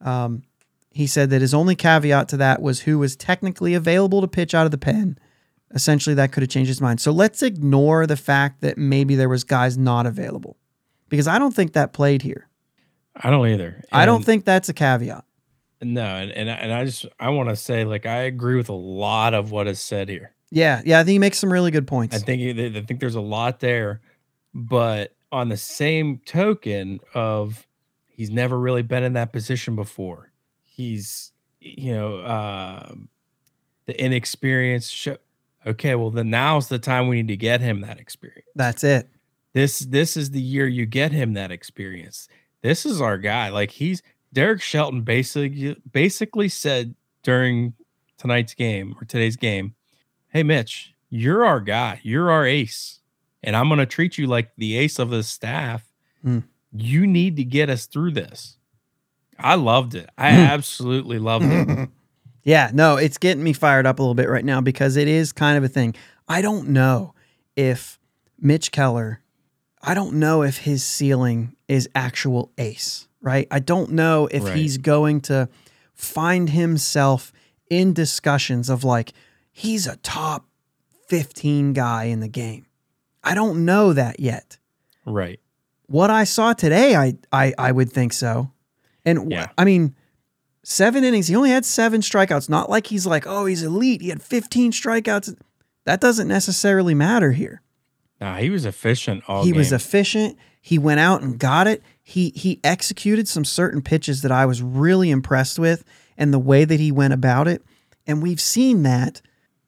Um, 0.01 0.45
he 0.93 1.07
said 1.07 1.31
that 1.31 1.41
his 1.41 1.55
only 1.55 1.75
caveat 1.75 2.29
to 2.29 2.37
that 2.37 2.63
was 2.63 2.81
who 2.81 2.99
was 2.99 3.17
technically 3.17 3.75
available 3.75 4.21
to 4.21 4.29
pitch 4.29 4.55
out 4.55 4.65
of 4.65 4.71
the 4.71 4.79
pen. 4.79 5.19
Essentially, 5.75 6.15
that 6.15 6.33
could 6.33 6.43
have 6.43 6.51
changed 6.51 6.69
his 6.69 6.81
mind. 6.81 7.01
So 7.01 7.11
let's 7.11 7.43
ignore 7.43 8.07
the 8.07 8.17
fact 8.17 8.61
that 8.61 8.79
maybe 8.79 9.17
there 9.17 9.29
was 9.29 9.45
guys 9.45 9.77
not 9.77 10.07
available, 10.07 10.57
because 11.09 11.27
I 11.27 11.39
don't 11.39 11.55
think 11.55 11.73
that 11.73 11.93
played 11.93 12.23
here. 12.23 12.49
I 13.17 13.31
don't 13.31 13.47
either. 13.49 13.83
I 13.93 14.07
don't 14.07 14.25
think 14.25 14.45
that's 14.45 14.69
a 14.69 14.75
caveat. 14.75 15.25
No, 15.81 16.05
and 16.05 16.31
and, 16.33 16.51
I- 16.51 16.55
and 16.55 16.73
I 16.73 16.85
just 16.85 17.07
I 17.21 17.29
want 17.31 17.49
to 17.51 17.57
say 17.57 17.85
like 17.85 18.07
I 18.07 18.23
agree 18.23 18.57
with 18.57 18.69
a 18.69 18.73
lot 18.75 19.35
of 19.35 19.51
what 19.53 19.67
is 19.69 19.81
said 19.81 20.09
here. 20.09 20.33
Yeah, 20.51 20.81
yeah, 20.85 20.99
I 20.99 21.05
think 21.05 21.13
he 21.13 21.19
makes 21.19 21.39
some 21.39 21.53
really 21.53 21.71
good 21.71 21.87
points. 21.87 22.17
I 22.17 22.19
think 22.21 22.59
I 22.59 22.81
think 22.83 23.01
there's 23.01 23.15
a 23.15 23.21
lot 23.21 23.61
there, 23.61 24.01
but 24.55 25.15
on 25.31 25.51
the 25.51 25.57
same 25.59 26.19
token 26.25 27.01
of 27.15 27.67
he's 28.07 28.31
never 28.31 28.59
really 28.59 28.83
been 28.83 29.03
in 29.05 29.13
that 29.13 29.33
position 29.33 29.77
before. 29.77 30.33
He's 30.63 31.33
you 31.61 31.93
know 31.93 32.19
uh, 32.21 32.95
the 33.87 34.03
inexperience. 34.03 34.89
Show, 34.89 35.19
okay, 35.67 35.95
well 35.95 36.11
then 36.11 36.31
now's 36.31 36.69
the 36.69 36.79
time 36.79 37.09
we 37.09 37.17
need 37.17 37.29
to 37.29 37.37
get 37.37 37.61
him 37.61 37.83
that 37.83 38.01
experience. 38.01 38.49
That's 38.57 38.83
it. 38.85 39.09
This 39.53 39.81
this 39.81 40.17
is 40.17 40.31
the 40.31 40.41
year 40.41 40.67
you 40.67 40.87
get 40.87 41.13
him 41.13 41.35
that 41.35 41.51
experience. 41.51 42.27
This 42.63 42.85
is 42.87 43.01
our 43.01 43.19
guy. 43.19 43.51
Like 43.51 43.71
he's 43.71 44.03
Derek 44.33 44.61
Shelton 44.63 45.03
basically 45.03 45.77
basically 45.91 46.49
said 46.49 46.95
during 47.23 47.75
tonight's 48.19 48.55
game 48.55 48.95
or 49.01 49.05
today's 49.05 49.37
game, 49.37 49.75
"Hey 50.29 50.43
Mitch, 50.43 50.95
you're 51.09 51.45
our 51.45 51.61
guy. 51.61 52.01
You're 52.03 52.31
our 52.31 52.45
ace, 52.47 53.01
and 53.43 53.57
I'm 53.57 53.69
going 53.69 53.79
to 53.79 53.87
treat 53.87 54.19
you 54.19 54.27
like 54.27 54.51
the 54.57 54.77
ace 54.77 54.99
of 54.99 55.11
the 55.11 55.23
staff. 55.23 55.85
Hmm. 56.23 56.41
You 56.73 57.07
need 57.07 57.37
to 57.37 57.45
get 57.45 57.71
us 57.71 57.87
through 57.87 58.13
this." 58.13 58.57
I 59.39 59.55
loved 59.55 59.95
it. 59.95 60.11
I 60.19 60.33
Hmm. 60.33 60.41
absolutely 60.41 61.19
loved 61.19 61.47
it. 61.47 61.89
Yeah, 62.45 62.71
no, 62.73 62.97
it's 62.97 63.19
getting 63.19 63.45
me 63.45 63.53
fired 63.53 63.85
up 63.85 63.99
a 63.99 64.03
little 64.03 64.15
bit 64.15 64.31
right 64.31 64.45
now 64.45 64.63
because 64.63 64.97
it 64.97 65.07
is 65.07 65.33
kind 65.33 65.59
of 65.59 65.65
a 65.65 65.69
thing. 65.69 65.95
I 66.29 66.41
don't 66.41 66.69
know 66.71 67.13
if 67.57 67.99
Mitch 68.41 68.73
Keller, 68.73 69.21
I 69.83 69.93
don't 69.93 70.15
know 70.15 70.43
if 70.43 70.59
his 70.59 70.83
ceiling 70.83 71.57
is 71.67 71.91
actual 71.95 72.51
ace, 72.57 73.07
right? 73.21 73.47
I 73.51 73.59
don't 73.59 73.93
know 73.93 74.29
if 74.31 74.45
Right. 74.45 74.57
he's 74.57 74.79
going 74.79 75.21
to 75.23 75.49
find 75.95 76.51
himself 76.51 77.33
in 77.71 77.93
discussions 77.93 78.69
of 78.69 78.85
like, 78.85 79.13
he's 79.51 79.87
a 79.87 79.97
top 79.97 80.47
15 81.09 81.73
guy 81.73 82.05
in 82.05 82.21
the 82.21 82.29
game. 82.29 82.67
I 83.25 83.35
don't 83.35 83.65
know 83.65 83.93
that 83.93 84.21
yet. 84.21 84.59
Right. 85.05 85.41
What 85.87 86.11
I 86.11 86.25
saw 86.25 86.53
today, 86.53 86.95
I 86.97 87.15
I, 87.33 87.55
I 87.59 87.73
would 87.73 87.91
think 87.91 88.13
so. 88.13 88.53
And 89.05 89.31
Yeah. 89.31 89.49
I 89.57 89.65
mean, 89.65 89.95
seven 90.63 91.03
innings. 91.03 91.29
He 91.29 91.35
only 91.37 91.51
had 91.51 91.65
seven 91.65 92.01
strikeouts. 92.03 92.49
Not 92.49 92.69
like 92.71 92.87
he's 92.89 93.07
like, 93.07 93.27
oh, 93.27 93.47
he's 93.47 93.63
elite. 93.63 94.03
He 94.03 94.11
had 94.11 94.23
15 94.23 94.73
strikeouts. 94.73 95.35
That 95.85 96.01
doesn't 96.01 96.29
necessarily 96.29 96.95
matter 96.95 97.33
here. 97.33 97.63
Nah, 98.21 98.37
he 98.37 98.51
was 98.51 98.67
efficient 98.67 99.23
all 99.29 99.45
he 99.45 99.53
was 99.53 99.73
efficient. 99.73 100.37
He 100.61 100.79
went 100.79 101.01
out 101.01 101.23
and 101.23 101.39
got 101.39 101.67
it. 101.67 101.83
He 102.09 102.33
he 102.35 102.59
executed 102.65 103.29
some 103.29 103.45
certain 103.45 103.83
pitches 103.83 104.23
that 104.23 104.33
I 104.33 104.47
was 104.47 104.63
really 104.63 105.11
impressed 105.11 105.59
with, 105.59 105.85
and 106.17 106.33
the 106.33 106.39
way 106.39 106.65
that 106.65 106.81
he 106.81 106.91
went 106.91 107.13
about 107.13 107.47
it. 107.47 107.63
And 108.07 108.23
we've 108.23 108.41
seen 108.41 108.83
that. 108.85 109.21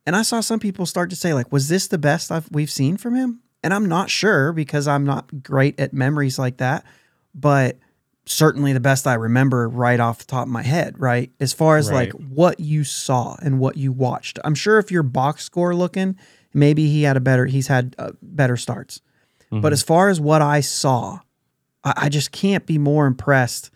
And 0.07 0.16
I 0.16 0.22
saw 0.22 0.40
some 0.40 0.59
people 0.59 0.87
start 0.87 1.11
to 1.11 1.16
say, 1.16 1.35
like, 1.35 1.53
was 1.53 1.68
this 1.68 1.87
the 1.87 1.98
best 1.98 2.33
I've, 2.33 2.48
we've 2.50 2.70
seen 2.70 2.96
from 2.96 3.14
him? 3.14 3.40
And 3.62 3.74
I'm 3.74 3.85
not 3.85 4.09
sure 4.09 4.55
because 4.55 4.88
I'm 4.88 5.05
not 5.05 5.42
great 5.42 5.79
at 5.79 5.92
memories 5.92 6.38
like 6.38 6.57
that, 6.57 6.87
but 7.35 7.79
certainly 8.24 8.72
the 8.72 8.81
best 8.81 9.07
I 9.07 9.14
remember 9.14 9.68
right 9.68 10.00
off 10.00 10.20
the 10.20 10.24
top 10.24 10.44
of 10.44 10.48
my 10.48 10.62
head, 10.62 10.98
right? 10.98 11.31
As 11.40 11.53
far 11.53 11.76
as 11.76 11.90
like 11.90 12.12
what 12.12 12.59
you 12.59 12.85
saw 12.85 13.37
and 13.42 13.59
what 13.59 13.76
you 13.76 13.92
watched. 13.92 14.38
I'm 14.44 14.55
sure 14.55 14.79
if 14.79 14.90
you're 14.90 15.03
box 15.03 15.44
score 15.44 15.74
looking, 15.74 16.16
maybe 16.55 16.88
he 16.88 17.03
had 17.03 17.18
a 17.18 17.20
better, 17.20 17.44
he's 17.44 17.66
had 17.66 17.94
uh, 17.98 18.12
better 18.22 18.57
starts. 18.57 19.03
Mm-hmm. 19.53 19.61
But 19.61 19.74
as 19.74 19.83
far 19.83 20.09
as 20.09 20.18
what 20.18 20.40
I 20.40 20.61
saw, 20.61 21.20
I, 21.84 22.08
just 22.08 22.30
can't 22.32 22.66
be 22.66 22.78
more 22.78 23.06
impressed 23.06 23.70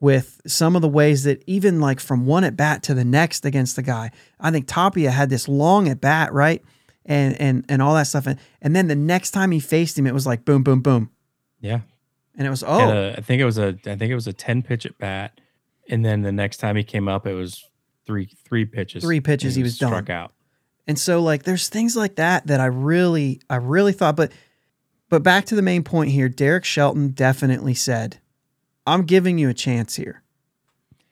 with 0.00 0.40
some 0.46 0.76
of 0.76 0.82
the 0.82 0.88
ways 0.88 1.24
that 1.24 1.42
even 1.46 1.80
like 1.80 2.00
from 2.00 2.26
one 2.26 2.44
at 2.44 2.56
bat 2.56 2.82
to 2.84 2.94
the 2.94 3.04
next 3.04 3.44
against 3.46 3.76
the 3.76 3.82
guy. 3.82 4.10
I 4.38 4.50
think 4.50 4.66
Tapia 4.66 5.10
had 5.10 5.30
this 5.30 5.48
long 5.48 5.88
at 5.88 6.00
bat, 6.00 6.32
right? 6.32 6.62
And 7.06 7.40
and 7.40 7.64
and 7.68 7.80
all 7.80 7.94
that 7.94 8.06
stuff. 8.08 8.26
And, 8.26 8.38
and 8.60 8.74
then 8.76 8.88
the 8.88 8.94
next 8.96 9.30
time 9.30 9.52
he 9.52 9.60
faced 9.60 9.98
him, 9.98 10.06
it 10.06 10.12
was 10.14 10.26
like 10.26 10.44
boom, 10.44 10.62
boom, 10.62 10.80
boom. 10.80 11.10
yeah. 11.60 11.80
And 12.38 12.46
it 12.46 12.50
was, 12.50 12.62
oh, 12.62 12.90
a- 12.90 13.12
I 13.12 13.20
think 13.22 13.40
it 13.40 13.46
was 13.46 13.56
a 13.56 13.68
I 13.86 13.96
think 13.96 14.10
it 14.10 14.14
was 14.14 14.26
a 14.26 14.32
10 14.34 14.62
pitch 14.62 14.84
at 14.84 14.98
bat. 14.98 15.40
And 15.88 16.04
then 16.04 16.20
the 16.22 16.32
next 16.32 16.58
time 16.58 16.76
he 16.76 16.82
came 16.84 17.08
up, 17.08 17.26
it 17.26 17.32
was 17.32 17.64
three 18.06 18.28
three 18.44 18.66
pitches. 18.66 19.02
Three 19.02 19.20
pitches, 19.20 19.54
he 19.54 19.62
was 19.62 19.78
done. 19.78 19.88
struck 19.88 20.10
out. 20.10 20.32
And 20.86 20.98
so 20.98 21.22
like 21.22 21.44
there's 21.44 21.68
things 21.68 21.96
like 21.96 22.16
that 22.16 22.48
that 22.48 22.60
I 22.60 22.66
really 22.66 23.40
I 23.48 23.56
really 23.56 23.92
thought 23.92 24.16
but 24.16 24.32
but 25.08 25.22
back 25.22 25.44
to 25.46 25.54
the 25.54 25.62
main 25.62 25.82
point 25.82 26.10
here, 26.10 26.28
Derek 26.28 26.64
Shelton 26.64 27.08
definitely 27.10 27.74
said, 27.74 28.18
"I'm 28.86 29.02
giving 29.04 29.38
you 29.38 29.48
a 29.48 29.54
chance 29.54 29.96
here." 29.96 30.22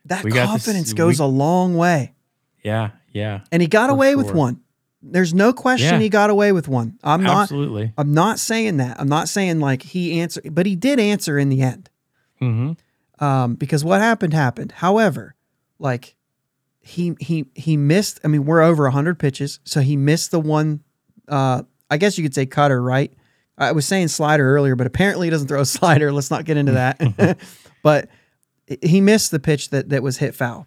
That 0.06 0.24
We 0.24 0.30
got 0.30 0.42
this- 0.42 0.50
confidence 0.50 0.92
goes 0.92 1.18
we- 1.20 1.24
a 1.24 1.28
long 1.28 1.74
way. 1.76 2.14
Yeah, 2.62 2.90
yeah. 3.12 3.40
And 3.52 3.62
he 3.62 3.68
got 3.68 3.90
away 3.90 4.16
with 4.16 4.32
one. 4.34 4.60
There's 5.02 5.34
no 5.34 5.52
question 5.52 5.94
Yeah. 5.94 5.98
he 6.00 6.08
got 6.08 6.30
away 6.30 6.50
with 6.52 6.66
one. 6.66 6.98
I'm 7.04 7.22
not 7.22 7.42
Absolutely. 7.42 7.92
I'm 7.98 8.14
not 8.14 8.38
saying 8.38 8.78
that. 8.78 8.98
I'm 8.98 9.08
not 9.08 9.28
saying 9.28 9.60
like 9.60 9.82
he 9.82 10.18
answered, 10.20 10.54
but 10.54 10.64
he 10.64 10.76
did 10.76 10.98
answer 10.98 11.38
in 11.38 11.48
the 11.50 11.60
end. 11.62 11.90
hmm 12.40 12.72
um, 13.20 13.54
because 13.54 13.84
what 13.84 14.00
happened 14.00 14.32
happened. 14.34 14.72
However, 14.72 15.36
like 15.78 16.16
he 16.80 17.14
he 17.20 17.46
he 17.54 17.76
missed. 17.76 18.18
I 18.24 18.28
mean, 18.28 18.44
we're 18.44 18.60
over 18.60 18.88
hundred 18.90 19.18
pitches, 19.18 19.60
so 19.64 19.80
he 19.80 19.96
missed 19.96 20.30
the 20.32 20.40
one. 20.40 20.80
Uh, 21.28 21.62
I 21.90 21.96
guess 21.96 22.18
you 22.18 22.24
could 22.24 22.34
say 22.34 22.44
cutter, 22.46 22.82
right? 22.82 23.12
I 23.56 23.72
was 23.72 23.86
saying 23.86 24.08
slider 24.08 24.54
earlier, 24.54 24.74
but 24.76 24.86
apparently 24.86 25.26
he 25.26 25.30
doesn't 25.30 25.48
throw 25.48 25.60
a 25.60 25.66
slider. 25.78 26.12
Let's 26.12 26.30
not 26.30 26.44
get 26.44 26.56
into 26.56 26.72
that. 26.72 27.38
but 27.82 28.08
he 28.82 29.00
missed 29.00 29.30
the 29.30 29.38
pitch 29.40 29.70
that 29.70 29.90
that 29.90 30.02
was 30.02 30.18
hit 30.18 30.34
foul. 30.34 30.66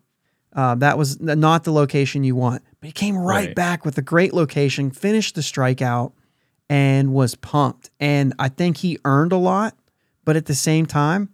Uh, 0.53 0.75
that 0.75 0.97
was 0.97 1.19
not 1.19 1.63
the 1.65 1.71
location 1.71 2.23
you 2.23 2.35
want. 2.35 2.63
But 2.79 2.87
he 2.87 2.93
came 2.93 3.15
right, 3.17 3.47
Right. 3.47 3.55
back 3.55 3.85
with 3.85 3.97
a 3.97 4.01
great 4.01 4.33
location, 4.33 4.89
finished 4.91 5.35
the 5.35 5.41
strikeout, 5.41 6.13
and 6.69 7.13
was 7.13 7.35
pumped. 7.35 7.89
And 7.99 8.33
I 8.39 8.49
think 8.49 8.77
he 8.77 8.97
earned 9.05 9.31
a 9.31 9.37
lot. 9.37 9.75
But 10.25 10.35
at 10.35 10.45
the 10.45 10.55
same 10.55 10.85
time, 10.85 11.29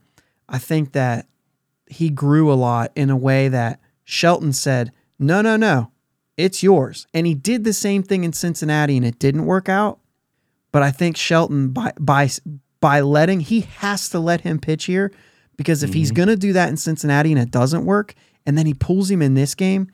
I 0.50 0.58
think 0.60 0.92
that 0.92 1.28
he 1.88 2.10
grew 2.10 2.52
a 2.52 2.56
lot 2.56 2.92
in 2.96 3.10
a 3.10 3.16
way 3.18 3.48
that 3.48 3.80
Shelton 4.04 4.52
said, 4.54 4.92
no, 5.20 5.42
no, 5.42 5.56
no, 5.56 5.92
it's 6.38 6.62
yours. 6.64 7.08
And 7.14 7.26
he 7.26 7.34
did 7.34 7.64
the 7.64 7.74
same 7.74 8.04
thing 8.04 8.24
in 8.24 8.34
Cincinnati 8.34 8.98
and 8.98 9.06
it 9.06 9.20
didn't 9.20 9.46
work 9.46 9.70
out. 9.70 10.00
But 10.74 10.84
I 10.84 10.92
think 10.92 11.16
Shelton, 11.16 11.70
by, 11.70 11.94
by, 11.98 12.30
by 12.82 13.00
letting 13.00 13.40
he 13.40 13.62
has 13.78 14.10
to 14.10 14.20
let 14.20 14.42
him 14.42 14.60
pitch 14.60 14.86
here 14.86 15.14
because 15.56 15.84
if 15.84 15.94
he's 15.94 16.10
Mm-hmm. 16.10 16.16
going 16.18 16.28
to 16.30 16.36
do 16.36 16.52
that 16.54 16.68
in 16.68 16.76
Cincinnati 16.76 17.32
and 17.32 17.40
it 17.40 17.52
doesn't 17.52 17.86
work 17.86 18.14
and 18.46 18.58
then 18.58 18.66
he 18.66 18.74
pulls 18.74 19.10
him 19.10 19.22
in 19.22 19.36
this 19.36 19.56
game, 19.56 19.88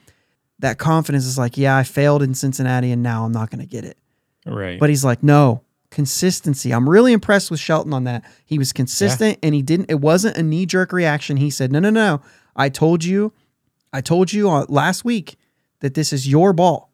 that 0.59 0.79
confidence 0.79 1.25
is 1.25 1.37
like, 1.37 1.57
yeah, 1.57 1.77
I 1.77 1.83
failed 1.83 2.23
in 2.23 2.33
Cincinnati 2.33 2.91
and 2.91 3.03
now 3.03 3.25
I'm 3.25 3.31
not 3.31 3.51
going 3.51 3.59
to 3.59 3.67
get 3.67 3.83
it. 3.85 3.97
Right. 4.45 4.79
But 4.79 4.89
he's 4.89 5.05
like, 5.05 5.21
no, 5.21 5.61
consistency. 5.91 6.71
I'm 6.71 6.89
really 6.89 7.13
impressed 7.13 7.51
with 7.51 7.59
Shelton 7.59 7.93
on 7.93 8.05
that. 8.05 8.23
He 8.45 8.57
was 8.57 8.73
consistent 8.73 9.37
and 9.43 9.53
he 9.53 9.61
didn't, 9.61 9.91
it 9.91 9.99
wasn't 10.01 10.37
a 10.37 10.43
knee 10.43 10.65
jerk 10.65 10.91
reaction. 10.93 11.37
He 11.37 11.49
said, 11.49 11.71
no, 11.71 11.79
no, 11.79 11.89
no. 11.89 12.21
I 12.55 12.69
told 12.69 13.03
you, 13.03 13.33
I 13.93 14.01
told 14.01 14.31
you 14.33 14.49
uh, 14.49 14.65
last 14.69 15.03
week 15.05 15.37
that 15.81 15.93
this 15.93 16.11
is 16.13 16.27
your 16.27 16.53
ball 16.53 16.88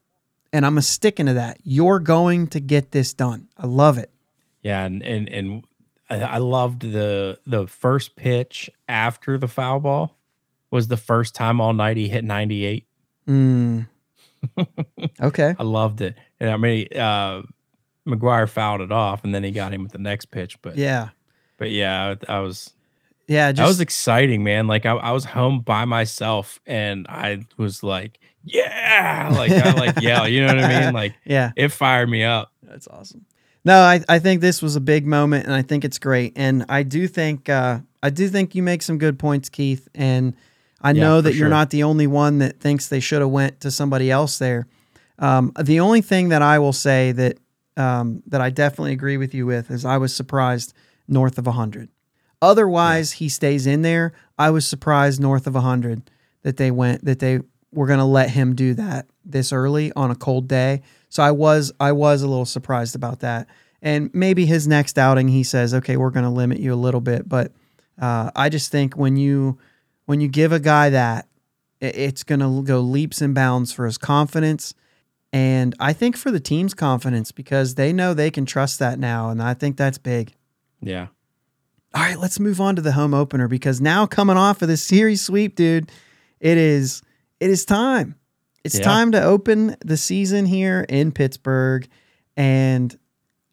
and 0.55 0.65
I'm 0.65 0.77
a 0.77 0.81
sticking 0.81 1.25
to 1.25 1.33
that. 1.33 1.57
You're 1.63 1.99
going 1.99 2.47
to 2.47 2.61
get 2.61 2.91
this 2.91 3.13
done. 3.13 3.49
I 3.57 3.67
love 3.67 3.97
it. 3.97 4.09
Yeah, 4.61 4.85
and 4.85 5.03
and 5.03 5.27
and 5.29 5.63
I, 6.09 6.37
loved 6.37 6.81
the 6.81 7.39
the 7.45 7.67
first 7.67 8.15
pitch 8.15 8.69
after 8.87 9.37
the 9.37 9.49
foul 9.49 9.81
ball 9.81 10.17
was 10.71 10.87
the 10.87 10.95
first 10.97 11.35
time 11.35 11.59
all 11.59 11.73
night 11.73 11.97
he 11.97 12.07
hit 12.07 12.23
98. 12.23 12.87
Mm. 13.27 13.87
okay. 15.21 15.55
I 15.59 15.63
loved 15.63 15.99
it. 15.99 16.15
And 16.39 16.49
I 16.49 16.57
mean, 16.57 16.87
uh, 16.95 17.41
McGuire 18.07 18.47
fouled 18.47 18.81
it 18.81 18.91
off, 18.93 19.23
and 19.25 19.35
then 19.35 19.43
he 19.43 19.51
got 19.51 19.73
him 19.73 19.83
with 19.83 19.91
the 19.91 19.97
next 19.97 20.27
pitch. 20.27 20.61
But 20.61 20.77
Yeah. 20.77 21.09
but 21.57 21.69
yeah, 21.69 22.15
I, 22.29 22.37
I 22.37 22.39
was 22.39 22.71
Yeah. 23.27 23.51
that 23.51 23.67
was 23.67 23.81
exciting, 23.81 24.41
man. 24.43 24.67
Like 24.67 24.85
I, 24.85 24.91
I 24.93 25.11
was 25.11 25.25
home 25.25 25.59
by 25.59 25.83
myself, 25.83 26.61
and 26.65 27.07
I 27.09 27.41
was 27.57 27.83
like, 27.83 28.19
yeah, 28.45 29.29
like 29.33 29.51
I 29.51 29.73
like 29.73 29.99
yell. 30.01 30.27
You 30.27 30.41
know 30.41 30.47
what 30.55 30.63
I 30.63 30.85
mean? 30.85 30.93
Like 30.93 31.15
yeah. 31.25 31.51
it 31.55 31.69
fired 31.69 32.09
me 32.09 32.23
up. 32.23 32.51
That's 32.63 32.87
awesome. 32.87 33.25
No, 33.63 33.79
I, 33.79 34.01
I 34.07 34.19
think 34.19 34.41
this 34.41 34.61
was 34.61 34.75
a 34.75 34.79
big 34.81 35.07
moment, 35.07 35.45
and 35.45 35.53
I 35.53 35.63
think 35.63 35.83
it's 35.83 35.97
great. 35.97 36.33
And 36.35 36.65
I 36.69 36.83
do 36.83 37.07
think 37.07 37.49
uh, 37.49 37.79
I 38.03 38.09
do 38.11 38.27
think 38.29 38.53
you 38.55 38.61
make 38.63 38.81
some 38.83 38.97
good 38.99 39.17
points, 39.17 39.49
Keith. 39.49 39.87
And 39.95 40.35
I 40.81 40.91
Yeah, 40.91 41.01
know 41.01 41.21
that 41.21 41.31
you're 41.33 41.45
sure. 41.45 41.49
not 41.49 41.71
the 41.71 41.83
only 41.83 42.05
one 42.07 42.37
that 42.39 42.59
thinks 42.59 42.87
they 42.87 42.99
should 42.99 43.21
have 43.21 43.31
went 43.31 43.61
to 43.61 43.71
somebody 43.71 44.11
else 44.11 44.37
there. 44.37 44.67
Um, 45.17 45.51
the 45.59 45.79
only 45.79 46.01
thing 46.01 46.29
that 46.29 46.41
I 46.43 46.59
will 46.59 46.73
say 46.73 47.11
that 47.13 47.37
um, 47.77 48.21
that 48.27 48.39
I 48.41 48.51
definitely 48.51 48.93
agree 48.93 49.17
with 49.17 49.33
you 49.33 49.45
with 49.45 49.71
is 49.71 49.83
I 49.83 49.97
was 49.97 50.13
surprised 50.13 50.73
north 51.07 51.37
of 51.37 51.45
100. 51.47 51.89
Otherwise, 52.41 53.13
he 53.13 53.29
stays 53.29 53.65
in 53.65 53.81
there. 53.81 54.13
I 54.37 54.49
was 54.51 54.67
surprised 54.67 55.19
north 55.19 55.47
of 55.47 55.55
100 55.55 56.09
that 56.43 56.57
they 56.57 56.69
went 56.71 57.03
that 57.05 57.19
they 57.19 57.39
were 57.71 57.87
going 57.87 57.99
to 57.99 58.05
let 58.05 58.29
him 58.29 58.55
do 58.55 58.73
that 58.75 59.07
this 59.23 59.51
early 59.51 59.91
on 59.95 60.11
a 60.11 60.15
cold 60.15 60.47
day. 60.47 60.81
So 61.09 61.23
I 61.23 61.31
was 61.31 61.71
I 61.79 61.91
was 61.91 62.21
a 62.21 62.27
little 62.27 62.45
surprised 62.45 62.95
about 62.95 63.19
that. 63.21 63.47
And 63.81 64.09
maybe 64.13 64.45
his 64.45 64.67
next 64.67 64.97
outing 64.97 65.27
he 65.27 65.43
says, 65.43 65.73
"Okay, 65.73 65.97
we're 65.97 66.09
going 66.09 66.25
to 66.25 66.29
limit 66.29 66.59
you 66.59 66.73
a 66.73 66.75
little 66.75 67.01
bit." 67.01 67.27
But 67.27 67.51
uh, 68.01 68.31
I 68.35 68.49
just 68.49 68.71
think 68.71 68.95
when 68.95 69.17
you 69.17 69.57
when 70.05 70.21
you 70.21 70.27
give 70.27 70.51
a 70.51 70.59
guy 70.59 70.89
that, 70.89 71.27
it's 71.81 72.23
going 72.23 72.39
to 72.39 72.63
go 72.63 72.79
leaps 72.79 73.21
and 73.21 73.35
bounds 73.35 73.71
for 73.71 73.85
his 73.85 73.97
confidence. 73.97 74.73
And 75.33 75.75
I 75.79 75.93
think 75.93 76.15
for 76.15 76.31
the 76.31 76.39
team's 76.39 76.73
confidence 76.73 77.31
because 77.31 77.75
they 77.75 77.91
know 77.91 78.13
they 78.13 78.31
can 78.31 78.45
trust 78.45 78.79
that 78.79 78.99
now. 78.99 79.29
And 79.29 79.41
I 79.41 79.53
think 79.53 79.75
that's 79.75 79.97
big. 79.97 80.33
Yeah. 80.81 81.07
All 81.93 82.01
right, 82.01 82.19
let's 82.19 82.39
move 82.39 82.61
on 82.61 82.75
to 82.75 82.81
the 82.81 82.91
home 82.91 83.13
opener 83.13 83.47
because 83.47 83.81
now 83.81 84.05
coming 84.05 84.37
off 84.37 84.61
of 84.61 84.67
this 84.67 84.81
series 84.81 85.21
sweep, 85.21 85.55
dude, 85.55 85.91
it 86.39 86.57
is 86.57 87.01
it 87.39 87.49
is 87.49 87.65
time. 87.65 88.15
It's 88.63 88.77
Yeah. 88.77 88.83
time 88.83 89.11
to 89.11 89.21
open 89.23 89.75
the 89.85 89.97
season 89.97 90.45
here 90.45 90.85
in 90.89 91.11
Pittsburgh 91.11 91.87
and 92.35 92.97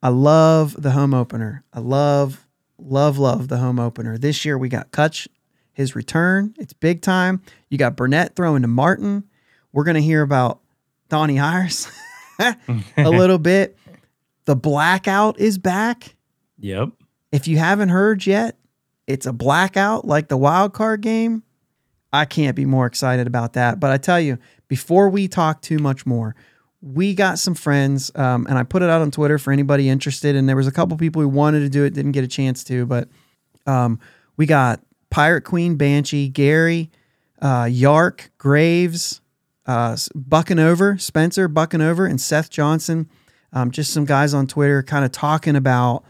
I 0.02 0.08
love 0.08 0.74
the 0.80 0.90
home 0.92 1.14
opener. 1.14 1.64
I 1.72 1.80
love 1.80 2.46
love 2.78 3.18
love 3.18 3.48
the 3.48 3.58
home 3.58 3.78
opener. 3.78 4.18
This 4.18 4.44
year 4.44 4.58
we 4.58 4.68
got 4.68 4.90
Kutch 4.90 5.28
his 5.72 5.94
return. 5.94 6.54
It's 6.58 6.72
big 6.72 7.00
time. 7.02 7.40
You 7.70 7.78
got 7.78 7.96
Burnett 7.96 8.34
throwing 8.36 8.62
to 8.62 8.68
Martin. 8.68 9.24
We're 9.72 9.84
going 9.84 9.94
to 9.94 10.02
hear 10.02 10.20
about 10.22 10.60
Donnie 11.08 11.38
Iris 11.38 11.88
a 12.38 12.56
little 12.98 13.38
bit. 13.38 13.76
The 14.46 14.56
blackout 14.56 15.38
is 15.38 15.56
back 15.58 16.16
Yep. 16.58 16.90
if 17.30 17.46
you 17.48 17.58
haven't 17.58 17.90
heard 17.90 18.26
yet, 18.26 18.58
it's 19.06 19.24
a 19.26 19.32
blackout 19.32 20.04
like 20.06 20.28
the 20.28 20.36
wild 20.36 20.72
card 20.74 21.00
game. 21.00 21.42
I 22.12 22.24
can't 22.24 22.54
be 22.54 22.66
more 22.66 22.86
excited 22.86 23.26
about 23.26 23.54
that. 23.54 23.80
But 23.80 23.90
I 23.90 23.96
tell 23.96 24.20
you, 24.20 24.38
before 24.68 25.08
we 25.08 25.28
talk 25.28 25.62
too 25.62 25.78
much 25.78 26.04
more, 26.04 26.34
we 26.80 27.14
got 27.14 27.38
some 27.38 27.54
friends, 27.54 28.10
um, 28.16 28.46
and 28.48 28.58
I 28.58 28.64
put 28.64 28.82
it 28.82 28.90
out 28.90 29.02
on 29.02 29.10
Twitter 29.10 29.38
for 29.38 29.52
anybody 29.52 29.88
interested. 29.88 30.34
And 30.34 30.48
there 30.48 30.56
was 30.56 30.66
a 30.66 30.72
couple 30.72 30.96
people 30.96 31.22
who 31.22 31.28
wanted 31.28 31.60
to 31.60 31.68
do 31.68 31.84
it, 31.84 31.94
didn't 31.94 32.12
get 32.12 32.24
a 32.24 32.28
chance 32.28 32.64
to, 32.64 32.84
but 32.86 33.08
um, 33.66 34.00
we 34.36 34.46
got 34.46 34.80
Pirate 35.10 35.42
Queen 35.42 35.76
Banshee, 35.76 36.28
Gary, 36.28 36.90
uh, 37.40 37.68
Yark, 37.70 38.30
Graves, 38.38 39.20
uh, 39.66 39.96
Bucking 40.14 40.58
Over, 40.58 40.98
Spencer 40.98 41.48
Bucking 41.48 41.80
Over, 41.80 42.06
and 42.06 42.20
Seth 42.20 42.50
Johnson. 42.50 43.08
Um, 43.52 43.70
just 43.70 43.92
some 43.92 44.04
guys 44.04 44.34
on 44.34 44.46
Twitter 44.46 44.82
kind 44.82 45.04
of 45.04 45.12
talking 45.12 45.54
about 45.54 46.04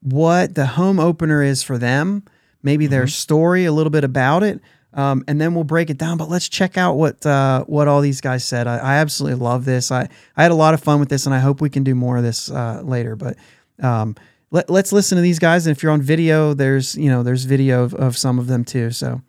what 0.00 0.54
the 0.54 0.66
home 0.66 1.00
opener 1.00 1.42
is 1.42 1.62
for 1.62 1.78
them, 1.78 2.24
maybe 2.62 2.86
their 2.86 3.06
story, 3.06 3.64
a 3.64 3.72
little 3.72 3.90
bit 3.90 4.04
about 4.04 4.42
it, 4.42 4.60
um, 4.94 5.24
and 5.28 5.40
then 5.40 5.54
we'll 5.54 5.64
break 5.64 5.90
it 5.90 5.98
down. 5.98 6.16
But 6.16 6.28
let's 6.28 6.48
check 6.48 6.76
out 6.78 6.94
what 6.94 7.24
uh, 7.24 7.64
what 7.64 7.88
all 7.88 8.00
these 8.00 8.20
guys 8.20 8.44
said. 8.44 8.66
I, 8.66 8.78
I 8.78 8.94
absolutely 8.96 9.38
love 9.38 9.64
this. 9.64 9.90
I, 9.90 10.08
I 10.36 10.42
had 10.42 10.50
a 10.50 10.56
lot 10.56 10.74
of 10.74 10.82
fun 10.82 11.00
with 11.00 11.08
this, 11.08 11.26
and 11.26 11.34
I 11.34 11.38
hope 11.38 11.60
we 11.60 11.70
can 11.70 11.84
do 11.84 11.94
more 11.94 12.16
of 12.16 12.22
this 12.22 12.50
uh, 12.50 12.82
later. 12.84 13.16
But 13.16 13.36
um, 13.82 14.16
let, 14.50 14.70
let's 14.70 14.92
listen 14.92 15.16
to 15.16 15.22
these 15.22 15.38
guys. 15.38 15.66
And 15.66 15.76
if 15.76 15.82
you're 15.82 15.92
on 15.92 16.02
video, 16.02 16.54
there's 16.54 16.96
you 16.96 17.10
know 17.10 17.22
there's 17.22 17.44
video 17.44 17.84
of, 17.84 17.94
of 17.94 18.16
some 18.16 18.38
of 18.38 18.46
them 18.46 18.64
too. 18.64 18.90
So 18.90 19.22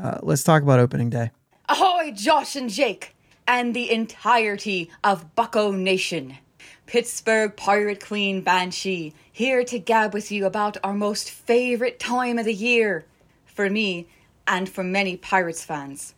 uh, 0.00 0.18
let's 0.22 0.44
talk 0.44 0.62
about 0.62 0.78
opening 0.78 1.10
day. 1.10 1.30
Ahoy, 1.68 2.12
Josh 2.12 2.56
and 2.56 2.70
Jake, 2.70 3.14
and 3.46 3.74
the 3.74 3.90
entirety 3.90 4.90
of 5.04 5.34
Bucko 5.34 5.72
Nation. 5.72 6.38
Pittsburgh 6.86 7.54
Pirate 7.56 8.04
Queen 8.04 8.40
Banshee, 8.40 9.14
here 9.30 9.62
to 9.62 9.78
gab 9.78 10.12
with 10.12 10.32
you 10.32 10.44
about 10.44 10.76
our 10.82 10.92
most 10.92 11.30
favorite 11.30 12.00
time 12.00 12.36
of 12.36 12.44
the 12.44 12.52
year. 12.52 13.04
For 13.46 13.70
me, 13.70 14.08
and 14.50 14.68
for 14.68 14.82
many 14.82 15.16
Pirates 15.16 15.64
fans. 15.64 16.12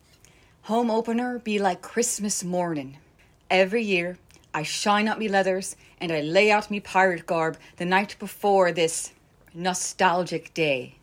Home 0.63 0.89
opener 0.89 1.37
be 1.37 1.59
like 1.59 1.83
Christmas 1.83 2.43
morning. 2.43 2.97
Every 3.47 3.83
year, 3.83 4.17
I 4.55 4.63
shine 4.63 5.07
up 5.07 5.19
me 5.19 5.29
leathers 5.29 5.75
and 6.01 6.11
I 6.11 6.21
lay 6.21 6.49
out 6.49 6.71
me 6.71 6.79
pirate 6.79 7.27
garb 7.27 7.57
the 7.77 7.85
night 7.85 8.15
before 8.17 8.71
this 8.71 9.11
nostalgic 9.53 10.51
day. 10.55 10.95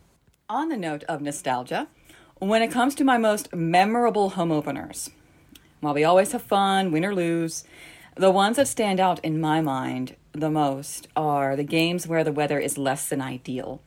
On 0.49 0.71
the 0.71 0.77
note 0.77 1.05
of 1.05 1.23
nostalgia, 1.23 1.87
when 2.41 2.63
it 2.63 2.73
comes 2.73 2.97
to 2.97 3.05
my 3.05 3.17
most 3.17 3.55
memorable 3.55 4.31
home 4.31 4.51
openers, 4.51 5.09
while 5.79 5.95
we 5.95 6.03
always 6.03 6.33
have 6.33 6.43
fun, 6.43 6.91
win 6.91 7.05
or 7.05 7.15
lose, 7.15 7.63
the 8.17 8.33
ones 8.33 8.57
that 8.57 8.67
stand 8.67 8.99
out 8.99 9.25
in 9.25 9.41
my 9.41 9.61
mind 9.61 10.17
the 10.33 10.51
most 10.51 11.07
are 11.15 11.55
the 11.55 11.63
games 11.63 12.09
where 12.09 12.25
the 12.25 12.33
weather 12.33 12.59
is 12.59 12.77
less 12.77 13.09
than 13.09 13.21
ideal. 13.21 13.81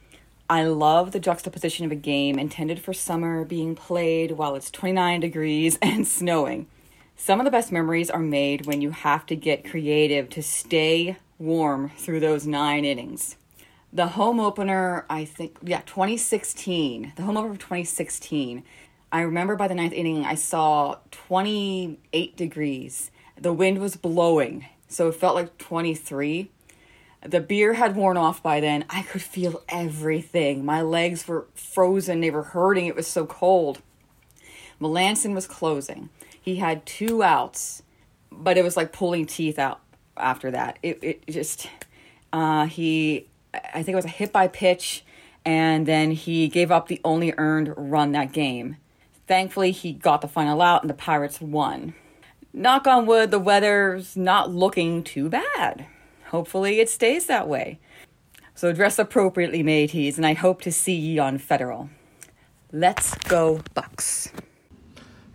I 0.53 0.65
love 0.65 1.13
the 1.13 1.19
juxtaposition 1.19 1.83
of 1.83 1.91
a 1.91 1.95
game 1.95 2.37
intended 2.37 2.79
for 2.79 2.93
summer 2.93 3.43
being 3.43 3.73
played 3.73 4.33
while 4.33 4.53
it's 4.53 4.69
29 4.69 5.19
degrees 5.19 5.79
and 5.81 6.07
snowing. 6.07 6.67
Some 7.17 7.39
of 7.39 7.45
the 7.45 7.49
best 7.49 7.71
memories 7.71 8.11
are 8.11 8.19
made 8.19 8.67
when 8.67 8.79
you 8.79 8.91
have 8.91 9.25
to 9.25 9.35
get 9.35 9.67
creative 9.67 10.29
to 10.29 10.43
stay 10.43 11.17
warm 11.39 11.89
through 11.97 12.19
those 12.19 12.45
nine 12.45 12.85
innings. 12.85 13.35
The 13.91 14.09
home 14.09 14.39
opener, 14.39 15.07
I 15.09 15.25
think, 15.25 15.57
yeah, 15.63 15.81
2016. 15.87 17.13
The 17.15 17.23
home 17.23 17.35
opener 17.35 17.53
of 17.53 17.57
2016. 17.57 18.63
I 19.11 19.21
remember 19.21 19.55
by 19.55 19.67
the 19.67 19.73
ninth 19.73 19.93
inning, 19.93 20.23
I 20.23 20.35
saw 20.35 20.97
28 21.09 22.37
degrees. 22.37 23.09
The 23.41 23.53
wind 23.53 23.79
was 23.79 23.95
blowing, 23.95 24.67
so 24.87 25.07
it 25.07 25.15
felt 25.15 25.33
like 25.33 25.57
23. 25.57 26.51
The 27.25 27.39
beer 27.39 27.73
had 27.73 27.95
worn 27.95 28.17
off 28.17 28.43
by 28.43 28.59
then. 28.59 28.85
I 28.89 29.03
could 29.03 29.21
feel 29.21 29.63
everything. 29.69 30.65
My 30.65 30.81
legs 30.81 31.27
were 31.27 31.47
frozen, 31.55 32.21
they 32.21 32.31
were 32.31 32.43
hurting. 32.43 32.87
It 32.87 32.95
was 32.95 33.07
so 33.07 33.25
cold. 33.25 33.81
Melancon 34.81 35.33
was 35.33 35.47
closing. 35.47 36.09
He 36.39 36.57
had 36.57 36.85
two 36.85 37.23
outs, 37.23 37.83
but 38.29 38.57
it 38.57 38.63
was 38.63 38.75
like 38.75 38.91
pulling 38.91 39.25
teeth 39.25 39.57
out 39.57 39.79
after 40.17 40.51
that. 40.51 40.77
It, 40.83 40.99
it 41.01 41.27
just, 41.27 41.69
uh, 42.33 42.65
he, 42.65 43.27
I 43.53 43.83
think 43.83 43.89
it 43.89 43.95
was 43.95 44.05
a 44.05 44.09
hit 44.09 44.33
by 44.33 44.49
pitch, 44.49 45.05
and 45.45 45.85
then 45.85 46.11
he 46.11 46.49
gave 46.49 46.71
up 46.71 46.87
the 46.87 46.99
only 47.05 47.33
earned 47.37 47.73
run 47.77 48.11
that 48.11 48.33
game. 48.33 48.77
Thankfully, 49.27 49.71
he 49.71 49.93
got 49.93 50.19
the 50.19 50.27
final 50.27 50.61
out, 50.61 50.83
and 50.83 50.89
the 50.89 50.95
Pirates 50.95 51.39
won. 51.39 51.93
Knock 52.51 52.85
on 52.85 53.05
wood, 53.05 53.31
the 53.31 53.39
weather's 53.39 54.17
not 54.17 54.51
looking 54.51 55.03
too 55.03 55.29
bad. 55.29 55.87
Hopefully, 56.33 56.79
it 56.79 56.89
stays 56.89 57.27
that 57.27 57.47
way. 57.47 57.79
So 58.55 58.73
dress 58.73 58.97
appropriately, 58.97 59.61
mateys, 59.61 60.17
and 60.17 60.25
I 60.25 60.33
hope 60.33 60.61
to 60.63 60.71
see 60.71 60.95
ye 60.95 61.19
on 61.19 61.37
Federal. 61.37 61.91
Let's 62.71 63.13
go, 63.25 63.61
Bucs. 63.75 64.31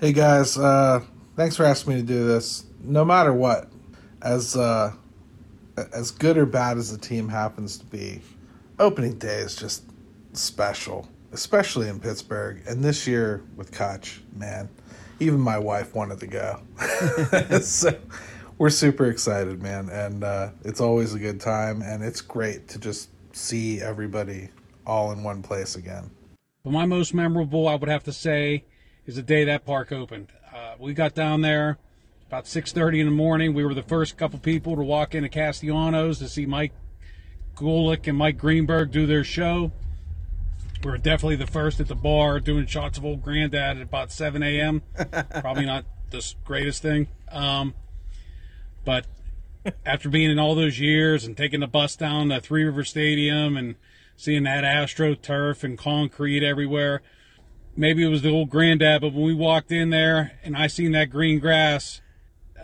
Hey 0.00 0.12
guys, 0.12 0.58
uh, 0.58 1.02
thanks 1.36 1.54
for 1.54 1.64
asking 1.64 1.94
me 1.94 2.00
to 2.00 2.06
do 2.06 2.26
this. 2.26 2.64
No 2.82 3.04
matter 3.04 3.32
what, 3.32 3.70
as 4.22 4.56
uh, 4.56 4.92
as 5.92 6.10
good 6.10 6.36
or 6.36 6.46
bad 6.46 6.78
as 6.78 6.90
the 6.90 6.98
team 6.98 7.28
happens 7.28 7.78
to 7.78 7.86
be, 7.86 8.20
opening 8.80 9.18
day 9.18 9.38
is 9.38 9.54
just 9.54 9.84
special, 10.32 11.08
especially 11.30 11.86
in 11.86 12.00
Pittsburgh. 12.00 12.60
And 12.66 12.82
this 12.82 13.06
year 13.06 13.44
with 13.54 13.70
Kutch, 13.70 14.18
man, 14.34 14.68
even 15.20 15.38
my 15.38 15.60
wife 15.60 15.94
wanted 15.94 16.18
to 16.18 16.26
go. 16.26 16.60
so 17.60 17.96
we're 18.58 18.70
super 18.70 19.06
excited, 19.06 19.62
man. 19.62 19.88
And 19.88 20.24
uh, 20.24 20.50
it's 20.64 20.80
always 20.80 21.14
a 21.14 21.18
good 21.18 21.40
time. 21.40 21.80
And 21.82 22.02
it's 22.02 22.20
great 22.20 22.68
to 22.68 22.78
just 22.78 23.08
see 23.32 23.80
everybody 23.80 24.50
all 24.86 25.12
in 25.12 25.22
one 25.22 25.42
place 25.42 25.76
again. 25.76 26.10
But 26.64 26.72
my 26.72 26.84
most 26.84 27.14
memorable, 27.14 27.68
I 27.68 27.76
would 27.76 27.88
have 27.88 28.04
to 28.04 28.12
say, 28.12 28.64
is 29.06 29.16
the 29.16 29.22
day 29.22 29.44
that 29.44 29.64
park 29.64 29.92
opened. 29.92 30.32
Uh, 30.52 30.74
we 30.78 30.92
got 30.92 31.14
down 31.14 31.40
there 31.40 31.78
about 32.26 32.44
6.30 32.44 33.00
in 33.00 33.06
the 33.06 33.12
morning. 33.12 33.54
We 33.54 33.64
were 33.64 33.74
the 33.74 33.82
first 33.82 34.16
couple 34.16 34.38
people 34.38 34.76
to 34.76 34.82
walk 34.82 35.14
into 35.14 35.28
Castellanos 35.28 36.18
to 36.18 36.28
see 36.28 36.46
Mike 36.46 36.72
Golic 37.54 38.06
and 38.06 38.18
Mike 38.18 38.38
Greenberg 38.38 38.90
do 38.90 39.06
their 39.06 39.24
show. 39.24 39.72
We 40.84 40.90
were 40.90 40.98
definitely 40.98 41.36
the 41.36 41.46
first 41.46 41.80
at 41.80 41.88
the 41.88 41.94
bar 41.94 42.38
doing 42.38 42.66
shots 42.66 42.98
of 42.98 43.04
old 43.04 43.22
granddad 43.22 43.78
at 43.78 43.82
about 43.82 44.12
7 44.12 44.42
a.m. 44.42 44.82
Probably 45.40 45.66
not 45.66 45.84
the 46.10 46.34
greatest 46.44 46.82
thing. 46.82 47.08
Um, 47.30 47.74
but 48.88 49.04
after 49.84 50.08
being 50.08 50.30
in 50.30 50.38
all 50.38 50.54
those 50.54 50.80
years 50.80 51.26
and 51.26 51.36
taking 51.36 51.60
the 51.60 51.66
bus 51.66 51.94
down 51.94 52.30
to 52.30 52.40
Three 52.40 52.64
River 52.64 52.84
Stadium 52.84 53.54
and 53.54 53.74
seeing 54.16 54.44
that 54.44 54.64
Astro 54.64 55.14
turf 55.14 55.62
and 55.62 55.76
concrete 55.76 56.42
everywhere, 56.42 57.02
maybe 57.76 58.02
it 58.02 58.08
was 58.08 58.22
the 58.22 58.30
old 58.30 58.48
granddad, 58.48 59.02
but 59.02 59.12
when 59.12 59.24
we 59.24 59.34
walked 59.34 59.70
in 59.70 59.90
there 59.90 60.38
and 60.42 60.56
I 60.56 60.68
seen 60.68 60.92
that 60.92 61.10
green 61.10 61.38
grass, 61.38 62.00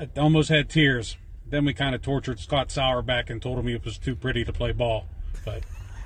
I 0.00 0.08
almost 0.18 0.48
had 0.48 0.70
tears. 0.70 1.18
Then 1.46 1.66
we 1.66 1.74
kind 1.74 1.94
of 1.94 2.00
tortured 2.00 2.40
Scott 2.40 2.70
Sauerbeck 2.70 3.28
and 3.28 3.42
told 3.42 3.58
him 3.58 3.66
he 3.66 3.76
was 3.76 3.98
too 3.98 4.16
pretty 4.16 4.46
to 4.46 4.52
play 4.54 4.72
ball. 4.72 5.04
But 5.44 5.62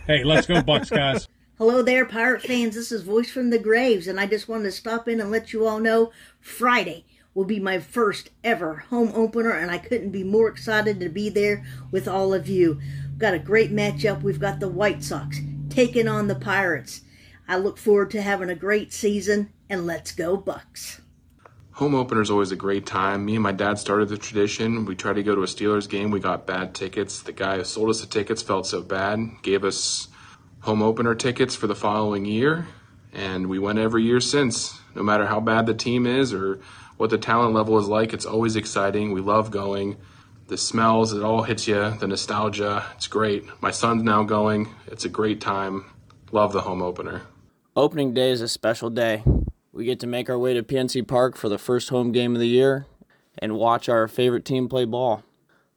hey, 0.08 0.24
let's 0.24 0.48
go 0.48 0.54
Bucs, 0.54 0.90
guys. 0.90 1.28
Hello 1.58 1.80
there, 1.80 2.04
Pirate 2.04 2.42
fans. 2.42 2.74
This 2.74 2.90
is 2.90 3.02
Voice 3.02 3.30
from 3.30 3.50
the 3.50 3.58
Graves, 3.60 4.08
and 4.08 4.18
I 4.18 4.26
just 4.26 4.48
wanted 4.48 4.64
to 4.64 4.72
stop 4.72 5.06
in 5.06 5.20
and 5.20 5.30
let 5.30 5.52
you 5.52 5.64
all 5.64 5.78
know 5.78 6.10
Friday 6.40 7.04
will 7.39 7.45
be 7.45 7.61
my 7.61 7.78
first 7.78 8.30
ever 8.43 8.78
home 8.91 9.12
opener, 9.14 9.53
and 9.53 9.70
I 9.70 9.78
couldn't 9.78 10.11
be 10.11 10.24
more 10.24 10.49
excited 10.49 10.99
to 10.99 11.09
be 11.09 11.28
there 11.28 11.64
with 11.93 12.09
all 12.09 12.34
of 12.34 12.49
you. 12.49 12.80
We've 13.11 13.18
got 13.18 13.32
a 13.32 13.39
great 13.39 13.70
matchup. 13.70 14.22
We've 14.22 14.41
got 14.41 14.59
the 14.59 14.66
White 14.66 15.05
Sox 15.05 15.39
taking 15.70 16.09
on 16.09 16.26
the 16.26 16.34
Pirates. 16.34 17.03
I 17.47 17.59
look 17.59 17.78
forward 17.78 18.11
to 18.11 18.22
having 18.22 18.51
a 18.51 18.57
great 18.57 18.93
season, 18.93 19.53
and 19.70 19.86
let's 19.86 20.11
go, 20.11 20.36
Bucs. 20.36 21.01
Home 21.74 21.95
opener 21.95 22.22
is 22.22 22.30
always 22.32 22.51
a 22.51 22.57
great 22.57 22.86
time. 22.86 23.24
Me 23.24 23.36
and 23.36 23.43
my 23.45 23.53
dad 23.53 23.78
started 23.78 24.09
the 24.09 24.18
tradition. 24.18 24.84
We 24.84 24.97
tried 24.97 25.14
to 25.14 25.22
go 25.22 25.36
to 25.36 25.43
a 25.43 25.47
Steelers 25.47 25.89
game. 25.89 26.11
We 26.11 26.18
got 26.18 26.45
bad 26.45 26.74
tickets. 26.74 27.22
The 27.22 27.30
guy 27.30 27.59
who 27.59 27.64
sold 27.64 27.91
us 27.91 28.01
the 28.01 28.09
tickets 28.09 28.43
felt 28.43 28.66
so 28.66 28.82
bad, 28.82 29.20
gave 29.43 29.62
us 29.64 30.09
home 30.62 30.82
opener 30.82 31.14
tickets 31.14 31.55
for 31.55 31.68
the 31.68 31.76
following 31.76 32.24
year, 32.24 32.66
and 33.12 33.47
we 33.47 33.61
went 33.61 33.78
every 33.78 34.03
year 34.03 34.18
since. 34.18 34.76
No 34.97 35.05
matter 35.05 35.26
how 35.26 35.39
bad 35.39 35.66
the 35.66 35.74
team 35.74 36.05
is 36.05 36.34
or 36.34 36.59
what 36.99 37.11
the 37.11 37.18
talent 37.18 37.55
level 37.55 37.78
is 37.78 37.88
like, 37.88 38.12
it's 38.12 38.26
always 38.26 38.57
exciting. 38.57 39.12
We 39.12 39.20
love 39.20 39.51
going. 39.51 39.96
The 40.49 40.59
smells, 40.59 41.12
it 41.12 41.22
all 41.22 41.42
hits 41.42 41.68
you. 41.68 41.90
The 41.99 42.09
nostalgia, 42.09 42.84
it's 42.96 43.07
great. 43.07 43.44
My 43.62 43.70
son's 43.70 44.03
now 44.03 44.24
going. 44.24 44.74
It's 44.88 45.05
a 45.05 45.09
great 45.09 45.40
time. 45.40 45.84
Love 46.32 46.53
the 46.53 46.62
home 46.62 46.82
opener. 46.82 47.22
Opening 47.76 48.12
day 48.12 48.30
is 48.30 48.40
a 48.40 48.49
special 48.49 48.90
day. 48.90 49.22
We 49.72 49.84
get 49.84 50.01
to 50.01 50.07
make 50.07 50.28
our 50.28 50.38
way 50.38 50.55
to 50.55 50.62
PNC 50.62 51.07
Park 51.07 51.36
for 51.36 51.49
the 51.49 51.59
first 51.59 51.90
home 51.90 52.11
game 52.11 52.34
of 52.34 52.40
the 52.40 52.49
year 52.49 52.86
and 53.38 53.55
watch 53.55 53.88
our 53.88 54.09
favorite 54.09 54.44
team 54.44 54.68
play 54.68 54.84
ball. 54.84 55.22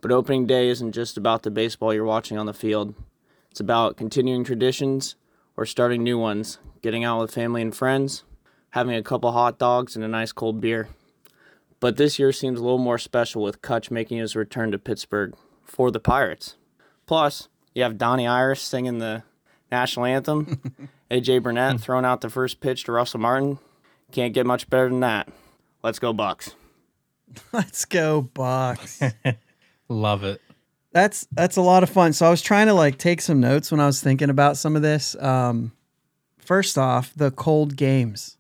But 0.02 0.12
opening 0.12 0.48
day 0.48 0.70
isn't 0.70 0.94
just 0.94 1.18
about 1.18 1.44
the 1.44 1.52
baseball 1.52 1.94
you're 1.94 2.04
watching 2.04 2.40
on 2.40 2.48
the 2.48 2.54
field. 2.54 2.96
It's 3.52 3.60
about 3.60 3.98
continuing 3.98 4.44
traditions 4.44 5.16
or 5.56 5.68
starting 5.68 6.04
new 6.04 6.18
ones, 6.18 6.58
getting 6.82 7.04
out 7.04 7.22
with 7.22 7.34
family 7.34 7.62
and 7.62 7.76
friends, 7.76 8.24
having 8.72 8.96
a 8.96 9.04
couple 9.04 9.32
hot 9.32 9.60
dogs 9.60 9.96
and 9.96 10.04
a 10.04 10.08
nice 10.08 10.32
cold 10.32 10.60
beer. 10.60 10.88
But 11.82 11.98
this 11.98 12.20
year 12.20 12.32
seems 12.32 12.60
a 12.60 12.64
little 12.64 12.78
more 12.78 13.00
special 13.00 13.42
with 13.42 13.62
Kutch 13.62 13.92
making 13.92 14.20
his 14.20 14.36
return 14.36 14.72
to 14.72 14.78
Pittsburgh 14.80 15.34
for 15.66 15.90
the 15.92 16.00
Pirates. 16.00 16.56
Plus, 17.08 17.50
you 17.74 17.82
have 17.84 17.98
Donnie 17.98 18.28
Iris 18.28 18.62
singing 18.62 19.00
the 19.00 19.24
national 19.72 20.06
anthem, 20.06 20.90
AJ 21.12 21.42
Burnett 21.42 21.82
throwing 21.82 22.06
out 22.06 22.22
the 22.22 22.30
first 22.30 22.62
pitch 22.62 22.84
to 22.84 22.92
Russell 22.92 23.20
Martin. 23.20 23.58
Can't 24.12 24.34
get 24.34 24.46
much 24.46 24.70
better 24.70 24.90
than 24.90 25.00
that. 25.00 25.28
Let's 25.84 25.98
go, 25.98 26.14
Bucs. 26.14 26.54
Let's 27.52 27.86
go, 27.86 28.30
Bucs. 28.34 29.14
Love 29.90 30.24
it. 30.24 30.40
that's 30.92 31.28
that's 31.32 31.58
a 31.58 31.62
lot 31.62 31.82
of 31.82 31.90
fun. 31.90 32.14
So 32.14 32.28
I 32.28 32.30
was 32.30 32.42
trying 32.44 32.68
to 32.68 32.74
like 32.74 33.00
take 33.00 33.22
some 33.22 33.40
notes 33.40 33.72
when 33.72 33.80
I 33.80 33.88
was 33.88 34.02
thinking 34.02 34.30
about 34.30 34.56
some 34.56 34.76
of 34.76 34.84
this. 34.84 35.16
Um, 35.16 35.72
first 36.38 36.78
off, 36.78 37.12
the 37.16 37.32
cold 37.32 37.76
games 37.76 38.38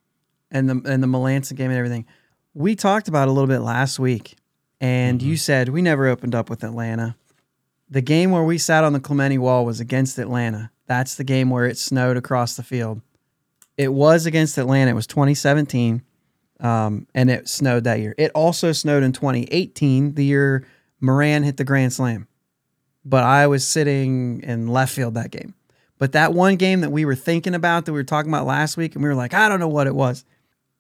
and 0.51 0.69
the 0.69 0.81
and 0.85 1.01
the 1.01 1.07
Melancon 1.07 1.55
game 1.55 1.71
and 1.71 1.77
everything. 1.77 2.05
We 2.53 2.75
talked 2.75 3.07
about 3.07 3.27
a 3.27 3.31
little 3.31 3.47
bit 3.47 3.59
last 3.59 3.99
week, 3.99 4.35
and 4.79 5.21
you 5.21 5.37
said 5.37 5.69
we 5.69 5.81
never 5.81 6.07
opened 6.07 6.35
up 6.35 6.49
with 6.49 6.63
Atlanta. 6.63 7.15
The 7.89 8.01
game 8.01 8.31
where 8.31 8.43
we 8.43 8.57
sat 8.57 8.83
on 8.83 8.93
the 8.93 8.99
Clemente 8.99 9.37
wall 9.37 9.65
was 9.65 9.79
against 9.79 10.17
Atlanta. 10.17 10.71
That's 10.87 11.15
the 11.15 11.23
game 11.23 11.49
where 11.49 11.65
it 11.65 11.77
snowed 11.77 12.17
across 12.17 12.55
the 12.55 12.63
field. 12.63 13.01
It 13.77 13.93
was 13.93 14.25
against 14.25 14.57
Atlanta. 14.57 14.91
It 14.91 14.95
was 14.95 15.07
2017, 15.07 16.01
um, 16.59 17.07
and 17.15 17.29
it 17.29 17.47
snowed 17.47 17.85
that 17.85 17.99
year. 17.99 18.15
It 18.17 18.31
also 18.35 18.71
snowed 18.71 19.03
in 19.03 19.11
2018, 19.11 20.15
the 20.15 20.25
year 20.25 20.67
Moran 20.99 21.43
hit 21.43 21.57
the 21.57 21.63
grand 21.63 21.93
slam 21.93 22.27
but 23.03 23.23
I 23.23 23.47
was 23.47 23.65
sitting 23.65 24.41
in 24.43 24.67
left 24.67 24.93
field 24.93 25.15
that 25.15 25.31
game. 25.31 25.53
But 25.97 26.13
that 26.13 26.33
one 26.33 26.55
game 26.55 26.81
that 26.81 26.91
we 26.91 27.05
were 27.05 27.15
thinking 27.15 27.53
about 27.53 27.85
that 27.85 27.93
we 27.93 27.99
were 27.99 28.03
talking 28.03 28.31
about 28.31 28.45
last 28.45 28.77
week, 28.77 28.95
and 28.95 29.03
we 29.03 29.09
were 29.09 29.15
like, 29.15 29.33
I 29.33 29.49
don't 29.49 29.59
know 29.59 29.67
what 29.67 29.87
it 29.87 29.95
was. 29.95 30.25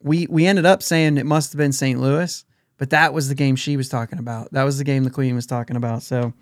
We 0.03 0.27
we 0.29 0.45
ended 0.45 0.65
up 0.65 0.81
saying 0.83 1.17
it 1.17 1.25
must 1.25 1.53
have 1.53 1.57
been 1.57 1.71
St. 1.71 1.99
Louis, 1.99 2.43
but 2.77 2.89
that 2.91 3.13
was 3.13 3.29
the 3.29 3.35
game 3.35 3.55
she 3.55 3.77
was 3.77 3.89
talking 3.89 4.19
about. 4.19 4.51
That 4.53 4.63
was 4.63 4.77
the 4.77 4.83
game 4.83 5.03
the 5.03 5.09
Queen 5.09 5.35
was 5.35 5.45
talking 5.45 5.75
about. 5.75 6.03
So 6.03 6.33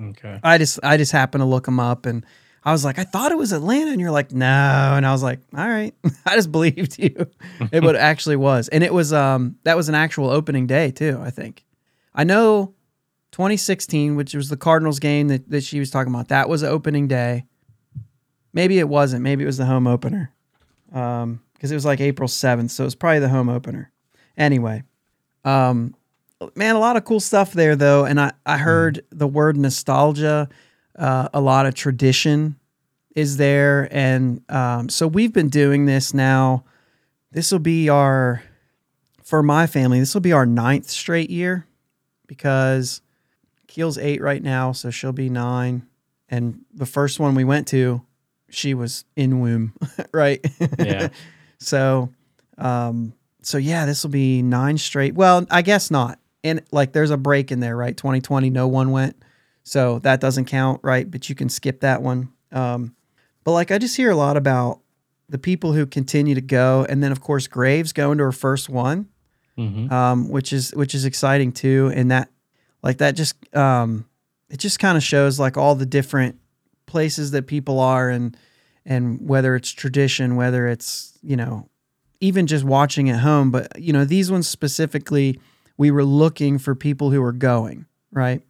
Okay. 0.00 0.40
I 0.42 0.58
just 0.58 0.78
I 0.82 0.96
just 0.96 1.12
happened 1.12 1.42
to 1.42 1.46
look 1.46 1.66
them 1.66 1.78
up, 1.78 2.06
and 2.06 2.24
I 2.64 2.72
was 2.72 2.84
like, 2.84 2.98
I 2.98 3.04
thought 3.04 3.30
it 3.32 3.36
was 3.38 3.52
Atlanta, 3.52 3.90
and 3.90 4.00
you're 4.00 4.10
like, 4.10 4.32
no, 4.32 4.46
and 4.46 5.04
I 5.04 5.12
was 5.12 5.22
like, 5.22 5.40
all 5.54 5.68
right, 5.68 5.94
I 6.26 6.34
just 6.36 6.50
believed 6.50 6.98
you. 6.98 7.26
it 7.70 7.80
but 7.82 7.96
actually 8.10 8.36
was, 8.36 8.68
and 8.68 8.82
it 8.82 8.94
was 8.94 9.12
um 9.12 9.56
that 9.64 9.76
was 9.76 9.88
an 9.90 9.94
actual 9.94 10.30
opening 10.30 10.66
day 10.66 10.90
too. 10.90 11.18
I 11.22 11.30
think 11.30 11.64
I 12.14 12.24
know 12.24 12.74
2016, 13.32 14.16
which 14.16 14.34
was 14.34 14.48
the 14.48 14.56
Cardinals 14.56 14.98
game 14.98 15.28
that, 15.28 15.48
that 15.50 15.64
she 15.64 15.78
was 15.78 15.90
talking 15.90 16.12
about, 16.12 16.28
that 16.28 16.48
was 16.48 16.62
opening 16.62 17.08
day. 17.08 17.44
Maybe 18.54 18.78
it 18.78 18.88
wasn't. 18.88 19.22
Maybe 19.22 19.42
it 19.44 19.46
was 19.46 19.56
the 19.56 19.64
home 19.66 19.86
opener. 19.86 20.30
Um, 20.92 21.40
because 21.62 21.70
it 21.70 21.76
was 21.76 21.84
like 21.84 22.00
April 22.00 22.28
7th, 22.28 22.70
so 22.70 22.82
it 22.82 22.86
was 22.86 22.96
probably 22.96 23.20
the 23.20 23.28
home 23.28 23.48
opener. 23.48 23.92
Anyway, 24.36 24.82
um, 25.44 25.94
man, 26.56 26.74
a 26.74 26.80
lot 26.80 26.96
of 26.96 27.04
cool 27.04 27.20
stuff 27.20 27.52
there 27.52 27.76
though, 27.76 28.04
and 28.04 28.20
I 28.20 28.32
I 28.44 28.58
heard 28.58 29.04
the 29.10 29.28
word 29.28 29.56
nostalgia, 29.56 30.48
uh, 30.98 31.28
a 31.32 31.40
lot 31.40 31.66
of 31.66 31.74
tradition 31.74 32.56
is 33.14 33.36
there, 33.36 33.88
and 33.92 34.42
um, 34.50 34.88
so 34.88 35.06
we've 35.06 35.32
been 35.32 35.50
doing 35.50 35.86
this 35.86 36.12
now. 36.12 36.64
This 37.30 37.52
will 37.52 37.60
be 37.60 37.88
our 37.88 38.42
for 39.22 39.40
my 39.40 39.68
family. 39.68 40.00
This 40.00 40.14
will 40.14 40.20
be 40.20 40.32
our 40.32 40.46
ninth 40.46 40.90
straight 40.90 41.30
year 41.30 41.68
because 42.26 43.02
Keel's 43.68 43.98
eight 43.98 44.20
right 44.20 44.42
now, 44.42 44.72
so 44.72 44.90
she'll 44.90 45.12
be 45.12 45.30
nine. 45.30 45.86
And 46.28 46.64
the 46.74 46.86
first 46.86 47.20
one 47.20 47.36
we 47.36 47.44
went 47.44 47.68
to, 47.68 48.02
she 48.50 48.74
was 48.74 49.04
in 49.14 49.38
womb, 49.38 49.74
right? 50.12 50.44
Yeah. 50.76 51.10
So, 51.62 52.10
um, 52.58 53.12
so 53.42 53.58
yeah, 53.58 53.86
this 53.86 54.02
will 54.02 54.10
be 54.10 54.42
nine 54.42 54.78
straight. 54.78 55.14
Well, 55.14 55.46
I 55.50 55.62
guess 55.62 55.90
not. 55.90 56.18
And 56.44 56.62
like, 56.72 56.92
there's 56.92 57.10
a 57.10 57.16
break 57.16 57.50
in 57.52 57.60
there, 57.60 57.76
right? 57.76 57.96
2020, 57.96 58.50
no 58.50 58.66
one 58.68 58.90
went, 58.90 59.16
so 59.62 59.98
that 60.00 60.20
doesn't 60.20 60.46
count, 60.46 60.80
right? 60.82 61.08
But 61.10 61.28
you 61.28 61.34
can 61.34 61.48
skip 61.48 61.80
that 61.80 62.02
one. 62.02 62.30
Um, 62.50 62.94
but 63.44 63.52
like, 63.52 63.70
I 63.70 63.78
just 63.78 63.96
hear 63.96 64.10
a 64.10 64.16
lot 64.16 64.36
about 64.36 64.80
the 65.28 65.38
people 65.38 65.72
who 65.72 65.86
continue 65.86 66.34
to 66.34 66.40
go, 66.40 66.84
and 66.88 67.02
then 67.02 67.10
of 67.12 67.20
course 67.20 67.46
Graves 67.46 67.92
going 67.92 68.18
to 68.18 68.24
her 68.24 68.32
first 68.32 68.68
one 68.68 69.08
Mhm. 69.58 69.90
um, 69.92 70.28
which 70.30 70.52
is 70.52 70.70
which 70.74 70.94
is 70.94 71.04
exciting 71.04 71.52
too. 71.52 71.92
And 71.94 72.10
that 72.10 72.28
like 72.82 72.98
that 72.98 73.14
just 73.16 73.34
um, 73.56 74.06
it 74.50 74.58
just 74.58 74.78
kind 74.78 74.96
of 74.96 75.02
shows 75.02 75.38
like 75.38 75.56
all 75.56 75.74
the 75.74 75.86
different 75.86 76.38
places 76.86 77.30
that 77.32 77.46
people 77.46 77.78
are 77.78 78.08
and 78.10 78.36
and 78.84 79.26
whether 79.28 79.54
it's 79.56 79.70
tradition, 79.70 80.36
whether 80.36 80.68
it's 80.68 81.18
you 81.22 81.36
know 81.36 81.68
even 82.20 82.46
just 82.46 82.64
watching 82.64 83.08
at 83.10 83.20
home. 83.20 83.50
But 83.50 83.80
you 83.80 83.92
know 83.92 84.04
these 84.04 84.30
ones 84.30 84.48
specifically, 84.48 85.40
we 85.76 85.90
were 85.90 86.04
looking 86.04 86.58
for 86.58 86.74
people 86.74 87.10
who 87.10 87.20
were 87.22 87.32
going 87.32 87.86
right. 88.12 88.42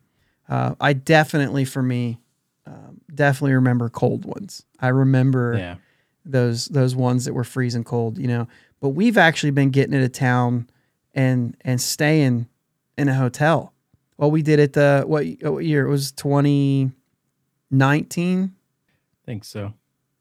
Uh, 0.48 0.74
I 0.80 0.92
definitely 0.92 1.64
for 1.64 1.82
me 1.82 2.18
um, 2.66 3.00
definitely 3.14 3.54
remember 3.54 3.88
cold 3.88 4.24
ones. 4.24 4.64
I 4.80 4.88
remember 4.88 5.54
Yeah. 5.56 5.76
those 6.24 6.66
those 6.66 6.94
ones 6.96 7.24
that 7.24 7.32
were 7.34 7.44
freezing 7.44 7.84
cold, 7.84 8.18
you 8.18 8.26
know. 8.28 8.48
But 8.80 8.90
we've 8.90 9.16
actually 9.18 9.52
been 9.52 9.70
getting 9.70 9.94
into 9.94 10.08
town 10.08 10.68
and 11.14 11.56
and 11.62 11.80
staying 11.80 12.48
in 12.98 13.08
a 13.08 13.14
hotel. 13.14 13.72
Well, 14.18 14.30
we 14.30 14.42
did 14.42 14.58
it 14.58 14.72
the 14.74 15.04
what, 15.06 15.24
what 15.42 15.64
year? 15.64 15.86
It 15.86 15.90
was 15.90 16.12
2019. 16.12 18.52
think 19.24 19.44
so. 19.44 19.72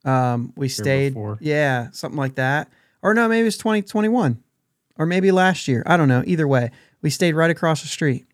Um, 0.03 0.53
we 0.55 0.67
stayed, 0.67 1.13
before. 1.13 1.37
yeah, 1.41 1.89
something 1.91 2.17
like 2.17 2.35
that. 2.35 2.69
Or 3.01 3.13
no, 3.13 3.27
maybe 3.27 3.47
it's 3.47 3.57
2021 3.57 4.41
or 4.97 5.05
maybe 5.05 5.31
last 5.31 5.67
year. 5.67 5.83
I 5.85 5.97
don't 5.97 6.07
know. 6.07 6.23
Either 6.25 6.47
way, 6.47 6.71
we 7.01 7.09
stayed 7.09 7.33
right 7.33 7.49
across 7.49 7.81
the 7.81 7.87
street. 7.87 8.25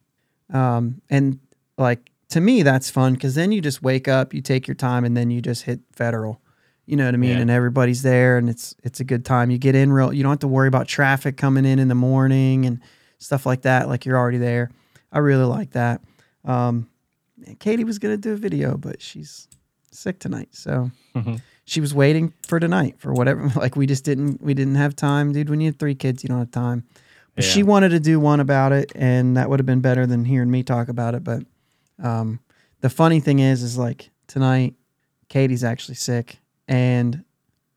Um, 0.54 1.02
and 1.10 1.40
like 1.78 2.12
to 2.30 2.42
me, 2.42 2.64
that's 2.64 2.90
fun 2.90 3.14
because 3.14 3.36
then 3.36 3.52
you 3.52 3.62
just 3.62 3.82
wake 3.82 4.08
up, 4.08 4.34
you 4.34 4.42
take 4.42 4.68
your 4.68 4.76
time, 4.76 5.06
and 5.06 5.16
then 5.16 5.30
you 5.32 5.42
just 5.42 5.64
hit 5.64 5.80
federal. 5.92 6.42
You 6.86 6.96
know 6.96 7.06
what 7.06 7.14
I 7.14 7.18
mean? 7.18 7.32
Yeah. 7.32 7.40
And 7.40 7.52
everybody's 7.52 8.02
there, 8.02 8.38
and 8.38 8.50
it's 8.50 8.76
it's 8.84 9.00
a 9.00 9.04
good 9.04 9.26
time. 9.26 9.52
You 9.52 9.58
get 9.58 9.76
in 9.76 9.92
real. 9.92 10.14
You 10.14 10.24
don't 10.24 10.32
have 10.32 10.40
to 10.40 10.48
worry 10.48 10.68
about 10.68 10.88
traffic 10.88 11.38
coming 11.38 11.66
in 11.66 11.80
in 11.80 11.88
the 11.90 11.96
morning 11.96 12.66
and 12.66 12.82
stuff 13.18 13.46
like 13.46 13.64
that. 13.64 13.88
Like 13.90 14.06
you're 14.06 14.18
already 14.18 14.38
there. 14.38 14.70
I 15.12 15.20
really 15.20 15.46
like 15.46 15.72
that. 15.72 16.02
Um, 16.46 16.90
Katie 17.60 17.84
was 17.84 18.00
gonna 18.00 18.18
do 18.18 18.34
a 18.34 18.38
video, 18.38 18.78
but 18.78 19.02
she's 19.02 19.48
sick 19.92 20.20
tonight, 20.20 20.50
so 20.52 20.92
she 21.68 21.82
was 21.82 21.94
waiting 21.94 22.34
for 22.48 22.60
tonight 22.60 22.96
for 22.98 23.14
whatever. 23.14 23.52
Like 23.56 23.76
we 23.76 23.86
just 23.86 24.06
didn't 24.06 24.42
we 24.42 24.54
didn't 24.54 24.76
have 24.76 24.96
time, 24.96 25.34
dude. 25.34 25.50
When 25.50 25.60
you 25.60 25.68
have 25.68 25.76
three 25.76 25.96
kids, 25.96 26.24
you 26.24 26.30
don't 26.30 26.40
have 26.40 26.52
time. 26.52 26.86
But 27.36 27.44
she 27.44 27.62
wanted 27.62 27.90
to 27.90 28.00
do 28.00 28.20
one 28.20 28.40
about 28.40 28.72
it, 28.72 28.92
and 28.96 29.38
that 29.38 29.48
would 29.48 29.60
have 29.60 29.66
been 29.68 29.82
better 29.82 30.08
than 30.08 30.26
hearing 30.26 30.50
me 30.50 30.64
talk 30.64 30.88
about 30.88 31.14
it. 31.14 31.24
But 31.24 31.44
um, 32.02 32.40
the 32.82 32.90
funny 32.90 33.20
thing 33.20 33.38
is, 33.38 33.62
is 33.62 33.78
like 33.78 34.10
tonight, 34.26 34.74
Katie's 35.30 35.64
actually 35.64 35.96
sick, 35.96 36.40
and 36.68 37.24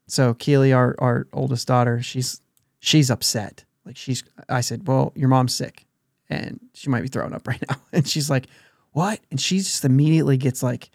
so 0.07 0.33
Keely, 0.33 0.73
our 0.73 0.95
our 0.99 1.27
oldest 1.35 1.69
daughter, 1.69 2.01
she's 2.01 2.41
she's 2.79 3.11
upset. 3.11 3.65
Like 3.85 3.99
she's, 3.99 4.25
I 4.49 4.63
said, 4.63 4.87
well, 4.87 5.13
your 5.15 5.29
mom's 5.29 5.55
sick, 5.55 5.85
and 6.31 6.59
she 6.73 6.89
might 6.89 7.03
be 7.03 7.09
throwing 7.09 7.35
up 7.35 7.47
right 7.47 7.63
now, 7.69 7.77
and 7.93 8.09
she's 8.09 8.31
like, 8.31 8.47
what? 8.93 9.21
And 9.31 9.39
she 9.39 9.59
just 9.59 9.85
immediately 9.85 10.39
gets 10.39 10.63
like, 10.63 10.91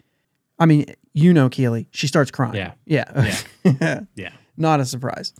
I 0.58 0.66
mean, 0.66 0.86
you 1.16 1.32
know, 1.32 1.48
Keely, 1.48 1.88
she 1.92 2.06
starts 2.06 2.30
crying. 2.30 2.54
Yeah. 2.56 2.72
yeah, 2.84 3.40
yeah. 3.64 4.00
Yeah. 4.14 4.32
Not 4.58 4.80
a 4.80 4.84
surprise. 4.84 5.32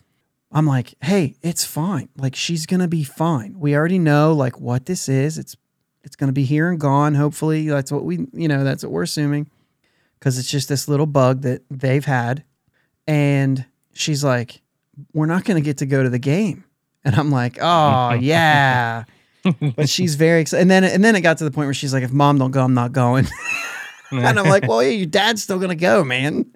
I'm 0.51 0.67
like, 0.67 0.95
hey, 1.03 1.37
it's 1.43 1.65
fine. 1.65 2.09
Like 2.17 2.35
she's 2.35 2.65
gonna 2.65 2.89
be 2.89 3.05
fine. 3.05 3.59
We 3.59 3.77
already 3.77 3.99
know 3.99 4.33
like 4.33 4.59
what 4.59 4.87
this 4.87 5.07
is. 5.07 5.37
It's 5.37 5.55
it's 6.03 6.17
gonna 6.17 6.33
be 6.33 6.45
here 6.45 6.71
and 6.71 6.81
gone. 6.81 7.15
Hopefully, 7.15 7.69
that's 7.69 7.93
what 7.93 8.05
we 8.05 8.27
you 8.33 8.49
know 8.49 8.65
that's 8.65 8.83
what 8.83 8.91
we're 8.91 9.03
assuming, 9.03 9.51
because 10.19 10.39
it's 10.39 10.51
just 10.51 10.71
this 10.71 10.89
little 10.89 11.05
bug 11.05 11.43
that 11.43 11.63
they've 11.71 12.05
had, 12.05 12.43
and 13.07 13.67
she's 13.93 14.25
like, 14.25 14.63
we're 15.13 15.27
not 15.27 15.45
gonna 15.45 15.61
get 15.61 15.79
to 15.79 15.87
go 15.87 16.03
to 16.03 16.09
the 16.09 16.19
game, 16.19 16.65
and 17.05 17.15
I'm 17.15 17.31
like, 17.31 17.59
oh 17.61 18.15
yeah. 18.15 19.05
but 19.77 19.89
she's 19.89 20.15
very 20.15 20.41
excited. 20.41 20.63
And 20.63 20.71
then 20.71 20.85
and 20.85 21.05
then 21.05 21.15
it 21.17 21.21
got 21.21 21.39
to 21.39 21.45
the 21.45 21.51
point 21.51 21.67
where 21.67 21.75
she's 21.75 21.93
like, 21.93 22.03
if 22.03 22.13
mom 22.13 22.39
don't 22.39 22.51
go, 22.51 22.65
I'm 22.65 22.75
not 22.75 22.93
going. 22.93 23.27
and 24.11 24.39
I'm 24.39 24.49
like, 24.49 24.67
well, 24.69 24.83
yeah, 24.83 24.91
your 24.91 25.07
dad's 25.07 25.43
still 25.43 25.59
gonna 25.59 25.75
go, 25.75 26.05
man. 26.05 26.47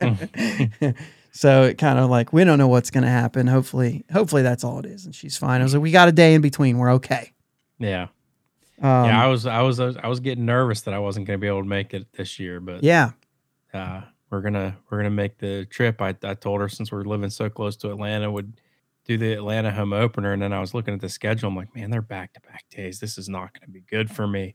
so 1.32 1.64
it 1.64 1.78
kind 1.78 1.98
of 1.98 2.10
like 2.10 2.32
we 2.32 2.44
don't 2.44 2.58
know 2.58 2.68
what's 2.68 2.90
gonna 2.90 3.10
happen. 3.10 3.46
Hopefully, 3.46 4.04
hopefully 4.12 4.42
that's 4.42 4.64
all 4.64 4.78
it 4.78 4.86
is, 4.86 5.06
and 5.06 5.14
she's 5.14 5.36
fine. 5.36 5.60
I 5.60 5.64
was 5.64 5.74
like, 5.74 5.82
we 5.82 5.90
got 5.90 6.08
a 6.08 6.12
day 6.12 6.34
in 6.34 6.42
between. 6.42 6.78
We're 6.78 6.92
okay. 6.94 7.32
Yeah. 7.78 8.08
Um, 8.82 9.06
yeah, 9.06 9.22
I 9.22 9.26
was 9.26 9.44
I 9.44 9.60
was 9.62 9.78
I 9.78 10.06
was 10.06 10.20
getting 10.20 10.46
nervous 10.46 10.82
that 10.82 10.94
I 10.94 10.98
wasn't 10.98 11.26
going 11.26 11.38
to 11.38 11.40
be 11.40 11.48
able 11.48 11.62
to 11.62 11.68
make 11.68 11.92
it 11.92 12.12
this 12.12 12.38
year, 12.38 12.60
but 12.60 12.82
yeah, 12.82 13.10
uh, 13.74 14.02
we're 14.30 14.40
gonna 14.40 14.76
we're 14.88 14.98
gonna 14.98 15.10
make 15.10 15.38
the 15.38 15.66
trip. 15.66 16.00
I, 16.00 16.14
I 16.22 16.34
told 16.34 16.60
her 16.60 16.68
since 16.68 16.90
we're 16.90 17.04
living 17.04 17.28
so 17.28 17.50
close 17.50 17.76
to 17.78 17.90
Atlanta, 17.90 18.30
would 18.30 18.54
do 19.04 19.18
the 19.18 19.34
Atlanta 19.34 19.70
home 19.70 19.92
opener, 19.92 20.32
and 20.32 20.40
then 20.40 20.54
I 20.54 20.60
was 20.60 20.72
looking 20.72 20.94
at 20.94 21.00
the 21.00 21.10
schedule. 21.10 21.48
I'm 21.48 21.56
like, 21.56 21.74
man, 21.74 21.90
they're 21.90 22.00
back 22.00 22.32
to 22.34 22.40
back 22.40 22.64
days. 22.70 23.00
This 23.00 23.18
is 23.18 23.28
not 23.28 23.52
going 23.52 23.66
to 23.66 23.72
be 23.72 23.80
good 23.82 24.10
for 24.10 24.26
me. 24.26 24.54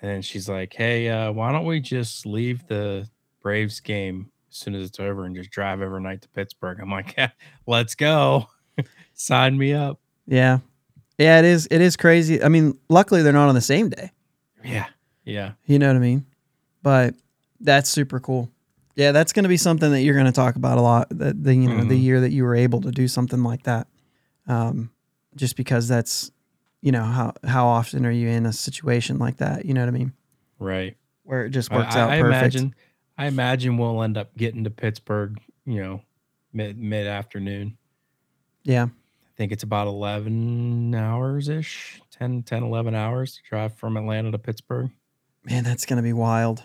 And 0.00 0.10
then 0.10 0.22
she's 0.22 0.48
like, 0.48 0.74
hey, 0.74 1.08
uh, 1.08 1.32
why 1.32 1.50
don't 1.52 1.64
we 1.64 1.80
just 1.80 2.24
leave 2.26 2.66
the 2.68 3.08
Braves 3.42 3.80
game 3.80 4.30
as 4.50 4.56
soon 4.56 4.74
as 4.74 4.88
it's 4.88 5.00
over 5.00 5.24
and 5.24 5.34
just 5.34 5.50
drive 5.50 5.80
overnight 5.80 6.22
to 6.22 6.28
Pittsburgh? 6.28 6.78
I'm 6.80 6.90
like, 6.90 7.14
yeah, 7.18 7.30
let's 7.66 7.94
go. 7.94 8.46
Sign 9.14 9.58
me 9.58 9.72
up. 9.74 9.98
yeah, 10.26 10.58
yeah. 11.18 11.38
It 11.40 11.44
is. 11.44 11.66
It 11.70 11.80
is 11.80 11.96
crazy. 11.96 12.42
I 12.42 12.48
mean, 12.48 12.78
luckily 12.88 13.22
they're 13.22 13.32
not 13.32 13.48
on 13.48 13.54
the 13.56 13.60
same 13.60 13.88
day. 13.88 14.12
Yeah, 14.64 14.86
yeah, 15.24 15.52
You 15.66 15.78
know 15.78 15.88
what 15.88 15.96
I 15.96 16.00
mean? 16.00 16.26
But 16.82 17.14
that's 17.60 17.88
super 17.90 18.20
cool. 18.20 18.50
Yeah, 18.94 19.12
that's 19.12 19.32
going 19.32 19.44
to 19.44 19.48
be 19.48 19.56
something 19.56 19.90
that 19.92 20.02
you're 20.02 20.14
going 20.14 20.26
to 20.26 20.32
talk 20.32 20.56
about 20.56 20.78
a 20.78 20.80
lot. 20.80 21.08
That 21.10 21.42
the 21.42 21.54
you 21.54 21.68
know 21.68 21.84
the 21.84 21.94
Mhm. 21.94 22.02
year 22.02 22.20
that 22.20 22.30
you 22.32 22.44
were 22.44 22.54
able 22.56 22.80
to 22.82 22.90
do 22.90 23.06
something 23.08 23.42
like 23.42 23.62
that, 23.64 23.86
um, 24.46 24.90
just 25.36 25.56
because 25.56 25.86
that's 25.88 26.30
you 26.80 26.92
know 26.92 27.02
how 27.02 27.34
how 27.44 27.66
often 27.66 28.06
are 28.06 28.10
you 28.10 28.28
in 28.28 28.46
a 28.46 28.52
situation 28.52 29.18
like 29.18 29.38
that? 29.38 29.64
You 29.64 29.74
know 29.74 29.80
what 29.82 29.88
I 29.88 29.92
mean? 29.92 30.12
right. 30.58 30.96
Where 31.24 31.44
it 31.44 31.50
just 31.50 31.70
works 31.70 31.94
I, 31.94 32.00
out 32.00 32.10
I 32.10 32.20
perfect. 32.20 32.54
imagine 32.54 32.74
I 33.18 33.26
imagine 33.26 33.76
we'll 33.76 34.02
end 34.02 34.16
up 34.16 34.34
getting 34.36 34.64
to 34.64 34.70
Pittsburgh, 34.70 35.38
you 35.66 35.82
know, 35.82 36.02
mid 36.52 36.78
mid 36.78 37.06
afternoon. 37.06 37.76
Yeah, 38.62 38.84
I 38.84 39.30
think 39.36 39.52
it's 39.52 39.62
about 39.62 39.86
11 39.88 40.94
hours 40.94 41.48
ish, 41.48 42.00
10, 42.10 42.42
10, 42.44 42.62
11 42.62 42.94
hours 42.94 43.34
to 43.36 43.42
drive 43.48 43.74
from 43.74 43.96
Atlanta 43.96 44.30
to 44.32 44.38
Pittsburgh. 44.38 44.90
man, 45.44 45.64
that's 45.64 45.84
going 45.86 45.96
to 45.98 46.02
be 46.02 46.12
wild. 46.12 46.62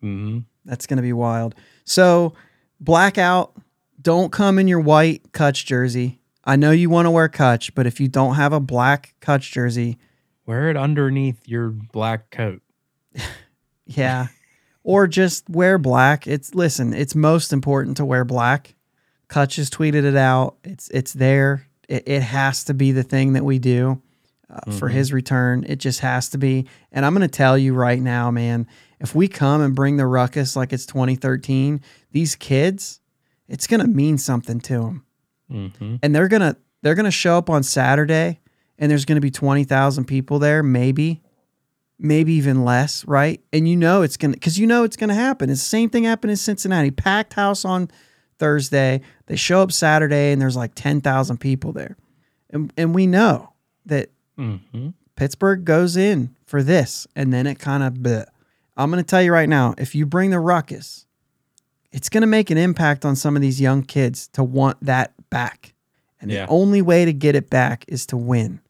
hmm 0.00 0.40
That's 0.64 0.86
going 0.86 0.96
to 0.98 1.02
be 1.02 1.12
wild. 1.12 1.54
So, 1.84 2.34
blackout, 2.80 3.54
don't 4.00 4.30
come 4.32 4.58
in 4.58 4.68
your 4.68 4.80
white 4.80 5.32
Kutch 5.32 5.64
jersey. 5.64 6.20
I 6.44 6.56
know 6.56 6.70
you 6.70 6.90
want 6.90 7.06
to 7.06 7.10
wear 7.10 7.28
Kutch, 7.28 7.72
but 7.74 7.86
if 7.86 8.00
you 8.00 8.08
don't 8.08 8.34
have 8.34 8.52
a 8.52 8.60
black 8.60 9.14
Kutch 9.20 9.50
jersey, 9.50 9.98
Wear 10.46 10.68
it 10.68 10.76
underneath 10.76 11.48
your 11.48 11.70
black 11.70 12.30
coat. 12.30 12.60
yeah, 13.86 14.26
or 14.82 15.06
just 15.06 15.48
wear 15.48 15.78
black. 15.78 16.26
It's 16.26 16.54
listen, 16.54 16.92
it's 16.92 17.14
most 17.14 17.52
important 17.52 17.96
to 17.96 18.04
wear 18.04 18.24
black. 18.24 18.74
Kutch 19.28 19.56
has 19.56 19.70
tweeted 19.70 20.04
it 20.04 20.16
out. 20.16 20.56
It's 20.62 20.90
it's 20.90 21.14
there. 21.14 21.66
It, 21.88 22.02
it 22.06 22.22
has 22.22 22.64
to 22.64 22.74
be 22.74 22.92
the 22.92 23.02
thing 23.02 23.32
that 23.32 23.44
we 23.44 23.58
do 23.58 24.02
uh, 24.50 24.70
for 24.72 24.88
his 24.88 25.12
return. 25.14 25.64
It 25.66 25.76
just 25.76 26.00
has 26.00 26.28
to 26.30 26.38
be. 26.38 26.66
And 26.92 27.06
I'm 27.06 27.14
going 27.14 27.28
to 27.28 27.36
tell 27.36 27.56
you 27.56 27.72
right 27.72 28.00
now, 28.00 28.30
man, 28.30 28.66
if 29.00 29.14
we 29.14 29.28
come 29.28 29.62
and 29.62 29.74
bring 29.74 29.96
the 29.96 30.06
ruckus 30.06 30.56
like 30.56 30.72
it's 30.74 30.86
2013, 30.86 31.80
these 32.12 32.36
kids, 32.36 33.00
it's 33.48 33.66
going 33.66 33.80
to 33.80 33.86
mean 33.88 34.18
something 34.18 34.60
to 34.60 34.80
them. 34.80 35.03
Hmm 35.54 35.96
And 36.02 36.14
they're 36.14 36.28
going 36.28 36.42
to 36.42 36.56
they're 36.82 36.94
to 36.94 37.10
show 37.10 37.38
up 37.38 37.48
on 37.48 37.62
Saturday 37.62 38.40
and 38.78 38.90
there's 38.90 39.04
going 39.04 39.16
to 39.16 39.20
be 39.20 39.30
20,000 39.30 40.04
people 40.04 40.38
there, 40.38 40.62
maybe 40.62 41.22
maybe 41.98 42.32
even 42.34 42.64
less, 42.64 43.04
right? 43.06 43.40
And 43.52 43.68
you 43.68 43.76
know 43.76 44.02
it's 44.02 44.16
going 44.16 44.32
to 44.34 44.40
cuz 44.40 44.58
you 44.58 44.66
know 44.66 44.84
it's 44.84 44.96
going 44.96 45.08
to 45.08 45.14
happen. 45.14 45.48
It's 45.48 45.60
the 45.60 45.68
same 45.68 45.90
thing 45.90 46.04
happened 46.04 46.32
in 46.32 46.36
Cincinnati. 46.36 46.90
Packed 46.90 47.34
house 47.34 47.64
on 47.64 47.88
Thursday. 48.38 49.00
They 49.26 49.36
show 49.36 49.62
up 49.62 49.70
Saturday 49.72 50.32
and 50.32 50.42
there's 50.42 50.56
like 50.56 50.72
10,000 50.74 51.38
people 51.38 51.72
there. 51.72 51.96
And 52.50 52.72
and 52.76 52.94
we 52.94 53.06
know 53.06 53.52
that 53.86 54.10
hmm 54.36 54.56
Pittsburgh 55.16 55.64
goes 55.64 55.96
in 55.96 56.34
for 56.44 56.62
this, 56.62 57.06
and 57.14 57.32
then 57.32 57.46
it 57.46 57.58
kind 57.58 57.82
of. 57.82 58.26
I'm 58.76 58.90
going 58.90 59.02
to 59.02 59.08
tell 59.08 59.22
you 59.22 59.32
right 59.32 59.48
now, 59.48 59.74
if 59.78 59.94
you 59.94 60.06
bring 60.06 60.30
the 60.30 60.40
ruckus, 60.40 61.06
it's 61.92 62.08
going 62.08 62.22
to 62.22 62.26
make 62.26 62.50
an 62.50 62.58
impact 62.58 63.04
on 63.04 63.14
some 63.14 63.36
of 63.36 63.42
these 63.42 63.60
young 63.60 63.82
kids 63.82 64.26
to 64.28 64.42
want 64.42 64.78
that 64.84 65.13
back, 65.34 65.74
and 66.20 66.30
Yeah. 66.30 66.46
the 66.46 66.52
only 66.52 66.80
way 66.80 67.04
to 67.04 67.12
get 67.12 67.34
it 67.34 67.50
back 67.50 67.84
is 67.88 68.06
to 68.06 68.16
win. 68.16 68.60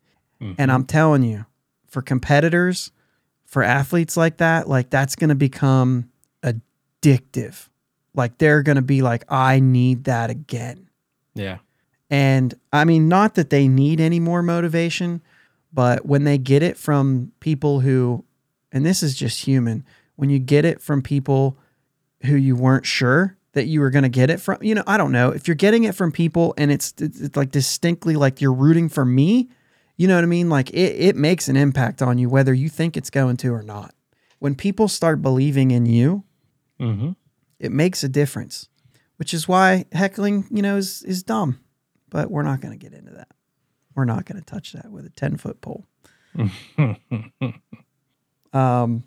And 0.40 0.56
mm-hmm. 0.56 0.70
I'm 0.70 0.84
telling 0.84 1.22
you, 1.22 1.44
for 1.86 2.02
competitors, 2.02 2.90
for 3.44 3.62
athletes 3.62 4.16
like 4.16 4.38
that, 4.38 4.68
like 4.68 4.88
that's 4.90 5.14
going 5.14 5.28
to 5.28 5.34
become 5.34 6.10
addictive. 6.42 7.68
Like 8.14 8.38
they're 8.38 8.62
going 8.62 8.76
to 8.76 8.82
be 8.82 9.02
like, 9.02 9.24
I 9.28 9.60
need 9.60 10.04
that 10.04 10.30
again. 10.30 10.88
Yeah. 11.34 11.58
And 12.10 12.54
I 12.72 12.84
mean, 12.84 13.08
not 13.08 13.34
that 13.34 13.50
they 13.50 13.68
need 13.68 14.00
any 14.00 14.20
more 14.20 14.42
motivation, 14.42 15.22
but 15.72 16.06
when 16.06 16.24
they 16.24 16.38
get 16.38 16.62
it 16.62 16.76
from 16.76 17.32
people 17.40 17.80
who, 17.80 18.24
and 18.72 18.84
this 18.86 19.02
is 19.02 19.14
just 19.14 19.44
human, 19.44 19.84
when 20.16 20.30
you 20.30 20.38
get 20.38 20.64
it 20.64 20.80
from 20.80 21.02
people 21.02 21.56
who 22.24 22.36
you 22.36 22.56
weren't 22.56 22.86
sure 22.86 23.36
that 23.54 23.66
you 23.66 23.80
were 23.80 23.90
going 23.90 24.02
to 24.02 24.08
get 24.08 24.30
it 24.30 24.40
from, 24.40 24.58
you 24.60 24.74
know, 24.74 24.84
I 24.86 24.96
don't 24.96 25.12
know. 25.12 25.30
If 25.30 25.48
you're 25.48 25.54
getting 25.54 25.84
it 25.84 25.94
from 25.94 26.12
people 26.12 26.54
and 26.56 26.70
it's, 26.70 26.92
it's 26.98 27.36
like 27.36 27.50
distinctly 27.50 28.14
like 28.16 28.40
you're 28.40 28.52
rooting 28.52 28.88
for 28.88 29.04
me, 29.04 29.48
you 29.96 30.06
know 30.06 30.16
what 30.16 30.24
I 30.24 30.26
mean? 30.28 30.48
Like 30.48 30.70
it, 30.70 30.96
it 30.96 31.16
makes 31.16 31.48
an 31.48 31.56
impact 31.56 32.02
on 32.02 32.18
you, 32.18 32.28
whether 32.28 32.52
you 32.52 32.68
think 32.68 32.96
it's 32.96 33.10
going 33.10 33.36
to 33.38 33.54
or 33.54 33.62
not. 33.62 33.94
When 34.38 34.54
people 34.54 34.88
start 34.88 35.22
believing 35.22 35.70
in 35.70 35.86
you, 35.86 36.24
hmm 36.78 37.12
it 37.60 37.70
makes 37.72 38.04
a 38.04 38.08
difference, 38.08 38.68
which 39.16 39.32
is 39.32 39.48
why 39.48 39.86
heckling, 39.92 40.46
you 40.50 40.60
know, 40.60 40.76
is, 40.76 41.02
is 41.04 41.22
dumb. 41.22 41.60
But 42.10 42.30
we're 42.30 42.42
not 42.42 42.60
going 42.60 42.78
to 42.78 42.84
get 42.84 42.92
into 42.96 43.12
that. 43.12 43.28
We're 43.94 44.04
not 44.04 44.26
going 44.26 44.38
to 44.38 44.44
touch 44.44 44.72
that 44.72 44.90
with 44.90 45.06
a 45.06 45.10
10 45.10 45.36
foot 45.38 45.60
pole. 45.62 45.86
Um, 48.52 49.02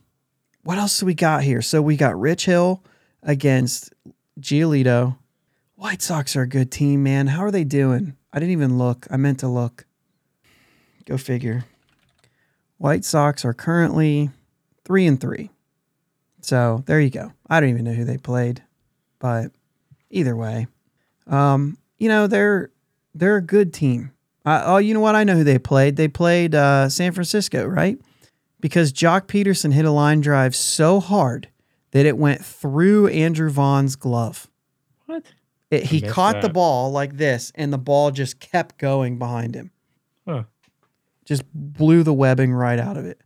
what 0.64 0.78
else 0.78 1.00
do 1.00 1.06
we 1.06 1.14
got 1.14 1.43
here? 1.43 1.62
So 1.62 1.82
we 1.82 1.95
got 1.95 2.20
Rich 2.20 2.45
Hill 2.45 2.84
against 3.24 3.93
Giolito. 4.40 5.18
White 5.76 6.02
Sox 6.02 6.36
are 6.36 6.44
a 6.44 6.48
good 6.48 6.72
team, 6.72 7.04
man. 7.04 7.28
How 7.28 7.44
are 7.44 7.52
they 7.52 7.64
doing? 7.64 8.16
I 8.34 8.40
didn't 8.40 8.52
even 8.52 8.78
look. 8.78 9.08
I 9.10 9.18
meant 9.18 9.40
to 9.40 9.48
look. 9.48 9.86
Go 11.06 11.18
figure. 11.18 11.66
White 12.78 13.06
Sox 13.06 13.46
are 13.46 13.54
currently 13.54 14.30
three 14.86 15.06
and 15.06 15.20
three. 15.20 15.50
So 16.42 16.84
there 16.86 17.00
you 17.00 17.10
go. 17.10 17.34
I 17.50 17.60
don't 17.60 17.70
even 17.70 17.86
know 17.86 17.94
who 17.94 18.06
they 18.06 18.18
played. 18.18 18.64
But 19.20 19.52
either 20.10 20.36
way, 20.36 20.68
um, 21.26 21.78
you 21.98 22.10
know 22.10 22.28
they're 22.28 22.72
they're 23.16 23.38
a 23.38 23.42
good 23.42 23.74
team. 23.74 24.12
Uh, 24.46 24.64
oh, 24.66 24.78
you 24.78 24.94
know 24.94 25.00
what? 25.00 25.16
I 25.16 25.24
know 25.24 25.36
who 25.36 25.44
they 25.44 25.60
played. 25.60 25.96
They 25.96 26.08
played 26.08 26.56
uh, 26.56 26.90
San 26.90 27.12
Francisco, 27.12 27.66
right? 27.66 28.00
Because 28.60 28.94
Joc 28.94 29.28
Pederson 29.28 29.74
hit 29.74 29.86
a 29.86 29.92
line 29.92 30.22
drive 30.22 30.56
so 30.56 31.00
hard 31.00 31.50
that 31.92 32.06
it 32.06 32.18
went 32.18 32.44
through 32.44 33.08
Andrew 33.08 33.50
Vaughn's 33.50 33.96
glove. 33.96 34.48
What? 35.06 35.24
It, 35.70 35.84
he 35.84 36.02
missed 36.02 36.14
caught 36.14 36.42
the 36.42 36.50
ball 36.50 36.92
like 36.92 37.18
this, 37.18 37.52
and 37.56 37.74
the 37.74 37.78
ball 37.78 38.12
just 38.12 38.40
kept 38.40 38.78
going 38.78 39.18
behind 39.20 39.56
him. 39.56 39.72
Huh. 40.26 40.44
Just 41.26 41.44
blew 41.54 42.04
the 42.04 42.14
webbing 42.14 42.54
right 42.54 42.80
out 42.80 42.98
of 42.98 43.06
it. 43.06 43.22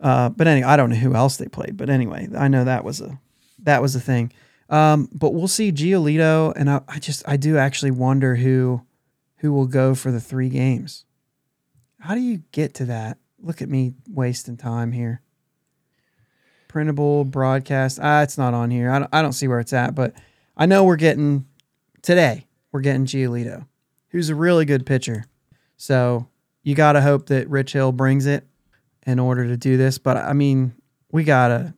Uh, 0.00 0.28
but 0.28 0.46
anyway, 0.46 0.66
I 0.66 0.76
don't 0.76 0.90
know 0.90 0.96
who 0.96 1.14
else 1.14 1.36
they 1.36 1.46
played, 1.46 1.76
but 1.76 1.88
anyway, 1.88 2.28
I 2.36 2.48
know 2.48 2.64
that 2.64 2.84
was 2.84 3.00
a 3.00 3.18
that 3.62 3.80
was 3.80 3.94
a 3.94 4.00
thing. 4.00 4.32
Um, 4.68 5.08
but 5.12 5.34
we'll 5.34 5.48
see 5.48 5.72
Giolito, 5.72 6.52
and 6.56 6.68
I, 6.68 6.80
I 6.88 6.98
just 6.98 7.22
I 7.28 7.36
do 7.36 7.56
actually 7.56 7.92
wonder 7.92 8.36
who 8.36 8.82
who 9.36 9.52
will 9.52 9.66
go 9.66 9.94
for 9.94 10.10
the 10.10 10.20
three 10.20 10.48
games. 10.48 11.04
How 12.00 12.14
do 12.14 12.20
you 12.20 12.42
get 12.50 12.74
to 12.74 12.84
that? 12.86 13.18
Look 13.38 13.62
at 13.62 13.68
me 13.68 13.94
wasting 14.08 14.56
time 14.56 14.92
here. 14.92 15.20
Printable 16.74 17.24
broadcast. 17.24 18.00
Ah, 18.02 18.22
it's 18.22 18.36
not 18.36 18.52
on 18.52 18.68
here. 18.68 18.90
I 18.90 18.98
don't, 18.98 19.08
I 19.12 19.22
don't 19.22 19.32
see 19.32 19.46
where 19.46 19.60
it's 19.60 19.72
at, 19.72 19.94
but 19.94 20.12
I 20.56 20.66
know 20.66 20.82
we're 20.82 20.96
getting 20.96 21.46
today. 22.02 22.48
We're 22.72 22.80
getting 22.80 23.06
Giolito, 23.06 23.68
who's 24.08 24.28
a 24.28 24.34
really 24.34 24.64
good 24.64 24.84
pitcher. 24.84 25.26
So 25.76 26.26
you 26.64 26.74
got 26.74 26.94
to 26.94 27.00
hope 27.00 27.26
that 27.26 27.48
Rich 27.48 27.74
Hill 27.74 27.92
brings 27.92 28.26
it 28.26 28.44
in 29.06 29.20
order 29.20 29.46
to 29.46 29.56
do 29.56 29.76
this. 29.76 29.98
But 29.98 30.16
I 30.16 30.32
mean, 30.32 30.74
we 31.12 31.22
gotta 31.22 31.74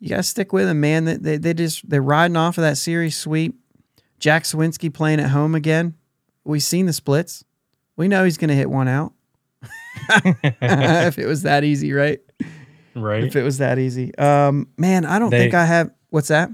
you 0.00 0.08
gotta 0.08 0.22
stick 0.22 0.50
with 0.54 0.66
him, 0.66 0.80
man. 0.80 1.04
They, 1.04 1.16
they, 1.16 1.36
they 1.36 1.52
just 1.52 1.86
they're 1.90 2.00
riding 2.00 2.38
off 2.38 2.56
of 2.56 2.62
that 2.62 2.78
series 2.78 3.18
sweep. 3.18 3.60
Jack 4.18 4.44
Suwinski 4.44 4.90
playing 4.90 5.20
at 5.20 5.28
home 5.28 5.54
again. 5.54 5.92
We've 6.42 6.62
seen 6.62 6.86
the 6.86 6.94
splits. 6.94 7.44
We 7.96 8.08
know 8.08 8.24
he's 8.24 8.38
gonna 8.38 8.54
hit 8.54 8.70
one 8.70 8.88
out. 8.88 9.12
if 10.08 11.18
it 11.18 11.26
was 11.26 11.42
that 11.42 11.64
easy, 11.64 11.92
right? 11.92 12.20
Right. 12.94 13.24
If 13.24 13.36
it 13.36 13.42
was 13.42 13.58
that 13.58 13.78
easy. 13.78 14.14
Um, 14.16 14.68
man, 14.76 15.04
I 15.04 15.18
don't 15.18 15.30
They- 15.30 15.38
think 15.38 15.54
I 15.54 15.64
have. 15.64 15.90
What's 16.10 16.28
that? 16.28 16.50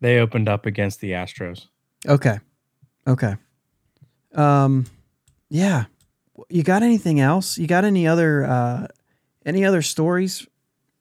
They 0.00 0.18
opened 0.18 0.48
up 0.48 0.66
against 0.66 1.00
the 1.00 1.10
Astros. 1.12 1.66
Okay. 2.08 2.38
Okay. 3.06 3.34
Um 4.34 4.86
yeah. 5.48 5.84
You 6.48 6.62
got 6.62 6.82
anything 6.82 7.20
else? 7.20 7.58
You 7.58 7.66
got 7.66 7.84
any 7.84 8.06
other 8.06 8.44
uh 8.44 8.86
any 9.44 9.64
other 9.64 9.82
stories 9.82 10.46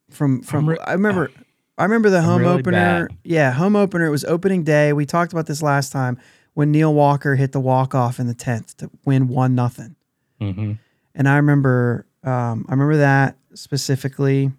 from 0.10 0.42
from 0.42 0.70
re- 0.70 0.78
I 0.86 0.94
remember 0.94 1.32
I 1.78 1.84
remember 1.84 2.10
the 2.10 2.22
home 2.22 2.42
really 2.42 2.60
opener. 2.60 3.08
bad. 3.08 3.18
Yeah, 3.24 3.52
home 3.52 3.76
opener. 3.78 4.06
It 4.06 4.10
was 4.10 4.26
opening 4.26 4.64
day. 4.64 4.92
We 4.92 5.06
talked 5.06 5.32
about 5.32 5.46
this 5.46 5.62
last 5.62 5.92
time 5.94 6.18
when 6.56 6.72
Neil 6.72 6.94
Walker 6.94 7.36
hit 7.36 7.54
the 7.54 7.60
walk 7.62 7.96
off 7.96 8.20
in 8.20 8.28
the 8.28 8.36
10th 8.36 8.76
to 8.78 8.90
win 9.06 9.30
1 9.30 9.56
nothing. 9.56 9.96
Mm-hmm. 10.42 10.74
And 11.16 11.30
I 11.30 11.38
remember, 11.38 12.06
um, 12.24 12.66
I 12.68 12.72
remember 12.74 12.98
that 12.98 13.38
specifically. 13.54 14.52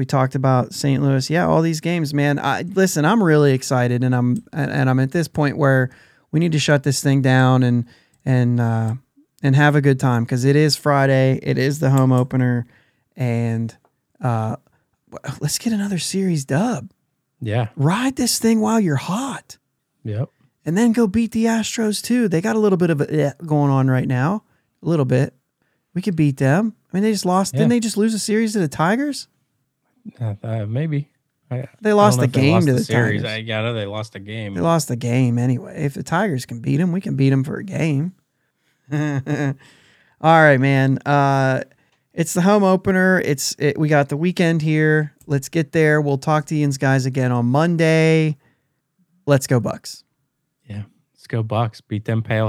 We 0.00 0.06
talked 0.06 0.34
about 0.34 0.72
St. 0.72 1.02
Louis. 1.02 1.28
Yeah, 1.28 1.46
all 1.46 1.60
these 1.60 1.82
games, 1.82 2.14
man. 2.14 2.38
I 2.38 2.62
listen. 2.62 3.04
I'm 3.04 3.22
really 3.22 3.52
excited, 3.52 4.02
and 4.02 4.14
I'm 4.14 4.42
and, 4.50 4.88
I'm 4.88 4.98
at 4.98 5.12
this 5.12 5.28
point 5.28 5.58
where 5.58 5.90
we 6.32 6.40
need 6.40 6.52
to 6.52 6.58
shut 6.58 6.84
this 6.84 7.02
thing 7.02 7.20
down 7.20 7.62
and 7.62 7.84
and 8.24 8.58
uh, 8.58 8.94
and 9.42 9.54
have 9.54 9.76
a 9.76 9.82
good 9.82 10.00
time 10.00 10.24
because 10.24 10.46
it 10.46 10.56
is 10.56 10.74
Friday. 10.74 11.38
It 11.42 11.58
is 11.58 11.80
the 11.80 11.90
home 11.90 12.12
opener, 12.12 12.64
and 13.14 13.76
uh, 14.22 14.56
let's 15.38 15.58
get 15.58 15.74
another 15.74 15.98
series 15.98 16.46
dub. 16.46 16.90
Yeah. 17.38 17.68
Ride 17.76 18.16
this 18.16 18.38
thing 18.38 18.62
while 18.62 18.80
you're 18.80 18.96
hot 18.96 19.58
Yep. 20.04 20.30
and 20.64 20.78
then 20.78 20.92
go 20.92 21.08
beat 21.08 21.32
the 21.32 21.44
Astros 21.44 22.02
too. 22.02 22.26
They 22.26 22.40
got 22.40 22.56
a 22.56 22.58
little 22.58 22.78
bit 22.78 22.88
of 22.88 23.02
a 23.02 23.12
eh 23.12 23.32
going 23.44 23.70
on 23.70 23.90
right 23.90 24.08
now, 24.08 24.44
a 24.82 24.88
little 24.88 25.04
bit. 25.04 25.34
We 25.92 26.00
could 26.00 26.16
beat 26.16 26.38
them. 26.38 26.74
I 26.90 26.96
mean, 26.96 27.02
they 27.02 27.12
just 27.12 27.26
lost. 27.26 27.52
Yeah. 27.52 27.58
Didn't 27.58 27.70
they 27.70 27.80
just 27.80 27.98
lose 27.98 28.14
a 28.14 28.18
series 28.18 28.54
to 28.54 28.60
the 28.60 28.66
Tigers? 28.68 29.28
Uh, 30.20 30.66
maybe. 30.66 31.10
I, 31.50 31.66
They 31.80 31.92
lost 31.92 32.20
the 32.20 32.28
game 32.28 32.54
lost 32.54 32.66
to 32.68 32.72
the 32.74 32.84
series. 32.84 33.22
Tigers. 33.22 33.32
I, 33.32 33.36
yeah, 33.38 33.60
I 33.60 33.62
know 33.62 33.74
they 33.74 33.86
lost 33.86 34.12
the 34.12 34.20
game. 34.20 34.54
They 34.54 34.60
lost 34.60 34.88
the 34.88 34.96
game 34.96 35.36
anyway. 35.38 35.84
If 35.84 35.94
the 35.94 36.02
Tigers 36.02 36.46
can 36.46 36.60
beat 36.60 36.76
them, 36.76 36.92
we 36.92 37.00
can 37.00 37.16
beat 37.16 37.30
them 37.30 37.42
for 37.42 37.56
a 37.56 37.64
game. 37.64 38.14
All 38.92 38.98
right, 40.22 40.58
man. 40.60 40.98
Uh, 40.98 41.62
it's 42.12 42.34
the 42.34 42.42
home 42.42 42.62
opener. 42.62 43.20
It's 43.20 43.54
it, 43.58 43.78
we 43.78 43.88
got 43.88 44.08
the 44.08 44.16
weekend 44.16 44.62
here. 44.62 45.14
Let's 45.26 45.48
get 45.48 45.72
there. 45.72 46.00
We'll 46.00 46.18
talk 46.18 46.46
to 46.46 46.56
Ian's 46.56 46.78
guys 46.78 47.06
again 47.06 47.32
on 47.32 47.46
Monday. 47.46 48.36
Let's 49.26 49.46
go 49.46 49.60
Bucs. 49.60 50.02
Yeah. 50.68 50.82
Let's 51.14 51.26
go 51.26 51.42
Bucs. 51.42 51.80
Beat 51.86 52.04
them 52.04 52.22
pale 52.22 52.48